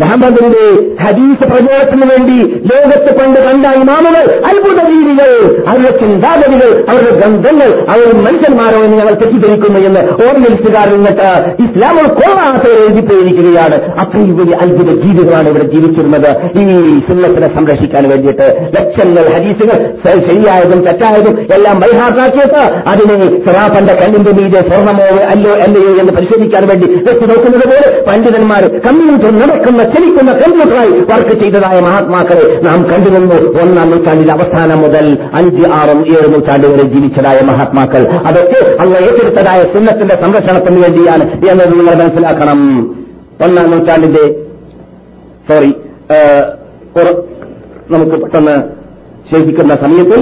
മുഹമ്മദിന്റെ 0.00 0.64
ഹദീസ് 1.02 1.44
പ്രചോദനത്തിന് 1.50 2.06
വേണ്ടി 2.10 2.36
ലോകത്ത് 2.70 3.10
പണ്ട് 3.18 3.38
കണ്ട 3.46 3.66
ഇമാമുകൾ 3.80 4.16
അത്ഭുത 4.50 4.80
രീതികൾ 4.90 5.30
അവരുടെ 5.70 5.92
ചിന്താഗതികൾ 6.00 6.70
അവരുടെ 6.90 7.12
ഗ്രന്ഥങ്ങൾ 7.18 7.70
അവർ 7.92 8.06
മനുഷ്യന്മാരോ 8.26 8.78
എന്ന് 8.86 8.98
ഞങ്ങൾ 9.00 9.14
തെറ്റിദ്ധരിക്കുന്നു 9.20 9.80
എന്ന് 9.88 10.02
ഓർമ്മലിസ്റ്റുകാർ 10.24 10.88
നിന്നിട്ട് 10.94 11.28
ഇസ്ലാം 11.64 11.96
ഉൾക്കൊള്ളാത്തവർ 12.02 12.76
എഴുതിപ്പോയിരിക്കുകയാണ് 12.80 13.76
അത്രയും 14.02 14.34
വലിയ 14.40 14.56
അത്ഭുത 14.64 14.90
ജീവികളാണ് 15.02 15.48
ഇവിടെ 15.52 15.66
ജീവിച്ചിരുന്നത്. 15.72 16.28
ഈ 16.60 16.64
സുന്നത്തിനെ 17.06 17.48
സംരക്ഷിക്കാൻ 17.56 18.04
വേണ്ടിയിട്ട് 18.10 18.46
ലക്ഷങ്ങൾ 18.76 19.24
ഹദീസുകൾ 19.34 19.76
ശരിയായതും 20.26 20.80
തെറ്റായതും 20.86 21.34
എല്ലാം 21.56 21.76
ബൈഹാർട്ടാക്കിയിട്ട് 21.82 22.62
അതിനെ 22.92 23.16
സിറാഫന്റെ 23.44 23.94
കണ്ണിന്റെ 24.00 24.32
മീതെ 24.38 24.62
സ്വർണമോ 24.68 25.06
അല്ലോ 25.32 25.52
അല്ലയോ 25.64 25.92
എന്ന് 26.02 26.12
പരിശോധിക്കാൻ 26.16 26.64
വേണ്ടി 26.70 26.86
വെച്ച് 27.00 27.24
നോക്കുന്നത് 27.30 27.66
പോലെ 27.72 27.88
പണ്ഡിതന്മാർ 28.08 28.62
കമ്പ്യൂട്ടർ 28.86 29.32
നടക്കുന്ന 29.40 29.82
ചലിക്കുന്ന 29.94 30.32
കമ്പ്യൂട്ടറായി 30.40 30.92
വർക്ക് 31.10 31.34
ചെയ്തതായ 31.42 31.78
മഹാത്മാക്കളെ 31.86 32.46
നാം 32.66 32.80
കണ്ടുവന്നു 32.90 33.38
ഒന്നാം 33.62 33.90
നൂറ്റാണ്ടിൽ 33.92 34.30
അവസാനം 34.36 34.78
മുതൽ 34.84 35.06
അഞ്ച് 35.38 35.64
ആറും 35.78 36.00
ഏഴ് 36.14 36.28
നൂറ്റാണ്ട് 36.34 36.66
വരെ 36.72 36.84
ജീവിച്ചതായ 36.94 37.38
മഹാത്മാക്കൾ. 37.50 38.02
അതൊക്കെ 38.28 38.60
അങ്ങ് 38.82 38.98
ഏറ്റെടുത്തതായ 39.06 39.60
സുന്നത്തിന്റെ 39.74 40.16
സംരക്ഷണത്തിന് 40.24 40.80
വേണ്ടിയാണ് 40.84 41.26
എന്നത് 41.50 41.72
നിങ്ങൾ 41.78 41.94
മനസ്സിലാക്കണം. 42.02 42.60
ഒന്നാം 43.46 43.70
നൂറ്റാണ്ടിന്റെ 43.74 44.24
സോറി 45.48 45.72
നമുക്ക് 47.92 48.16
പെട്ടെന്ന് 48.22 48.56
ശേഷിക്കുന്ന 49.30 49.74
സമയത്തിൽ 49.84 50.20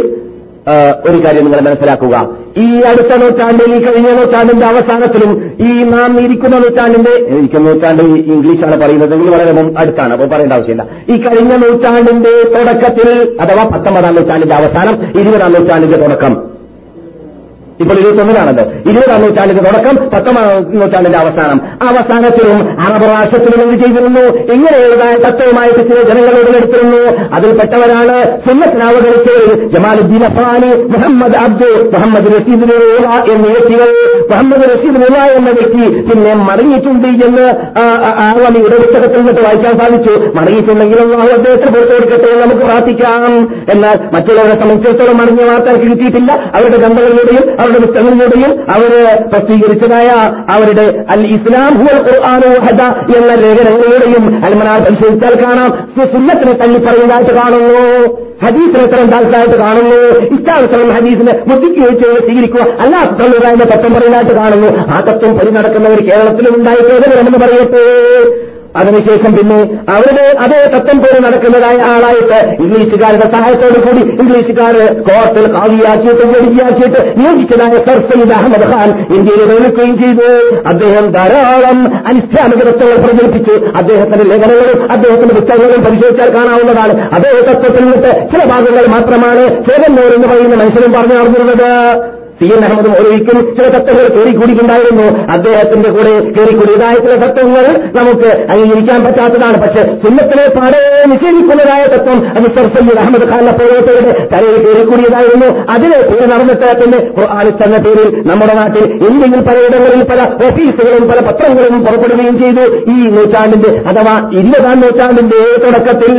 ഒരു 1.11 1.25
കാര്യം 1.25 1.45
നിങ്ങൾ 1.45 1.61
മനസ്സിലാക്കുക. 1.61 2.31
ഈ 2.59 2.81
അടുത്ത 2.81 3.21
നൂറ്റാണ്ടിൽ 3.21 3.75
ഈ 3.75 3.85
കഴിഞ്ഞ 3.85 4.11
നൂറ്റാണ്ടിന്റെ 4.11 4.67
അവസാനത്തിലും 4.67 5.53
ഈ 5.61 5.85
നാം 5.85 6.21
ഇരിക്കുന്ന 6.21 6.59
നൂറ്റാണ്ടിന്റെ 6.59 7.11
ഇരിക്കുന്ന 7.11 7.73
നൂറ്റാണ്ട് 7.73 8.03
ഇംഗ്ലീഷാണ് 8.03 8.81
പറയുന്നതെങ്കിൽ 8.81 9.31
വളരെ 9.31 9.75
അടുത്താണ്. 9.79 10.13
അപ്പോൾ 10.13 10.27
പറയേണ്ട 10.27 10.53
ആവശ്യമില്ല. 10.53 10.87
ഈ 11.09 11.23
കഴിഞ്ഞ 11.23 11.57
നൂറ്റാണ്ടിന്റെ 11.57 12.49
തുടക്കത്തിൽ 12.59 13.39
അഥവാ 13.41 13.65
പത്തൊമ്പതാം 13.65 14.15
നൂറ്റാണ്ടിന്റെ 14.15 14.55
അവസാനം 14.55 15.21
ഇരുപതാം 15.21 15.53
നൂറ്റാണ്ടിന്റെ 15.53 15.99
തുടക്കം. 15.99 16.58
ഇപ്പോൾ 17.81 17.99
ഇരുപത്തൊന്നിലാണത്. 17.99 18.63
ഇരുപതാം 18.91 19.21
നൂറ്റാണ്ടിന്റെ 19.23 19.65
തുടക്കം 19.65 19.97
പത്തൊമ്പതാം 20.11 20.79
നൂറ്റാണ്ടിന്റെ 20.79 21.19
അവസാനം. 21.19 21.59
അവസാനത്തിലും 21.89 22.59
അറബ് 22.83 23.09
രാഷ്ട്രത്തിലും 23.11 23.61
എന്ത് 23.63 23.85
ചെയ്തിരുന്നു? 23.85 24.25
ഇങ്ങനെയുള്ള 24.55 25.05
തത്വമായിട്ട് 25.29 25.83
ചില 25.91 26.01
ജനങ്ങളോട് 26.11 26.51
എടുത്തിരുന്നു. 26.59 27.01
അതിൽപ്പെട്ടവരാണ് 27.35 28.17
സുന്നത്തിനെ 28.47 28.89
ജമാലുദ്ദീൻ 29.69 30.25
അഫാനി 30.25 30.71
മുഹമ്മദ് 30.95 31.37
അബ്ദു 31.37 31.69
മുഹമ്മദ് 31.95 32.27
റഷീദ് 32.27 32.73
എന്ന 33.33 33.47
വ്യക്തികൾ 33.55 33.91
മുഹമ്മദ് 34.33 34.65
റഷീദ് 34.71 35.17
എന്ന 35.39 35.51
വ്യക്തി 35.51 35.85
പിന്നെ 36.09 36.35
മടങ്ങിയിട്ടുണ്ട് 36.35 37.09
എന്ന് 37.27 37.47
ആവാമിയുടെ 38.27 38.77
പുസ്തകത്തിൽ 38.85 39.19
നിന്നിട്ട് 39.19 39.41
വായിക്കാൻ 39.41 39.75
സാധിച്ചു. 39.79 40.15
മടങ്ങിയിട്ടുണ്ടെങ്കിൽ 40.39 41.01
അള്ളാഹു 41.01 41.31
അദ്ദേഹത്തെ 41.39 41.69
പുറത്തു 41.73 41.95
കൊടുക്കട്ടെ 41.95 42.31
നമുക്ക് 42.41 42.65
പ്രാർത്ഥിക്കാം. 42.65 43.33
എന്നാൽ 43.73 43.97
മറ്റുള്ളവരെ 44.15 44.55
സംബന്ധിച്ചിടത്തോളം 44.61 45.19
മടങ്ങിയ 45.19 45.47
വാർത്ത 45.51 45.69
കിട്ടിയിട്ടില്ല. 45.83 46.33
അവരുടെ 46.55 46.77
ഗ്രന്ഥങ്ങളിലൂടെയും 46.77 47.68
അവരുടെ 47.69 47.87
പുസ്തകങ്ങളിലൂടെയും 47.87 48.53
അവർ 48.75 48.91
പ്രസിദ്ധീകരിച്ചതായ 49.29 50.09
അവരുടെ 50.51 51.05
അൽ 51.11 51.27
ഇസ്ലാം 51.27 51.75
ഹുവൽ 51.75 52.01
ഖുർആാനു 52.09 52.61
ഹദ 52.61 52.83
എന്ന 53.17 53.35
ലേഖനങ്ങളിലൂടെയും 53.35 54.45
അൽമനാർ 54.45 54.81
പരിശോധിച്ചാൽ 54.81 55.45
കാണാം. 55.45 55.89
സുന്നത്തിനെ 56.13 56.53
തള്ളി 56.53 56.79
പറയുന്നതായിട്ട് 56.79 57.35
കാണുന്നു. 57.35 57.83
ഹദീസിനെ 58.47 58.83
എത്രയും 58.85 59.11
താഴ്ത്തായിട്ട് 59.11 59.59
കാണുന്നു. 59.59 59.97
ഇഷ്ടാനുസരണം 60.35 60.95
ഹദീസിനെ 60.95 61.33
ബുദ്ധിക്ക് 61.49 61.81
വെച്ച് 61.81 62.27
സ്വീകരിക്കുക. 62.27 62.65
തള്ളുക 63.21 63.65
തത്വം 63.65 63.95
പറയുന്നതായിട്ട് 63.95 64.35
കാണുന്നു. 64.35 64.69
ആ 64.95 65.01
തത്വം 65.01 65.39
പരി 65.39 65.51
നടക്കുന്നവർ 65.51 66.01
കേരളത്തിലും 66.11 66.57
ഉണ്ടായിക്കോട്ടെ 66.57 67.11
പറയട്ടെ 67.45 67.85
അതിനുശേഷം 68.77 69.37
പിന്നെ 69.37 69.59
അവരുടെ 69.95 70.27
അതേ 70.45 70.59
തത്വം 70.75 70.99
പോലെ 70.99 71.19
നടക്കുന്നതായ 71.27 71.77
ആളായിട്ട് 71.93 72.39
ഇംഗ്ലീഷുകാരുടെ 72.63 73.27
സഹായത്തോടു 73.35 73.79
കൂടി 73.87 74.03
ഇംഗ്ലീഷുകാർ 74.23 74.77
കോർട്ടിൽ 75.09 75.47
കാവിയാക്കിയിട്ട് 75.53 76.25
ജഡ്ജിയാക്കിയിട്ട് 76.33 77.01
നിയോഗിച്ചതായ 77.21 77.75
സർ 77.87 77.99
സയ്യിദ് 78.11 78.35
അഹമ്മദ് 78.39 78.69
ഖാൻ 78.73 78.91
ഇന്ത്യയിൽ 79.17 79.43
വിളിക്കുകയും 79.53 79.97
ചെയ്തു. 80.03 80.29
അദ്ദേഹം 80.73 81.07
ധാരാളം 81.17 81.79
അനുഷ്ഠാന 82.11 82.51
തത്വങ്ങൾ 82.61 82.99
പ്രചരിപ്പിച്ചു. 83.05 83.55
അദ്ദേഹത്തിന്റെ 83.81 84.25
ലേഖനങ്ങളും 84.33 84.93
അദ്ദേഹത്തിന്റെ 84.93 85.35
പുസ്തകങ്ങളും 85.39 85.85
പരിശോധിച്ചാൽ 85.85 86.31
കാണാവുന്നതാണ്. 86.37 86.95
അതേ 87.17 87.33
തത്വത്തിൽ 87.49 87.85
നിന്നിട്ട് 87.85 88.13
ചില 88.33 88.45
ഭാഗങ്ങൾ 88.53 88.87
മാത്രമാണ് 88.97 89.45
ചേതന്നൂർ 89.69 90.13
എന്ന് 90.19 90.29
പറയുന്ന 90.29 90.57
മനുഷ്യനും 90.63 90.93
പറഞ്ഞു 90.93 91.17
നടന്നിരുന്നത് 91.21 91.69
സി 92.41 92.49
എൻ 92.55 92.65
അഹമ്മദ് 92.67 92.91
മൗലവിക്കും 92.93 93.39
ചില 93.57 93.67
തത്വങ്ങൾ 93.75 94.07
കയറിക്കൂടിയിട്ടുണ്ടായിരുന്നു 94.17 95.07
അദ്ദേഹത്തിന്റെ 95.35 95.89
കൂടെ 95.97 96.13
കയറിക്കൂടിയതായ 96.37 96.95
ചില 97.05 97.15
തത്വങ്ങൾ 97.25 97.65
നമുക്ക് 97.99 98.29
അംഗീകരിക്കാൻ 98.53 99.01
പറ്റാത്തതാണ്. 99.07 99.57
പക്ഷെ 99.65 99.83
സുന്നത്തിനെ 100.03 100.47
പാടെ 100.59 100.83
നിഷേധിക്കുന്നതായ 101.13 101.83
തത്വം 101.95 102.19
അത് 102.37 102.47
സർ 102.57 102.67
അഹമ്മദ് 103.03 103.27
ഖാന്റെ 103.31 103.55
പോലത്തവരുടെ 103.61 104.13
തലയിൽ 104.35 104.59
കയറിക്കൂടിയതായിരുന്നു 104.67 105.49
അതിന് 105.75 105.99
പേര് 106.11 106.27
നടന്നിട്ട് 106.33 106.69
പിന്നെ 106.81 106.99
ഖുർആാനിസ് 107.19 107.63
എന്ന 107.67 107.79
പേരിൽ 107.87 108.09
നമ്മുടെ 108.31 108.55
നാട്ടിൽ 108.61 108.85
ഇന്ത്യയിൽ 109.09 109.43
പലയിടങ്ങളിൽ 109.49 110.03
പല 110.13 110.21
ഓഫീസുകളും 110.47 111.05
പല 111.11 111.19
പത്രങ്ങളും 111.29 111.85
പുറപ്പെടുകയും 111.87 112.39
ചെയ്തു. 112.45 112.65
ഈ 112.95 112.99
നൂറ്റാണ്ടിന്റെ 113.17 113.73
അഥവാ 113.91 114.15
ഇരുപതാം 114.41 114.81
നൂറ്റാണ്ടിന്റെ 114.85 115.43
തുടക്കത്തിൽ 115.65 116.15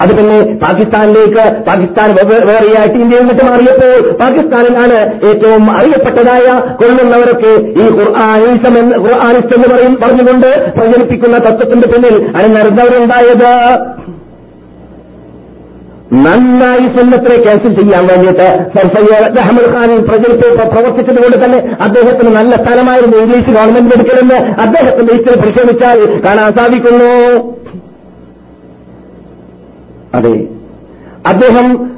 അത് 0.00 0.10
പിന്നെ 0.16 0.38
പാകിസ്ഥാനിലേക്ക് 0.62 1.44
പാകിസ്ഥാൻ 1.66 2.08
വേറെയായിട്ട് 2.48 2.98
ഇന്ത്യയിൽ 2.98 3.22
നിന്നിട്ട് 3.22 3.44
മാറിയപ്പോൾ 3.46 3.92
പാകിസ്ഥാനിലാണ് 4.18 4.98
ഏറ്റവും 5.28 5.64
അറിയപ്പെട്ടതായ 5.76 6.46
കൊള്ളുന്നവരൊക്കെ 6.80 7.52
ഈ 7.76 7.86
ഖുർആാനിസം 7.96 8.74
എന്ന് 8.80 8.96
എന്ന് 9.56 9.68
പറയും 9.68 9.94
പറഞ്ഞുകൊണ്ട് 10.02 10.48
പ്രചരിപ്പിക്കുന്ന 10.76 11.38
തത്വത്തിന്റെ 11.46 11.88
പിന്നിൽ 11.88 12.16
അണിനിരുന്നവരുണ്ടായത് 12.36 13.50
നന്നായി 16.18 16.86
സുന്നത്തിനെ 16.94 17.36
ക്യാൻസൽ 17.44 17.72
ചെയ്യാൻ 17.78 18.04
വേണ്ടിയിട്ട് 18.10 18.48
സർ 18.74 18.86
സയ്യദ് 18.92 19.40
അഹമ്മദ് 19.42 19.70
ഖാൻ 19.72 19.90
പ്രചരിപ്പ് 20.08 20.48
പ്രവർത്തിച്ചതുകൊണ്ട് 20.72 21.38
തന്നെ 21.44 21.58
അദ്ദേഹത്തിന് 21.86 22.32
നല്ല 22.36 22.52
സ്ഥലമായിരുന്നു 22.62 23.16
ഇംഗ്ലീഷ് 23.22 23.54
ഗവൺമെന്റ് 23.56 23.94
എടുക്കലെന്ന് 23.96 24.38
അദ്ദേഹത്തിന്റെ 24.64 25.14
ഇഷ്ടം 25.18 25.40
പരിശോധിച്ചാൽ 25.42 25.98
കാണാൻ 26.26 26.50
സാധിക്കുന്നു. 26.58 27.10
അതെ. 30.14 30.48
അദ്ദേഹം 31.26 31.96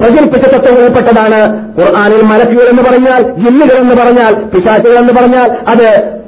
പ്രചരിപ്പിച്ച 0.00 0.44
തത്വങ്ങളിൽപ്പെട്ടതാണ്. 0.44 1.40
ഖുർആാനിൽ 1.78 2.22
മലക്കുകൾ 2.22 2.68
എന്ന് 2.68 2.82
പറഞ്ഞാൽ 2.82 3.22
ജില്ലുകൾ 3.22 3.78
എന്ന് 3.78 3.94
പറഞ്ഞാൽ 3.94 4.34
പിശാച്ചുകൾ 4.34 4.98
എന്ന് 4.98 5.12
പറഞ്ഞാൽ 5.12 5.50
അത് 5.68 6.18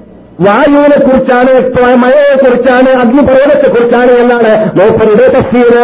വായുവിനെ 0.46 0.98
കുറിച്ചാണ് 1.00 1.52
മഴയെ 2.02 2.34
കുറിച്ചാണ് 2.42 2.90
അഗ്നിപർവതത്തെ 3.02 3.68
കുറിച്ചാണ് 3.70 4.12
എന്നാണ് 4.22 4.52
മൂപ്പരുടെ 4.78 5.26
തസ്തീര് 5.34 5.82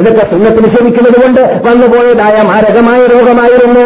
ഇതൊക്കെ 0.00 0.24
സ്വന്തത്തിന് 0.30 0.64
നിഷേധിക്കുന്നത് 0.64 1.16
കൊണ്ട് 1.22 1.40
വന്നുപോയതായ 1.66 2.36
മാരകമായ 2.48 3.00
രോഗമായിരുന്നു 3.12 3.84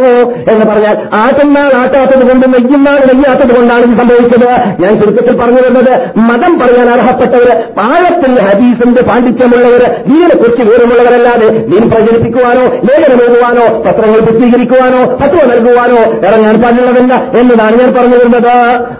എന്ന് 0.50 0.64
പറഞ്ഞാൽ 0.70 0.96
ആട്ടുന്നാൾ 1.20 1.70
ആട്ടാത്തത് 1.80 2.24
കൊണ്ട് 2.28 2.46
നെയ്യുന്നാൾ 2.54 2.98
നെയ്യാത്തത് 3.10 3.52
കൊണ്ടാണ് 3.56 3.82
ഇത് 3.82 3.94
സംഭവിച്ചത്. 4.00 4.46
ഞാൻ 4.82 4.92
ചുരുക്കത്തിൽ 5.00 5.36
പറഞ്ഞു 5.40 5.60
വന്നത് 5.66 5.92
മതം 6.28 6.58
പറയാൻ 6.60 6.88
അർഹപ്പെട്ടവര് 6.94 7.54
പാഴത്തിൽ 7.78 8.40
ഹദീസിന്റെ 8.46 9.02
പാണ്ഡിത്യമുള്ളവര് 9.02 9.88
ദീനെ 10.08 10.34
കുറിച്ച് 10.36 10.62
വിവരമുള്ളവരല്ലാതെ 10.62 11.48
ദീൻ 11.70 11.90
പ്രചരിപ്പിക്കുവാനോ 11.90 12.64
ലേഖനം 12.88 13.22
എഴുതുവാനോ 13.24 13.66
പത്രങ്ങൾ 13.86 14.20
പ്രസിദ്ധീകരിക്കുവാനോ 14.20 15.00
പത്രം 15.22 15.48
നൽകുവാനോ 15.50 16.00
ഇറങ്ങാൻ 16.26 16.56
പാടുള്ളതല്ല 16.62 17.14
എന്നതാണ് 17.40 17.76
ഞാൻ 17.82 17.92
പറഞ്ഞു 17.94 18.16
വരുന്നത്. 18.16 18.52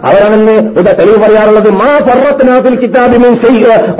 അവരാണെന്ന് 0.07 0.55
തെളിവ് 1.01 1.17
പറയാറുള്ളത് 1.17 1.69
മാ 1.69 1.99
ഫറത്തിനാത്തിൽ 1.99 2.75
കിതാബിനും 2.75 3.33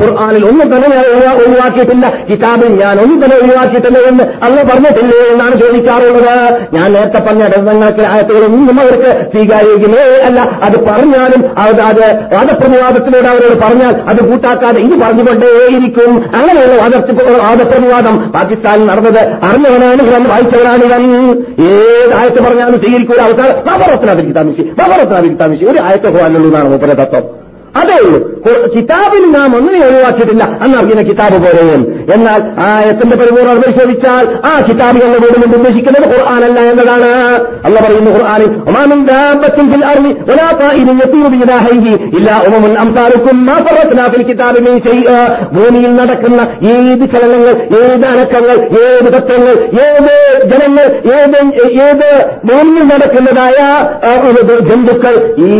ഖുർആാനിൽ 0.01 0.45
ഒന്നും 0.45 0.75
തന്നെ 0.75 0.97
ഒഴിവാക്കിയിട്ടില്ല. 1.17 2.13
കിതാബിൽ 2.29 2.81
ഞാൻ 2.83 2.99
ഒന്നും 2.99 3.23
തന്നെ 3.23 3.37
ഒഴിവാക്കിയിട്ടില്ല 3.37 3.97
എന്ന് 3.99 4.23
അല്ല 4.43 4.63
പറഞ്ഞിട്ടില്ലേ 4.63 5.31
എന്നാണ് 5.31 5.61
ചോദിക്കാറുള്ളത്. 5.61 6.61
ഞാൻ 6.73 6.93
നേരത്തെ 6.93 7.19
പറഞ്ഞ 7.19 7.43
ഇടങ്ങൾക്ക് 7.43 8.07
ആയത്തുകളൊന്നും 8.07 8.81
അവർക്ക് 8.81 9.31
സ്വീകാര്യമേ 9.31 10.21
അല്ല. 10.23 10.39
അത് 10.41 10.85
പറഞ്ഞാലും 10.85 11.59
അത് 11.59 11.81
അത് 11.81 12.15
വാദപ്രതിവാദത്തിലൂടെ 12.15 13.27
അവരോട് 13.27 13.59
പറഞ്ഞാൽ 13.61 13.95
അത് 14.09 14.29
കൂട്ടാക്കാതെ 14.29 14.79
ഇത് 14.79 15.01
പറഞ്ഞുകൊണ്ടേയിരിക്കും. 15.01 16.11
അങ്ങനെയുള്ള 16.35 16.81
വാദ- 16.81 17.41
വാദപ്രതിവാദം 17.41 18.31
പാകിസ്ഥാനിൽ 18.31 18.85
നടന്നത് 18.85 19.25
അറിഞ്ഞവനാണ് 19.25 20.01
ഇവൻ 20.01 20.23
വായിച്ചവനാണ് 20.23 20.83
ഇവൻ. 20.83 21.31
ഏത് 21.59 22.13
ആയത്ത് 22.15 22.43
പറഞ്ഞാലും 22.43 22.79
സ്വീകരിക്കൂല. 22.79 23.21
അവസാനം 23.21 23.67
നവറത്തിനാവിൽ 23.67 24.27
കിതാമിശി 24.27 25.65
ഒരു 25.65 25.83
ആയത്ത് 25.83 26.13
പോകാനുള്ളൂ 26.13 26.45
എന്നാണ് 26.45 26.69
മൂപ്പര 26.69 26.90
തത്വം 26.93 27.41
അതേ 27.75 27.97
ഉള്ളൂ. 28.05 28.19
ഖുർ- 28.29 28.71
കിതാബിൽ 28.71 29.31
നാം 29.31 29.57
ഒന്നിനെ 29.57 29.85
ഒഴിവാക്കിയിട്ടില്ല. 29.85 30.43
അന്നറിയുന്ന 30.43 31.01
കിതാബ് 31.01 31.37
പോലെയും. 31.37 32.00
എന്നാൽ 32.13 32.41
ആ 32.59 32.67
ആയത്തിന്റെ 32.77 33.15
പരിപൂർണ 33.15 33.53
പരിശോധിച്ചാൽ 33.61 34.25
ആ 34.45 34.53
കിതാബ് 34.59 35.03
എന്ന 35.05 35.17
ഉദ്ദേശിക്കുന്നത് 35.55 36.07
ഖുർആാനല്ല 36.13 36.59
എന്നതാണ്. 36.71 37.11
അല്ല 37.65 37.77
പറയുന്നു 37.79 38.11
ഭൂമിയിൽ 45.55 45.91
നടക്കുന്ന 45.95 46.41
ഏത് 46.73 47.03
ചലനങ്ങൾ 47.13 47.53
ഏത് 47.81 48.05
അനക്കങ്ങൾ 48.05 48.57
ഏത് 48.85 49.07
തത്വങ്ങൾ 49.15 49.55
ഏത് 49.85 50.11
ജനങ്ങൾ 50.51 50.85
ഏത് 51.17 51.37
ഏത് 51.87 52.07
ഭൂമിയിൽ 52.45 52.83
നടക്കുന്നതായ 52.83 53.59
ജന്തുക്കൾ 54.69 55.15
ഈ 55.47 55.51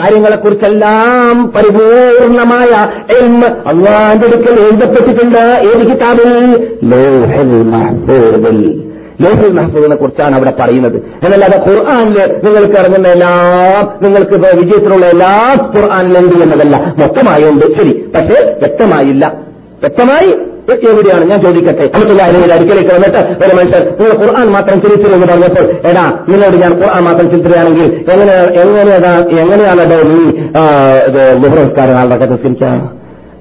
കാര്യങ്ങളെക്കുറിച്ചെല്ലാം 0.00 1.52
പരിപൂർണമായ 1.56 2.72
എൽമ 3.18 3.42
അള്ളാന്റെ 3.70 4.26
അടുക്കൽ 4.26 4.56
എഴുതപ്പെട്ടിട്ടുണ്ട്. 4.60 5.42
ഏത് 5.70 5.89
കിതാബിൽ 5.92 6.70
ലോഹൽ 6.84 7.62
മഹ്ഫൂദിൽ. 7.62 8.90
ലോഹൽ 9.20 9.52
മഹ്ഫൂദിനെ 9.52 9.96
കുറിച്ചാണ് 9.96 10.36
അവിടെ 10.36 10.52
പറയുന്നത്. 10.60 10.96
എന്നല്ലാതെ 10.96 11.58
ഖുർആാനിൽ 11.68 12.40
നിങ്ങൾക്ക് 12.44 12.74
ഇറങ്ങുന്ന 12.74 13.08
എല്ലാം 13.08 13.98
നിങ്ങൾക്ക് 14.02 14.56
വിജയത്തിനുള്ള 14.56 15.06
എല്ലാ 15.06 15.56
ഖുർആാനിലുണ്ട് 15.76 16.42
എന്നതല്ല. 16.42 16.94
മൊത്തമായുണ്ട്. 16.98 17.66
ശരി. 17.66 18.06
പക്ഷേ 18.14 18.58
വ്യക്തമായില്ല. 18.58 19.34
വ്യക്തമായി? 19.80 20.46
എവിടെയാണ്? 20.70 21.30
ഞാൻ 21.30 21.42
ചോദിക്കട്ടെ. 21.42 21.90
അല്ലെങ്കിൽ 22.22 22.52
അടുക്കലേക്ക് 22.52 22.94
വന്നിട്ട് 22.94 23.16
ഒരു 23.16 23.56
മനുഷ്യർ 23.56 23.96
നിങ്ങൾ 24.00 24.26
ഖുർആൻ 24.26 24.48
മാത്രം 24.50 24.80
ചിരിച്ചു 24.80 25.12
എന്ന് 25.12 25.26
പറഞ്ഞപ്പോൾ 25.26 25.88
എടാ 25.90 26.24
നിങ്ങളോട് 26.28 26.56
ഞാൻ 26.56 26.72
ഖുർആൻ 26.72 27.04
മാത്രം 27.04 27.30
ചരിത്രയാണെങ്കിൽ 27.30 27.84
എങ്ങനെ 27.84 28.32
എങ്ങനെയാണ് 28.32 29.28
എങ്ങനെയാണോ 29.28 29.84
നീ 29.84 30.38
ആ, 30.58 30.86
ഇത് 31.08 31.44
ലുഹ്റസ്കാരം 31.44 31.94
നാളെ 31.94 32.26
സംസ്കരിക്കുക 32.26 32.66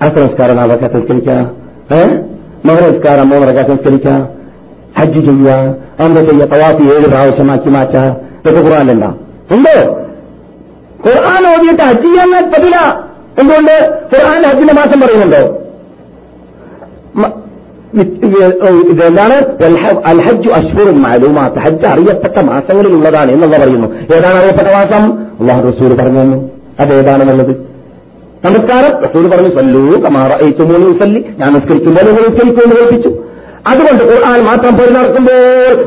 ആളുടെ 0.03 0.53
നാളെ 0.53 0.77
സംസ്കരിക്കുക 0.77 1.51
ഏഹ് 1.95 2.38
മഹനസ്കാരം 2.67 3.27
മൂന്നരക്ക 3.29 3.61
സംസ്കരിക്കുക 3.67 4.15
ഹജ്ജ് 4.95 5.19
ചെയ്യുക 5.21 5.51
എന്താ 6.03 6.21
ചെയ്യുക 6.27 6.47
തവാഫി 6.53 6.83
ഏഴ് 6.93 7.07
പ്രാവശ്യമാക്കി 7.07 7.69
മാറ്റുക 7.69 8.03
ഇതൊക്കെ 8.39 8.61
ഖുർആാനുണ്ടോ 8.65 9.09
ഉണ്ടോ 9.55 9.75
ഖുർആൻ 11.05 11.43
ഓതിയിട്ട് 11.51 11.83
ഹജ്ജ് 11.83 12.07
ചെയ്യാൻ 12.07 12.29
പറ്റില്ല 12.47 12.79
എന്തുകൊണ്ട് 13.41 13.73
ഖുർആൻ 14.11 14.41
ഹജ്ജിന്റെ 14.45 14.73
മാസം 14.73 14.99
പറയുന്നുണ്ടോ 15.01 15.41
മ- 17.15 17.35
ഇതെന്താണ് 18.89 19.35
അൽഹജ്ജു 20.09 20.49
അഷ്ഹുറും 20.51 20.97
മാലൂമാത്ത് 21.01 21.59
ഹജ്ജ് 21.59 21.85
അറിയപ്പെട്ട 21.85 22.37
മാസങ്ങളിലുള്ളതാണ് 22.49 23.29
എന്നുള്ള 23.31 23.57
പറയുന്നു 23.57 23.87
ഏതാണ് 24.13 24.35
അറിയപ്പെട്ട 24.39 24.69
മാസം 24.73 25.03
അള്ളാഹു 25.39 25.61
റസൂൽ 25.67 25.93
പറഞ്ഞു 25.95 26.21
തന്നു 26.21 26.37
അതേതാണെന്നുള്ളത് 26.79 27.53
നമസ്കാരം. 28.43 28.91
റസൂൽ 29.05 29.23
പറഞ്ഞു 29.31 29.49
സല്ലൂ 29.55 29.81
കമാറ 30.03 30.31
ഏറ്റുമൂന്ന് 30.43 30.91
സല്ലി 30.99 31.21
ഞാൻ 31.39 31.49
നിസ്കരിക്കുമ്പോൾ 31.55 32.03
നിങ്ങൾ 32.07 32.23
നിസ്കരിക്കുമെന്ന് 32.27 32.75
കേൾപ്പിച്ചു 32.79 33.09
അതുകൊണ്ട് 33.69 34.03
ഖുർആൻ 34.09 34.39
മാത്രം 34.49 34.73
പോയി 34.77 34.91
നടക്കുമ്പോൾ 34.97 35.41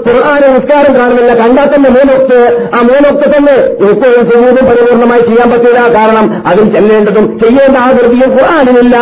ഖുർആാനെ 0.07 0.48
നിസ്കാരം 0.55 0.92
കാണുന്നില്ല. 0.98 1.32
കണ്ടാൽ 1.42 1.68
തന്നെ 1.74 1.90
മൂന്നൊക്കെ 1.96 2.40
ആ 2.76 2.80
മൂന്നൊക്കെ 2.88 3.26
തന്നെ 3.34 3.55
എപ്പോഴും 3.90 4.24
സമൂഹം 4.32 4.64
പരിപൂർണമായി 4.70 5.22
ചെയ്യാൻ 5.28 5.48
പറ്റില്ല. 5.53 5.80
കാരണം 5.96 6.26
അതിൽ 6.50 6.66
ചെല്ലേണ്ടതും 6.74 7.26
ചെയ്യേണ്ട 7.42 7.76
ആകൃതിയും 7.86 8.30
ഖുർആാനിനില്ല 8.36 8.96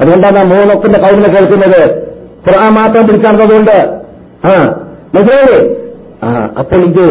അതുകൊണ്ടാണ് 0.00 0.40
ആ 0.44 0.46
മൂന്നൊക്കിന്റെ 0.54 1.00
കൗതിനെ 1.04 1.30
കേൾക്കുന്നത്. 1.34 1.82
ഖുർആൻ 2.46 2.72
മാത്രം 2.80 3.04
പിടിച്ചതുകൊണ്ട് 3.08 3.76
ആ 4.48 4.54
മനസ്സിലായില്ലേ? 5.14 5.60
ആ 6.24 6.28
അപ്പോൾ 6.60 6.80
ഇത് 6.88 7.04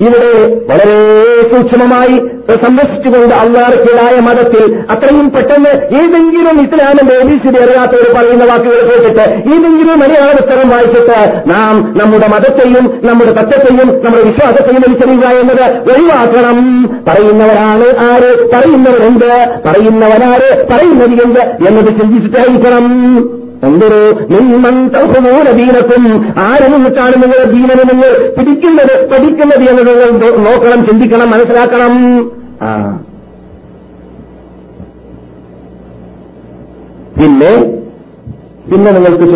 ഇവിടെ 0.00 0.54
വളരെ 0.70 0.96
സൂക്ഷ്മമായി 1.42 2.18
സംരക്ഷിച്ചുകൊണ്ട് 2.56 3.34
അള്ളാർക്കിടായ 3.34 4.20
മതത്തിൽ 4.20 4.84
അത്രയും 4.90 5.30
പെട്ടെന്ന് 5.30 5.70
ഏതെങ്കിലും 5.96 6.60
ഇസ്ലാമിന്റെ 6.60 7.14
എബിസിഡി 7.14 7.62
അറിയാത്തവർ 7.62 8.14
പറയുന്ന 8.16 8.44
വാക്കുകൾ 8.44 8.80
കേട്ടിട്ട് 8.82 9.54
ഏതെങ്കിലും 9.54 9.98
മലയാള 9.98 10.32
പുസ്തകം 10.32 10.68
വായിച്ചിട്ട് 10.68 11.42
നാം 11.50 11.94
നമ്മുടെ 11.98 12.28
മതത്തെയും 12.28 13.00
നമ്മുടെ 13.04 13.30
തത്വത്തെയും 13.30 14.04
നമ്മുടെ 14.04 14.22
വിശ്വാസത്തെയും 14.22 14.82
വലിച്ചെറിയുക 14.88 15.40
എന്നത് 15.40 15.78
ഒഴിവാക്കണം. 15.92 16.82
പറയുന്നവരാണ് 17.08 18.12
ആര്? 18.12 18.50
പറയുന്നവരുണ്ട്. 18.50 19.60
പറയുന്നവനാര്? 19.68 20.66
പറയുന്നത് 20.72 21.22
എന്ത് 21.24 21.40
എന്നത് 21.40 22.00
ചിന്തിച്ചിട്ടായിരിക്കണം 22.00 23.45
എന്തൊരു 23.62 24.00
ആര് 26.46 26.66
നിന്നിട്ടാണ് 26.72 27.14
നിങ്ങളുടെ 27.22 27.46
ദീനനെ 27.52 27.84
നിങ്ങൾ 27.92 28.10
പിടിക്കുന്നത് 28.38 29.10
പഠിക്കുന്നത് 29.12 29.64
എന്ന് 29.70 29.82
നിങ്ങൾ 29.88 30.10
നോക്കണം 30.48 30.86
ചിന്തിക്കണം 30.86 31.30
മനസ്സിലാക്കണം. 31.30 31.94
പിന്നെ 37.18 37.52
പിന്നെ 38.70 38.90
നിങ്ങൾക്ക് 38.96 39.26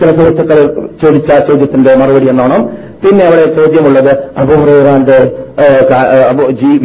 ചില 0.00 0.10
സുഹൃത്തുക്കൾ 0.18 0.58
ചോദിച്ച 1.02 1.30
ചോദ്യത്തിന്റെ 1.48 1.92
മറുപടി 2.00 2.28
എന്നോണം? 2.32 2.62
പിന്നെ 3.02 3.22
അവിടെ 3.26 3.44
ചോദ്യമുള്ളത് 3.56 4.10
അബൂഹുറാന്റെ 4.40 5.18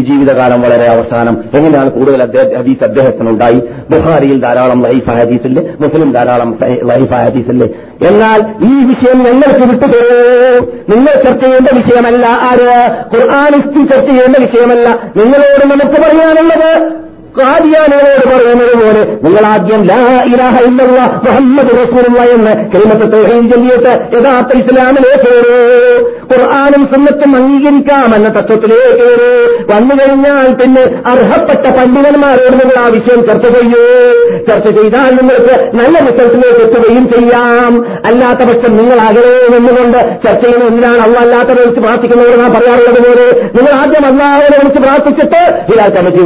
ജീവിതകാലം 0.08 0.60
വളരെ 0.66 0.86
അവസാനം 0.94 1.36
എങ്ങനെയാണ് 1.58 1.90
കൂടുതൽ 1.96 2.22
ഹദീസ് 2.24 2.54
ഹദീസ് 2.60 2.84
അദ്ദേഹത്തിനുണ്ടായി? 2.88 3.60
ബുഹാരിയിൽ 3.92 4.38
ധാരാളം 4.46 4.80
ലൈഫ 4.88 5.08
ഹദീസില്ലേ? 5.20 5.64
മുസ്ലിം 5.84 6.10
ധാരാളം 6.18 6.50
ലൈഫ 6.92 7.12
ഹദീസില്ലേ? 7.26 7.68
എന്നാൽ 8.10 8.40
ഈ 8.70 8.74
വിഷയം 8.90 9.18
ഞങ്ങൾക്ക് 9.28 9.66
വിട്ടുപോകൂ 9.72 10.18
നിങ്ങൾ 10.94 11.14
ചർച്ച 11.26 11.42
ചെയ്യേണ്ട 11.46 11.70
വിഷയമല്ല 11.80 12.26
ആര്? 12.50 12.76
ഖുർആാനിസ്തി 13.14 13.82
ചർച്ച 13.94 14.10
ചെയ്യേണ്ട 14.12 14.38
വിഷയമല്ല. 14.46 14.88
നിങ്ങളോട് 15.20 15.66
നമുക്ക് 15.74 15.98
പറയാനുള്ളത് 16.06 16.72
കാദിയാനോട് 17.38 18.10
പറയുന്നത് 18.28 18.76
പോലെ 18.82 19.02
നിങ്ങൾ 19.24 19.44
ആദ്യം 19.54 19.82
ലാ 19.90 20.00
ഇലാഹ 20.32 20.56
ഇല്ലല്ല 20.68 21.00
മുഹമ്മദ് 21.26 21.72
റസൂലുള്ള 21.80 22.22
എന്ന് 22.36 22.54
കലിമത്ത് 22.74 23.08
തൗഹീദ് 23.14 23.50
ചൊല്ലിയിട്ട് 23.52 23.94
യഥാർത്ഥ 24.16 24.52
ഇസ്ലാമിലേക്ക് 24.62 25.22
കയറൂ 25.26 25.58
ഖുർആാനും 26.30 26.84
സുന്നത്തും 26.92 27.32
അംഗീകരിക്കാമെന്ന 27.40 28.28
തത്വത്തിലേക്ക് 28.38 28.94
കയറൂ 29.02 29.32
വന്നു 29.72 29.94
കഴിഞ്ഞാൽ 30.00 30.48
പിന്നെ 30.62 30.84
അർഹപ്പെട്ട 31.12 31.66
പണ്ഡിതന്മാരോട് 31.78 32.56
നിങ്ങൾ 32.62 32.78
ആ 32.84 32.88
വിഷയം 32.96 33.22
ചർച്ച 33.28 33.46
ചെയ്യൂ. 33.56 33.84
ചർച്ച 34.48 34.68
ചെയ്താൽ 34.78 35.12
നിങ്ങൾക്ക് 35.20 35.56
നല്ല 35.80 35.96
റിസൾട്ടിലേക്ക് 36.08 36.62
എത്തുകയും 36.66 37.06
ചെയ്യാം. 37.14 37.74
അല്ലാത്ത 38.10 38.42
പക്ഷം 38.50 38.72
നിങ്ങൾ 38.80 38.98
അകലെ 39.08 39.34
നിന്നുകൊണ്ട് 39.54 40.00
ചർച്ച 40.26 40.44
ചെയ്യുന്ന 40.44 40.70
എന്തിനാണ്? 40.72 41.00
അള്ള 41.06 41.18
അല്ലാത്തവരെ 41.26 41.62
വിളിച്ച് 41.62 41.84
പ്രാർത്ഥിക്കുന്നവർ 41.86 42.36
നാം 42.44 42.52
പറയാറുള്ളത് 42.58 43.00
പോലെ 43.08 43.26
നിങ്ങൾ 43.56 43.72
ആദ്യം 43.82 44.06
അള്ളാഹുവിനെ 44.12 44.58
വിളിച്ച് 44.62 44.82
പ്രാർത്ഥിച്ചിട്ട് 44.86 45.42
ഹിലാൽ 45.70 45.92
കമ്മിറ്റി 45.98 46.24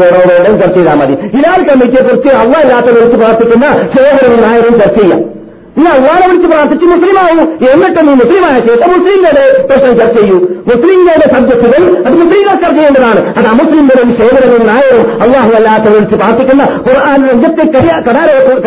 ചർച്ച 0.62 0.76
ചെയ്താൽ 0.78 0.99
മതി. 1.00 1.16
ഹിലാൽ 1.36 1.62
കമ്മിറ്റിയെ 1.68 2.04
കുറിച്ച് 2.04 2.30
അള്ള 2.36 2.54
അല്ലാത്തവരെ 2.58 3.00
വിളിച്ച് 3.00 3.18
പ്രാർത്ഥിക്കുന്ന 3.18 3.68
ശേഖരൻ 3.96 4.42
നായരും 4.48 4.80
ചർച്ച 4.80 5.00
ചെയ്യാം. 5.02 5.39
നീ 5.78 5.86
അള്ളാനെ 5.86 6.26
വിളിച്ച് 6.28 6.48
പ്രാർത്ഥിച്ച് 6.48 6.86
മുസ്ലിമാവൂ. 6.86 7.44
എന്നിട്ട് 7.74 8.02
നീ 8.08 8.14
മുസ്ലിമായ 8.14 8.56
ശേഷം 8.68 8.90
മുസ്ലിങ്ങളുടെ 8.92 9.44
പ്രശ്നം 9.68 10.00
ചർച്ച 10.00 10.22
ചെയ്യൂ. 10.22 10.38
മുസ്ലിങ്ങളുടെ 10.70 11.28
സബ്ജക്റ്റുകൾ 11.34 11.82
അത് 12.06 12.14
മുസ്ലിങ്ങൾ 12.14 12.54
ചർച്ച 12.54 12.76
ചെയ്യേണ്ടതാണ്. 12.76 13.22
അത് 13.38 13.48
അമുസ്ലിങ്ങളും 13.48 14.10
സേവനവും 14.20 14.68
നായരും 14.68 15.22
അള്ളാഹു 15.24 15.52
അല്ലാത്ത 15.60 15.94
വിളിച്ച് 15.94 16.16
പ്രാർത്ഥിക്കുന്ന 16.16 16.64
ഖുർആൻ 16.88 17.20
രംഗത്തെ 17.30 17.66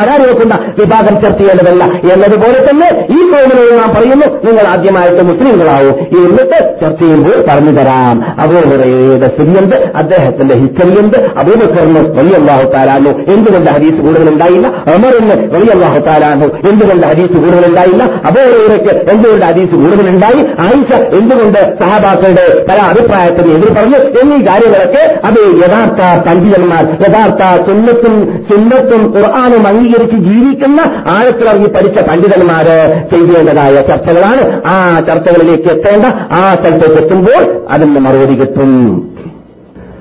കരാറുവെക്കുന്ന 0.01 0.55
വിഭാഗം 0.79 1.15
ചർച്ച 1.23 1.39
ചെയ്യേണ്ടതല്ല. 1.39 1.85
എന്നതുപോലെ 2.13 2.59
തന്നെ 2.71 2.89
ഈ 3.11 3.21
കോമിനോട് 3.33 3.79
നാം 3.81 3.91
പറയുന്നു 3.95 4.27
നിങ്ങൾ 4.47 4.67
ആദ്യമായിട്ട് 4.67 5.23
മുസ്ലിങ്ങളാവൂ. 5.25 5.91
എന്നിട്ട് 6.23 6.59
ചർച്ച 6.81 7.03
ചെയ്യുമ്പോൾ 7.03 7.37
പറഞ്ഞു 7.51 7.73
തരാം. 7.81 8.17
അബൂഹുറയുടെ 8.41 9.29
സ്ഥിതിയുണ്ട് 9.37 9.77
അദ്ദേഹത്തിന്റെ 9.97 10.55
ഹിസ്റ്ററിയുണ്ട് 10.55 11.19
അബൂബക്കറിന് 11.39 12.03
വലിയ 12.19 12.35
അള്ളാഹു 12.41 12.65
താലാനു 12.73 13.11
എന്തുകൊണ്ട് 13.35 13.71
ഹദീസ് 13.71 14.01
കൂടുതലുണ്ടായില്ല? 14.07 14.67
അമറിന് 14.69 15.37
വലിയ 15.55 15.73
അള്ളാഹു 15.77 15.99
താലാനു 15.99 16.49
എന്തുകൊണ്ട് 16.71 17.02
ഹദീസ് 17.05 17.33
കൂടുതലുണ്ടായില്ല. 17.33 18.05
അബൂഹുറയ്ക്ക് 18.05 18.95
എന്തുകൊണ്ട് 19.13 19.47
ഹദീസ് 19.47 19.75
കൂടുതലുണ്ടായി? 19.75 20.41
ആയിഷ 20.67 20.91
എന്തുകൊണ്ട് 21.21 21.59
സഹാബാക്കളുടെ 21.81 22.67
പല 22.71 22.79
അഭിപ്രായത്തിന് 22.93 23.53
എതിർ 23.55 23.73
പറഞ്ഞു 23.75 23.99
എന്നീ 24.21 24.39
കാര്യങ്ങളൊക്കെ 24.47 25.05
അത് 25.25 25.41
യഥാർത്ഥ 25.59 26.01
പണ്ഡിതന്മാർ 26.29 26.85
യഥാർത്ഥ 27.09 27.43
സുന്നത്തും 27.67 28.15
സുന്നത്തും 28.51 29.03
ഖുർആാനും 29.17 29.67
അംഗീകരിച്ച് 29.67 30.17
ജീവിക്കുന്ന 30.17 30.81
ആഴത്തിലിറങ്ങി 31.11 31.69
പഠിച്ച 31.69 32.03
പണ്ഡിതന്മാര് 32.03 32.77
ചെയ്യേണ്ടതായ 33.13 33.75
ചർച്ചകളാണ്. 33.75 34.63
ആ 34.67 35.01
ചർച്ചകളിലേക്ക് 35.09 35.69
എത്തേണ്ട 35.69 36.07
ആ 36.33 36.55
സ്ഥലത്തേക്ക് 36.55 37.03
എത്തുമ്പോൾ 37.03 37.43
അതിന് 37.71 38.01
മറുപടി 38.01 38.35
കിട്ടും. 38.41 38.73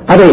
അതെ 0.09 0.31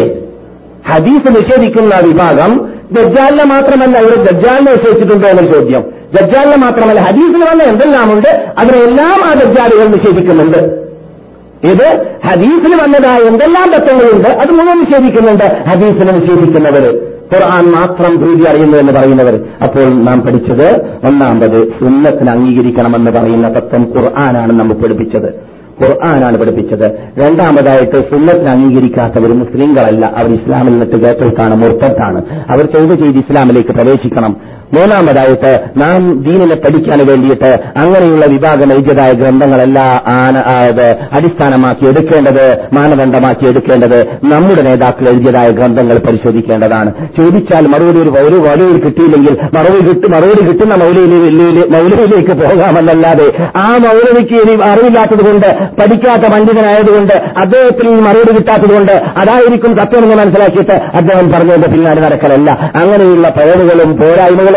ഹദീസ് 0.89 1.29
നിഷേധിക്കുന്ന 1.37 1.95
വിഭാഗം 2.07 2.51
ദജ്ജാലിനെ 2.91 3.43
മാത്രമല്ല 3.43 3.97
ഇവിടെ 3.97 4.15
ദജ്ജാലിനെ 4.15 4.71
നിഷേധിച്ചിട്ടുണ്ടോ 4.71 5.27
എന്ന 5.27 5.51
ചോദ്യം. 5.51 5.83
ദജ്ജാലിനെ 6.15 6.57
മാത്രമല്ല 6.57 6.99
ഹദീസിൽ 6.99 7.49
വന്ന 7.51 7.63
എന്തെല്ലാമുണ്ട്? 7.63 8.45
അതിനെല്ലാം 8.59 9.25
ആ 9.25 9.33
ദജ്ജാലുകൾ 9.33 9.87
നിഷേധിക്കുന്നുണ്ട്. 9.87 10.89
ഇത് 11.63 12.05
ഹദീസിന് 12.27 12.83
വന്നതായ 12.83 13.17
എന്തെല്ലാം 13.27 13.71
തത്വങ്ങളുണ്ട്? 13.71 14.29
അത് 14.29 14.51
മുഴുവൻ 14.51 14.79
നിഷേധിക്കുന്നുണ്ട്. 14.79 15.63
ഹദീസിനെ 15.69 16.11
നിഷേധിക്കുന്നവര് 16.11 17.09
ഖുർആൻ 17.33 17.71
മാത്രം 17.71 18.17
പ്രീതി 18.17 18.43
അറിയുന്നു 18.49 18.77
എന്ന് 18.77 18.93
പറയുന്നവർ. 18.93 19.39
അപ്പോൾ 19.63 19.89
നാം 20.03 20.21
പഠിച്ചത് 20.21 20.81
ഒന്നാമത് 21.07 21.67
സുന്നത്തിന് 21.67 22.29
അംഗീകരിക്കണമെന്ന് 22.29 23.11
പറയുന്ന 23.11 23.53
തത്വം 23.53 23.93
ഖുർആനാണ് 23.97 24.59
നമ്മൾ 24.59 24.73
പഠിപ്പിച്ചത്. 24.73 25.59
ഖുർആനാണ് 25.83 26.37
പഠിപ്പിച്ചത്. 26.37 26.91
രണ്ടാമതായിട്ട് 27.17 28.09
സുന്നത്തിന് 28.09 28.49
അംഗീകരിക്കാത്തവർ 28.49 29.33
മുസ്ലിങ്ങളല്ല. 29.33 30.13
അവർ 30.17 30.33
ഇസ്ലാമിൽ 30.33 30.71
നിന്നിട്ട് 30.71 31.05
കേട്ടൽക്കാണ് 31.05 31.55
മുർത്തത്താണ് 31.55 32.21
അവർ 32.51 32.65
ചെയ്ത് 32.65 32.93
ചെയ്ത് 32.93 33.17
ഇസ്ലാമിലേക്ക് 33.17 33.69
പ്രവേശിക്കണം. 33.69 34.37
മൂന്നാമതായിട്ട് 34.75 35.51
നാം 35.77 36.21
ദീനിനെ 36.23 36.55
പഠിക്കാൻ 36.55 36.99
വേണ്ടിയിട്ട് 37.07 37.51
അങ്ങനെയുള്ള 37.77 38.25
വിഭാഗം 38.25 38.73
എഴുതിയതായ 38.73 39.11
ഗ്രന്ഥങ്ങളെല്ലാം 39.11 39.87
അടിസ്ഥാനമാക്കി 41.11 41.85
എടുക്കേണ്ടത് 41.87 42.45
മാനദണ്ഡമാക്കി 42.73 43.45
എടുക്കേണ്ടത് 43.47 43.99
നമ്മുടെ 44.23 44.61
നേതാക്കൾ 44.61 45.09
എഴുതിയതായ 45.09 45.49
ഗ്രന്ഥങ്ങൾ 45.49 45.97
പരിശോധിക്കേണ്ടതാണ്. 45.97 46.91
ചോദിച്ചാൽ 47.17 47.67
മറുപടി 47.67 47.99
ഒരു 47.99 48.11
ഒരു 48.27 48.35
വഴിയിൽ 48.35 48.77
കിട്ടിയില്ലെങ്കിൽ 48.85 49.33
മറുപടി 49.57 49.89
കിട്ടി 49.89 50.07
മറുപടി 50.11 50.41
കിട്ടുന്ന 50.47 50.75
മൗലയിലേക്ക് 50.75 52.33
പോകാമെന്നല്ലാതെ 52.41 53.27
ആ 53.55 53.67
മൗലവിക്ക് 53.85 54.35
ഇനി 54.41 54.53
അറിവില്ലാത്തതുകൊണ്ട് 54.69 55.47
പഠിക്കാത്ത 55.81 56.31
പണ്ഡിതനായതുകൊണ്ട് 56.33 57.13
അദ്ദേഹത്തിന് 57.13 58.01
മറുപടി 58.01 58.35
കിട്ടാത്തതുകൊണ്ട് 58.37 58.91
അതായിരിക്കും 58.91 59.77
സത്യമെന്ന് 59.77 60.15
മനസ്സിലാക്കിയിട്ട് 60.15 60.71
അദ്ദേഹം 60.71 61.31
പറഞ്ഞതിന്റെ 61.31 61.67
പിന്നാലെ 61.67 62.01
നടക്കലല്ല. 62.01 62.51
അങ്ങനെയുള്ള 62.75 63.29
പഴവുകളും 63.29 63.91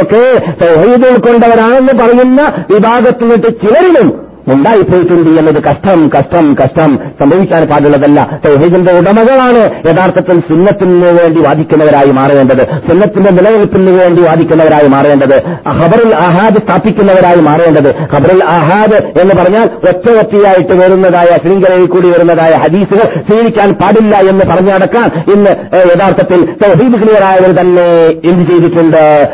പോരായ്മകളൊക്കെ 0.05 0.65
സൗഹൃദം 0.65 1.09
ഉൾക്കൊണ്ടവരാണെന്ന് 1.09 1.93
പറയുന്ന 1.93 2.41
വിഭാഗത്തിൽ 2.71 3.27
നിന്നിട്ട് 3.27 3.61
ചിലരിലും 3.61 4.09
ഉണ്ടായിപ്പോയിട്ടുണ്ട് 4.49 5.41
എന്നത് 5.41 5.63
കഷ്ടം 5.63 6.11
കഷ്ടം 6.19 6.57
കഷ്ടം. 6.65 6.99
സംഭവിക്കാൻ 7.23 7.67
പാടുള്ളതല്ല. 7.67 8.41
തൗഹീദിന്റെ 8.47 8.93
ഉടമകളാണ് 8.93 9.89
യഥാർത്ഥത്തിൽ 9.89 10.41
സുന്നത്തിന് 10.41 11.07
വേണ്ടി 11.07 11.43
വാദിക്കുന്നവരായി 11.43 12.11
മാറേണ്ടത്. 12.11 12.63
സുന്നത്തിന്റെ 12.63 13.31
നിലനിൽപ്പിന് 13.31 13.91
വേണ്ടി 13.91 14.23
വാദിക്കുന്നവരായി 14.23 14.89
മാറേണ്ടത്. 14.89 15.43
ഖബറുൽ 15.69 16.15
അഹാദ് 16.15 16.57
സ്ഥാപിക്കുന്നവരായി 16.57 17.41
മാറേണ്ടത്. 17.41 17.95
ഖബറുൽ 18.03 18.45
അഹാദ് 18.45 18.95
എന്ന് 18.95 19.35
പറഞ്ഞാൽ 19.35 19.65
ഒറ്റ 19.65 20.11
ഒറ്റയായിട്ട് 20.11 20.75
വരുന്നതായ 20.75 21.49
ശൃംഖലയിൽ 21.49 21.87
കൂടി 21.87 22.11
വരുന്നതായ 22.11 22.51
ഹദീസുകൾ 22.51 23.15
സ്വീകരിക്കാൻ 23.31 23.73
പാടില്ല 23.73 24.17
എന്ന് 24.17 24.45
പറഞ്ഞടക്കാൻ 24.51 25.25
ഇന്ന് 25.35 25.51
യഥാർത്ഥത്തിൽ 25.77 26.47
തൗഹീദ് 26.47 27.03
ക്ലിയറായവർ 27.03 27.53
തന്നെ 27.61 27.91
എന്ത് 28.31 28.51
ചെയ്തിട്ടുണ്ട്? 28.51 29.29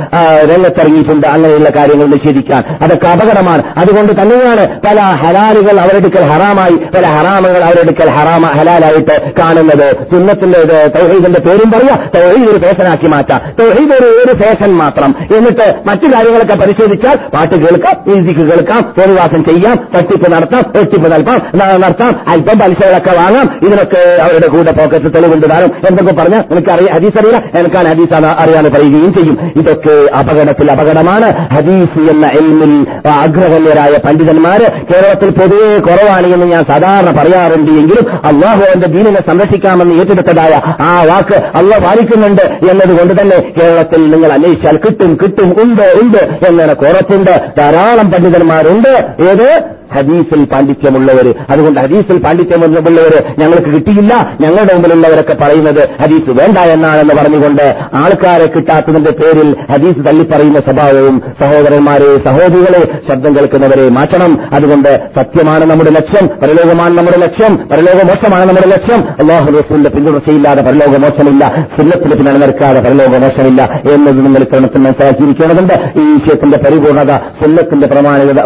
രംഗത്തിറങ്ങിയിട്ടുണ്ട്. 0.55 1.27
അങ്ങനെയുള്ള 1.27 1.71
കാര്യങ്ങൾ 1.71 2.07
നിഷേധിക്കാൻ. 2.07 2.63
അതൊക്കെ 2.83 3.07
അപകടമാണ്. 3.07 3.63
അതുകൊണ്ട് 3.77 4.13
തന്നെയാണ് 4.13 4.81
പല 4.81 4.98
ഹലാലുകൾ 5.03 5.81
അവരെടുക്കൽ 5.81 6.27
ഹറാമായി 6.29 6.77
പല 6.77 7.07
ഹറാമുകൾ 7.07 7.65
അവരെടുക്കൽ 7.65 8.11
ഹറാമ 8.11 8.47
ഹലാലായിട്ട് 8.47 9.33
കാണുന്നത്. 9.39 9.97
സുന്നത്തിന്റെ 10.13 10.89
തൗഹീദിന്റെ 10.99 11.41
പേരും 11.41 11.71
പറയാ 11.71 11.97
തൗഹീദ് 11.97 12.51
ഒരു 12.51 12.59
ഫേഷനാക്കി 12.65 13.07
മാറ്റാം. 13.07 13.41
തൗഹീദ് 13.61 13.93
ഒരു 13.93 14.07
ഒരു 14.07 14.43
ഫേഷൻ 14.43 14.73
മാത്രം. 14.73 15.15
എന്നിട്ട് 15.37 15.75
മറ്റു 15.87 16.07
കാര്യങ്ങളൊക്കെ 16.07 16.55
പരിശോധിച്ചാൽ 16.55 17.17
പാട്ട് 17.17 17.55
കേൾക്കാം 17.55 18.05
മ്യൂസിക് 18.07 18.47
കേൾക്കാം 18.51 18.95
തോന്നിവാസം 18.99 19.45
ചെയ്യാം 19.45 19.89
തട്ടിപ്പ് 19.97 20.33
നടത്താം 20.33 20.81
ഒട്ടിപ്പ് 20.81 21.13
നൽകാം 21.13 21.41
നടത്താം 21.81 22.21
അല്പം 22.29 22.59
പലിശകളൊക്കെ 22.59 23.11
വാങ്ങാം 23.11 23.61
ഇതിനൊക്കെ 23.63 24.23
അവരുടെ 24.23 24.49
കൂടെ 24.49 24.73
പോക്കറ്റ് 24.73 25.15
തെളിവുണ്ട് 25.15 25.47
താരം. 25.51 25.71
എന്തൊക്കെ 25.91 26.13
പറഞ്ഞാൽ 26.23 26.45
നിനക്ക് 26.51 26.71
അറിയാം 26.71 26.95
ഹദീസ് 26.95 27.19
അറിയില്ല 27.19 27.59
എനിക്കാണ് 27.59 27.89
ഹദീസ് 27.89 28.15
അറിയാതെ 28.15 28.69
പറയുകയും 28.69 29.15
ചെയ്യും. 29.15 29.53
ഇതൊക്കെ 29.57 30.15
അപകടത്തിൽ 30.19 30.71
അപകടമാണ്. 30.71 31.49
ഹദീസ് 31.55 31.99
എന്ന 32.11 32.27
എൽമിൽ 32.27 32.87
ആഗ്രഹന്യരായ 33.09 33.99
പണ്ഡിതന്മാര് 34.07 34.88
കേരളത്തിൽ 34.93 35.31
പൊതുവെ 35.31 35.79
കുറവാണ് 35.79 36.27
എന്ന് 36.27 36.47
ഞാൻ 36.47 36.65
സാധാരണ 36.65 37.11
പറയാറുണ്ട് 37.21 37.71
എങ്കിലും 37.71 38.07
അള്ളാഹു 38.25 38.63
എന്റെ 38.75 38.87
ദീനിനെ 38.87 39.21
സംരക്ഷിക്കാമെന്ന് 39.21 39.95
ഏറ്റെടുത്തതായ 39.95 40.55
ആ 40.81 41.03
വാക്ക് 41.09 41.35
അള്ളാഹ് 41.35 41.83
പാലിക്കുന്നുണ്ട് 41.83 42.43
എന്നതുകൊണ്ട് 42.43 43.21
തന്നെ 43.21 43.53
കേരളത്തിൽ 43.61 44.11
നിങ്ങൾ 44.11 44.33
അന്വേഷിച്ചാൽ 44.33 44.77
കിട്ടും 44.77 45.19
കിട്ടും 45.23 45.63
ഉണ്ട് 45.63 45.93
ഉണ്ട് 46.03 46.47
എന്നെനിക്ക് 46.47 46.87
ഉറപ്പുണ്ട് 46.87 47.35
ധാരാളം 47.59 48.11
പണ്ഡിതന്മാരുണ്ട്. 48.11 48.89
ഏത്? 49.31 49.78
ഹദീസിൽ 49.95 50.45
പാണ്ഡിത്യമുള്ളവർ 50.45 51.35
അതുകൊണ്ട് 51.51 51.81
ഹദീസിൽ 51.81 52.19
പാണ്ഡിത്യമുള്ളവർ 52.25 53.15
ഞങ്ങൾക്ക് 53.39 53.71
കിട്ടിയില്ല. 53.75 54.15
ഞങ്ങളുടെ 54.41 54.75
മുമ്പിലുള്ളവരൊക്കെ 54.75 55.37
പറയുന്നത് 55.43 55.83
ഹദീസ് 56.03 56.31
വേണ്ട 56.41 56.59
എന്നാണെന്ന് 56.59 57.15
പറഞ്ഞുകൊണ്ട് 57.15 57.65
ആൾക്കാരെ 57.95 58.47
കിട്ടാത്തതിന്റെ 58.57 59.11
പേരിൽ 59.11 59.51
ഹദീസ് 59.73 60.07
തള്ളിപ്പറയുന്ന 60.09 60.61
സ്വഭാവവും 60.61 61.23
സഹോദരന്മാരെ 61.41 62.11
സഹോദരികളെ 62.27 62.83
ശബ്ദം 63.09 63.37
കേൾക്കുന്നവരെ 63.37 63.89
മാറ്റണം. 63.89 64.33
അതുകൊണ്ട് 64.55 64.91
സത്യമാണ് 65.19 65.65
നമ്മുടെ 65.71 65.91
ലക്ഷ്യം 65.91 66.29
പരലോകമാണ് 66.43 66.97
നമ്മുടെ 66.99 67.19
ലക്ഷ്യം 67.19 67.57
പരലോകമോക്ഷമാണ് 67.73 68.45
നമ്മുടെ 68.45 68.69
ലക്ഷ്യം. 68.69 69.01
അള്ളാഹു 69.21 69.51
റസൂലിന്റെ 69.59 69.91
പിന്തുടർച്ചയില്ലാതെ 69.91 70.63
പരലോകമോക്ഷമില്ല 70.63 71.67
സുന്നത്തിന് 71.77 72.15
പിന്നാലെ 72.15 72.39
നിൽക്കാതെ 72.39 72.81
പരലോകമോക്ഷമില്ല 72.81 73.63
എന്നത് 73.95 74.19
നിങ്ങൾ 74.27 74.43
ഇത്തരണത്തിൽ 74.43 74.83
മനസ്സിലാക്കിയിരിക്കേണ്ടതുണ്ട്. 74.87 75.75
ഈ 76.01 76.05
വിഷയത്തിന്റെ 76.13 76.59
പരിപൂർണത 76.59 77.13
സുന്നത്തിന്റെ 77.41 77.87
പ്രമാണികത 77.87 78.41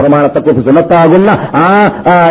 പ്രമാണത്തെക്കുറിച്ച് 0.00 0.68
സുന്നത്താകുന്ന 0.80 1.30
ആ 1.62 1.68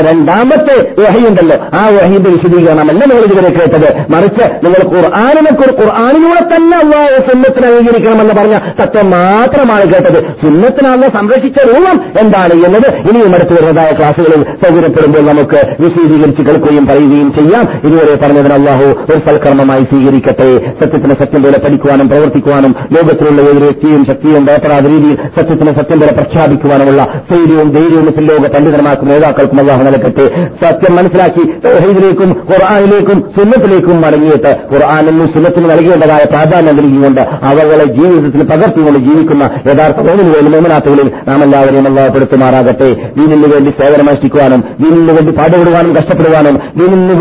രണ്ടാമത്തെ 0.10 0.76
വഹയുണ്ടല്ലോ 1.02 1.58
ആ 1.80 1.84
വഹീന്റെ 1.96 2.30
വിശദീകരണമല്ല 2.36 3.02
നിങ്ങൾ 3.12 3.24
ഇതുവരെ 3.28 3.52
കേട്ടത്. 3.58 3.90
മറിച്ച് 4.14 4.46
നിങ്ങൾ 4.66 4.82
ഖുർആാനിനെ 4.94 5.52
ഖുർആാനിലൂടെ 5.62 6.44
തന്നെ 6.54 6.78
അള്ളാഹു 6.84 7.18
സുന്നത്തിന് 7.30 7.68
അംഗീകരിക്കണമെന്ന് 7.72 8.36
പറഞ്ഞ 8.40 8.58
തത്വം 8.80 9.08
മാത്രമാണ് 9.12 9.86
കേട്ടത്. 9.94 10.20
സുന്നത്തിനല്ല 10.44 11.06
സംരക്ഷിച്ച 11.18 11.60
രൂപം 11.70 11.98
എന്താണ് 12.22 12.56
എന്നത് 12.68 12.90
ഇനിയും 13.10 13.36
അടുത്ത് 13.38 13.54
വരുന്നതായ 13.58 13.92
ക്ലാസ്സുകളിൽ 14.00 14.44
സൗകര്യപ്പെടുമ്പോൾ 14.64 15.24
നമുക്ക് 15.32 15.62
വിശദീകരിച്ച് 15.84 16.44
കേൾക്കുകയും 16.50 16.88
പറയുകയും 16.92 17.30
ചെയ്യാം. 17.40 17.66
ഇതുവരെ 17.88 18.16
പറഞ്ഞതിന് 18.24 18.56
അള്ളാഹു 18.60 18.88
ഒരു 19.12 19.20
സൽക്കർമ്മമായി 19.28 19.84
സ്വീകരിക്കട്ടെ. 19.92 20.50
സത്യത്തിന് 20.82 21.16
സത്യം 21.22 21.44
പോലെ 21.44 21.60
പഠിക്കുവാനും 21.66 22.10
പ്രവർത്തിക്കുവാനും 22.10 22.76
ലോകത്തിലുള്ള 22.96 23.40
ഏതൊരു 23.50 23.66
വ്യക്തിയും 23.70 24.02
ശക്തിയും 24.12 24.44
ഭയപ്പെടാത്ത 24.50 24.88
രീതിയിൽ 24.94 25.16
സത്യത്തിന് 25.38 25.74
സത്യം 25.80 26.00
പോലെ 26.02 26.14
പ്രഖ്യാപിക്കുവാനുമുള്ള 26.20 27.02
ധൈര്യവും 27.32 27.70
ധൈര്യവും 27.78 28.06
ലോക 28.40 28.50
പണ്ഡിതന്മാർക്കും 28.56 29.08
നേതാക്കൾക്കും 29.12 29.60
അള്ളാഹു 29.62 29.84
നൽകട്ടെ. 29.88 30.26
സത്യം 30.62 30.94
മനസ്സിലാക്കി 30.98 31.44
തൗഹീദിലേക്കും 31.66 32.30
ഖുർആാനിലേക്കും 32.52 33.18
സുന്നത്തിലേക്കും 33.38 33.98
മടങ്ങിയിട്ട് 34.04 34.52
ഖുർആാനിനും 34.72 35.28
സുന്നത്തിനും 35.36 35.70
നൽകേണ്ടതായ 35.74 36.24
പ്രാധാന്യം 36.34 36.78
നൽകിക്കൊണ്ട് 36.80 37.22
അവകളെ 37.52 37.88
ജീവിതത്തിൽ 38.00 38.44
പകർത്തിക്കൊണ്ട് 38.52 39.00
ജീവിക്കുന്ന 39.08 39.44
യഥാർത്ഥ 39.70 40.00
മോമിനുവേണ്ടി 40.08 40.52
മോമനാത്തുകളിൽ 40.56 41.10
നാം 41.30 41.44
എല്ലാവരെയും 41.48 41.88
അള്ളാഹപ്പെടുത്തുമാറാകട്ടെ 41.92 42.90
വീനിന് 43.20 43.50
വേണ്ടി 43.54 43.74
സേവനമനുഷ്ഠിക്കുവാനും 43.82 44.64
വീനിന് 44.84 45.16
വേണ്ടി 45.18 45.34
പാടുപെടുവാനും 45.40 45.94
കഷ്ടപ്പെടുവാനും 46.00 46.58
ദീനിന് 46.80 47.16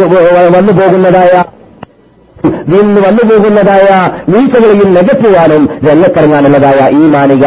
വന്നു 0.57 0.75
പോകുന്നതായ 0.81 1.33
നിന്ന് 2.45 3.01
വന്നു 3.01 3.23
പോകുന്നതായ 3.31 3.87
വീഴ്ചകളെയും 4.29 4.95
നികത്തുവാനും 4.95 5.63
രംഗത്തിറങ്ങാനുള്ളതായ 5.89 6.81
ഈമാനിക 6.91 7.45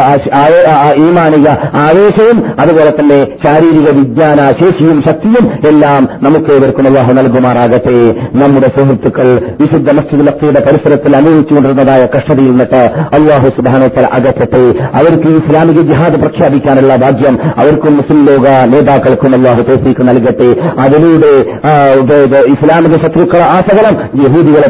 ആ- 0.70 0.94
മാനിക 1.12 1.48
ആവേശവും 1.76 2.60
അതുപോലെ 2.60 2.90
തന്നെ 2.90 3.18
ശാരീരിക 3.44 3.90
വിജ്ഞാന 3.90 4.52
ശേഷിയും 4.62 5.02
ശക്തിയും 5.08 5.44
എല്ലാം 5.68 6.08
നമുക്ക് 6.22 6.52
ഏവർക്കും 6.54 6.86
അള്ളാഹു 6.86 7.12
നൽകുമാറാകട്ടെ. 7.12 7.96
നമ്മുടെ 8.34 8.68
സുഹൃത്തുക്കൾ 8.78 9.28
വിശുദ്ധ 9.60 9.92
മസ്ജിദ് 9.92 10.26
ലക്തിയുടെ 10.26 10.60
പരിസരത്തിൽ 10.60 11.16
അനുഭവിച്ചുകൊണ്ടിരുന്നതായ 11.16 12.08
കഷ്ടതയിൽ 12.16 12.50
നിന്നിട്ട് 12.50 12.82
അള്ളാഹു 13.14 13.48
സുബാനോത്തൽ 13.48 14.06
അകറ്റട്ടെ 14.12 14.62
അവർക്ക് 14.94 15.28
ഈ 15.28 15.36
ഇസ്ലാമിക 15.36 15.80
ജിഹാദ് 15.82 16.14
പ്രഖ്യാപിക്കാനുള്ള 16.14 16.96
ഭാഗ്യം 16.96 17.38
അവർക്കും 17.56 17.96
മുസ്ലിം 17.96 18.24
ലോക 18.24 18.46
നേതാക്കൾക്കും 18.66 19.34
അള്ളാഹു 19.34 19.62
തോഫീക്ക് 19.62 20.08
നൽകട്ടെ. 20.08 20.50
അതിലൂടെ 20.78 21.32
ഇസ്ലാമിക 22.52 22.96
ശത്രുക്കളെ 22.96 23.44
ആ 23.44 23.60
സകലം 23.60 23.94
യഹൂദികളെ 24.24 24.68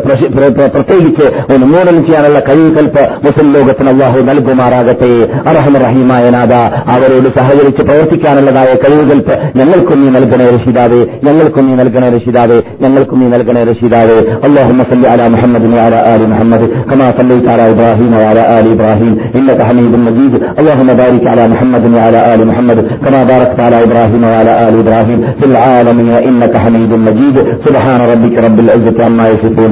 പ്രത്യേകിച്ച് 0.75 1.25
ഉന്മൂലനം 1.55 1.97
ചെയ്യാനുള്ള 2.07 2.39
കഴിവുകൽപ്പ് 2.49 3.03
മുസ്ലിം 3.25 3.49
ലോകത്തിന് 3.55 3.89
അള്ളാഹു 3.93 4.19
നൽകുമാറാകട്ടെ 4.29 5.11
അറഹമറഹീമായ 5.51 6.25
നാഥ 6.37 6.53
അവരോട് 6.95 7.29
സഹകരിച്ച് 7.37 7.81
പ്രവർത്തിക്കാനുള്ളതായ 7.89 8.71
കഴിവുകൽപ്പ് 8.83 9.35
ഞങ്ങൾക്കും 9.59 9.99
നീ 10.03 10.09
നൽകണേ 10.17 10.47
രക്ഷിതാവേ 10.55 11.01
ഞങ്ങൾക്കും 11.27 11.65
നീ 11.69 11.75
നൽകണേ 11.81 12.09
രക്ഷിതാവേ 12.15 12.59
ഞങ്ങൾക്കും 12.85 13.19
നീ 13.21 13.27
നൽകണേ 13.35 13.63
രക്ഷിതാവേ 13.71 14.17
اللهم 14.47 14.79
صل 14.91 15.03
على 15.13 15.25
محمد 15.33 15.63
وعلى 15.75 15.99
ال 16.13 16.21
محمد 16.31 16.61
كما 16.89 17.07
صليت 17.19 17.45
على 17.53 17.63
ابراهيم 17.73 18.11
وعلى 18.21 18.43
ال 18.59 18.65
ابراهيم 18.75 19.13
انك 19.37 19.59
حميد 19.69 19.93
مجيد 20.07 20.33
اللهم 20.59 20.89
بارك 21.01 21.23
على 21.33 21.43
محمد 21.53 21.83
وعلى 21.97 22.19
ال 22.33 22.41
محمد 22.49 22.77
كما 23.05 23.21
باركت 23.31 23.59
على 23.65 23.77
ابراهيم 23.85 24.23
وعلى 24.31 24.51
ال 24.67 24.75
ابراهيم 24.83 25.19
في 25.39 25.45
العالمين 25.51 26.09
انك 26.29 26.53
حميد 26.63 26.91
مجيد 27.07 27.35
سبحان 27.65 27.99
ربك 28.11 28.35
رب 28.45 28.57
العزه 28.63 28.97
عما 29.07 29.25
يصفون 29.33 29.71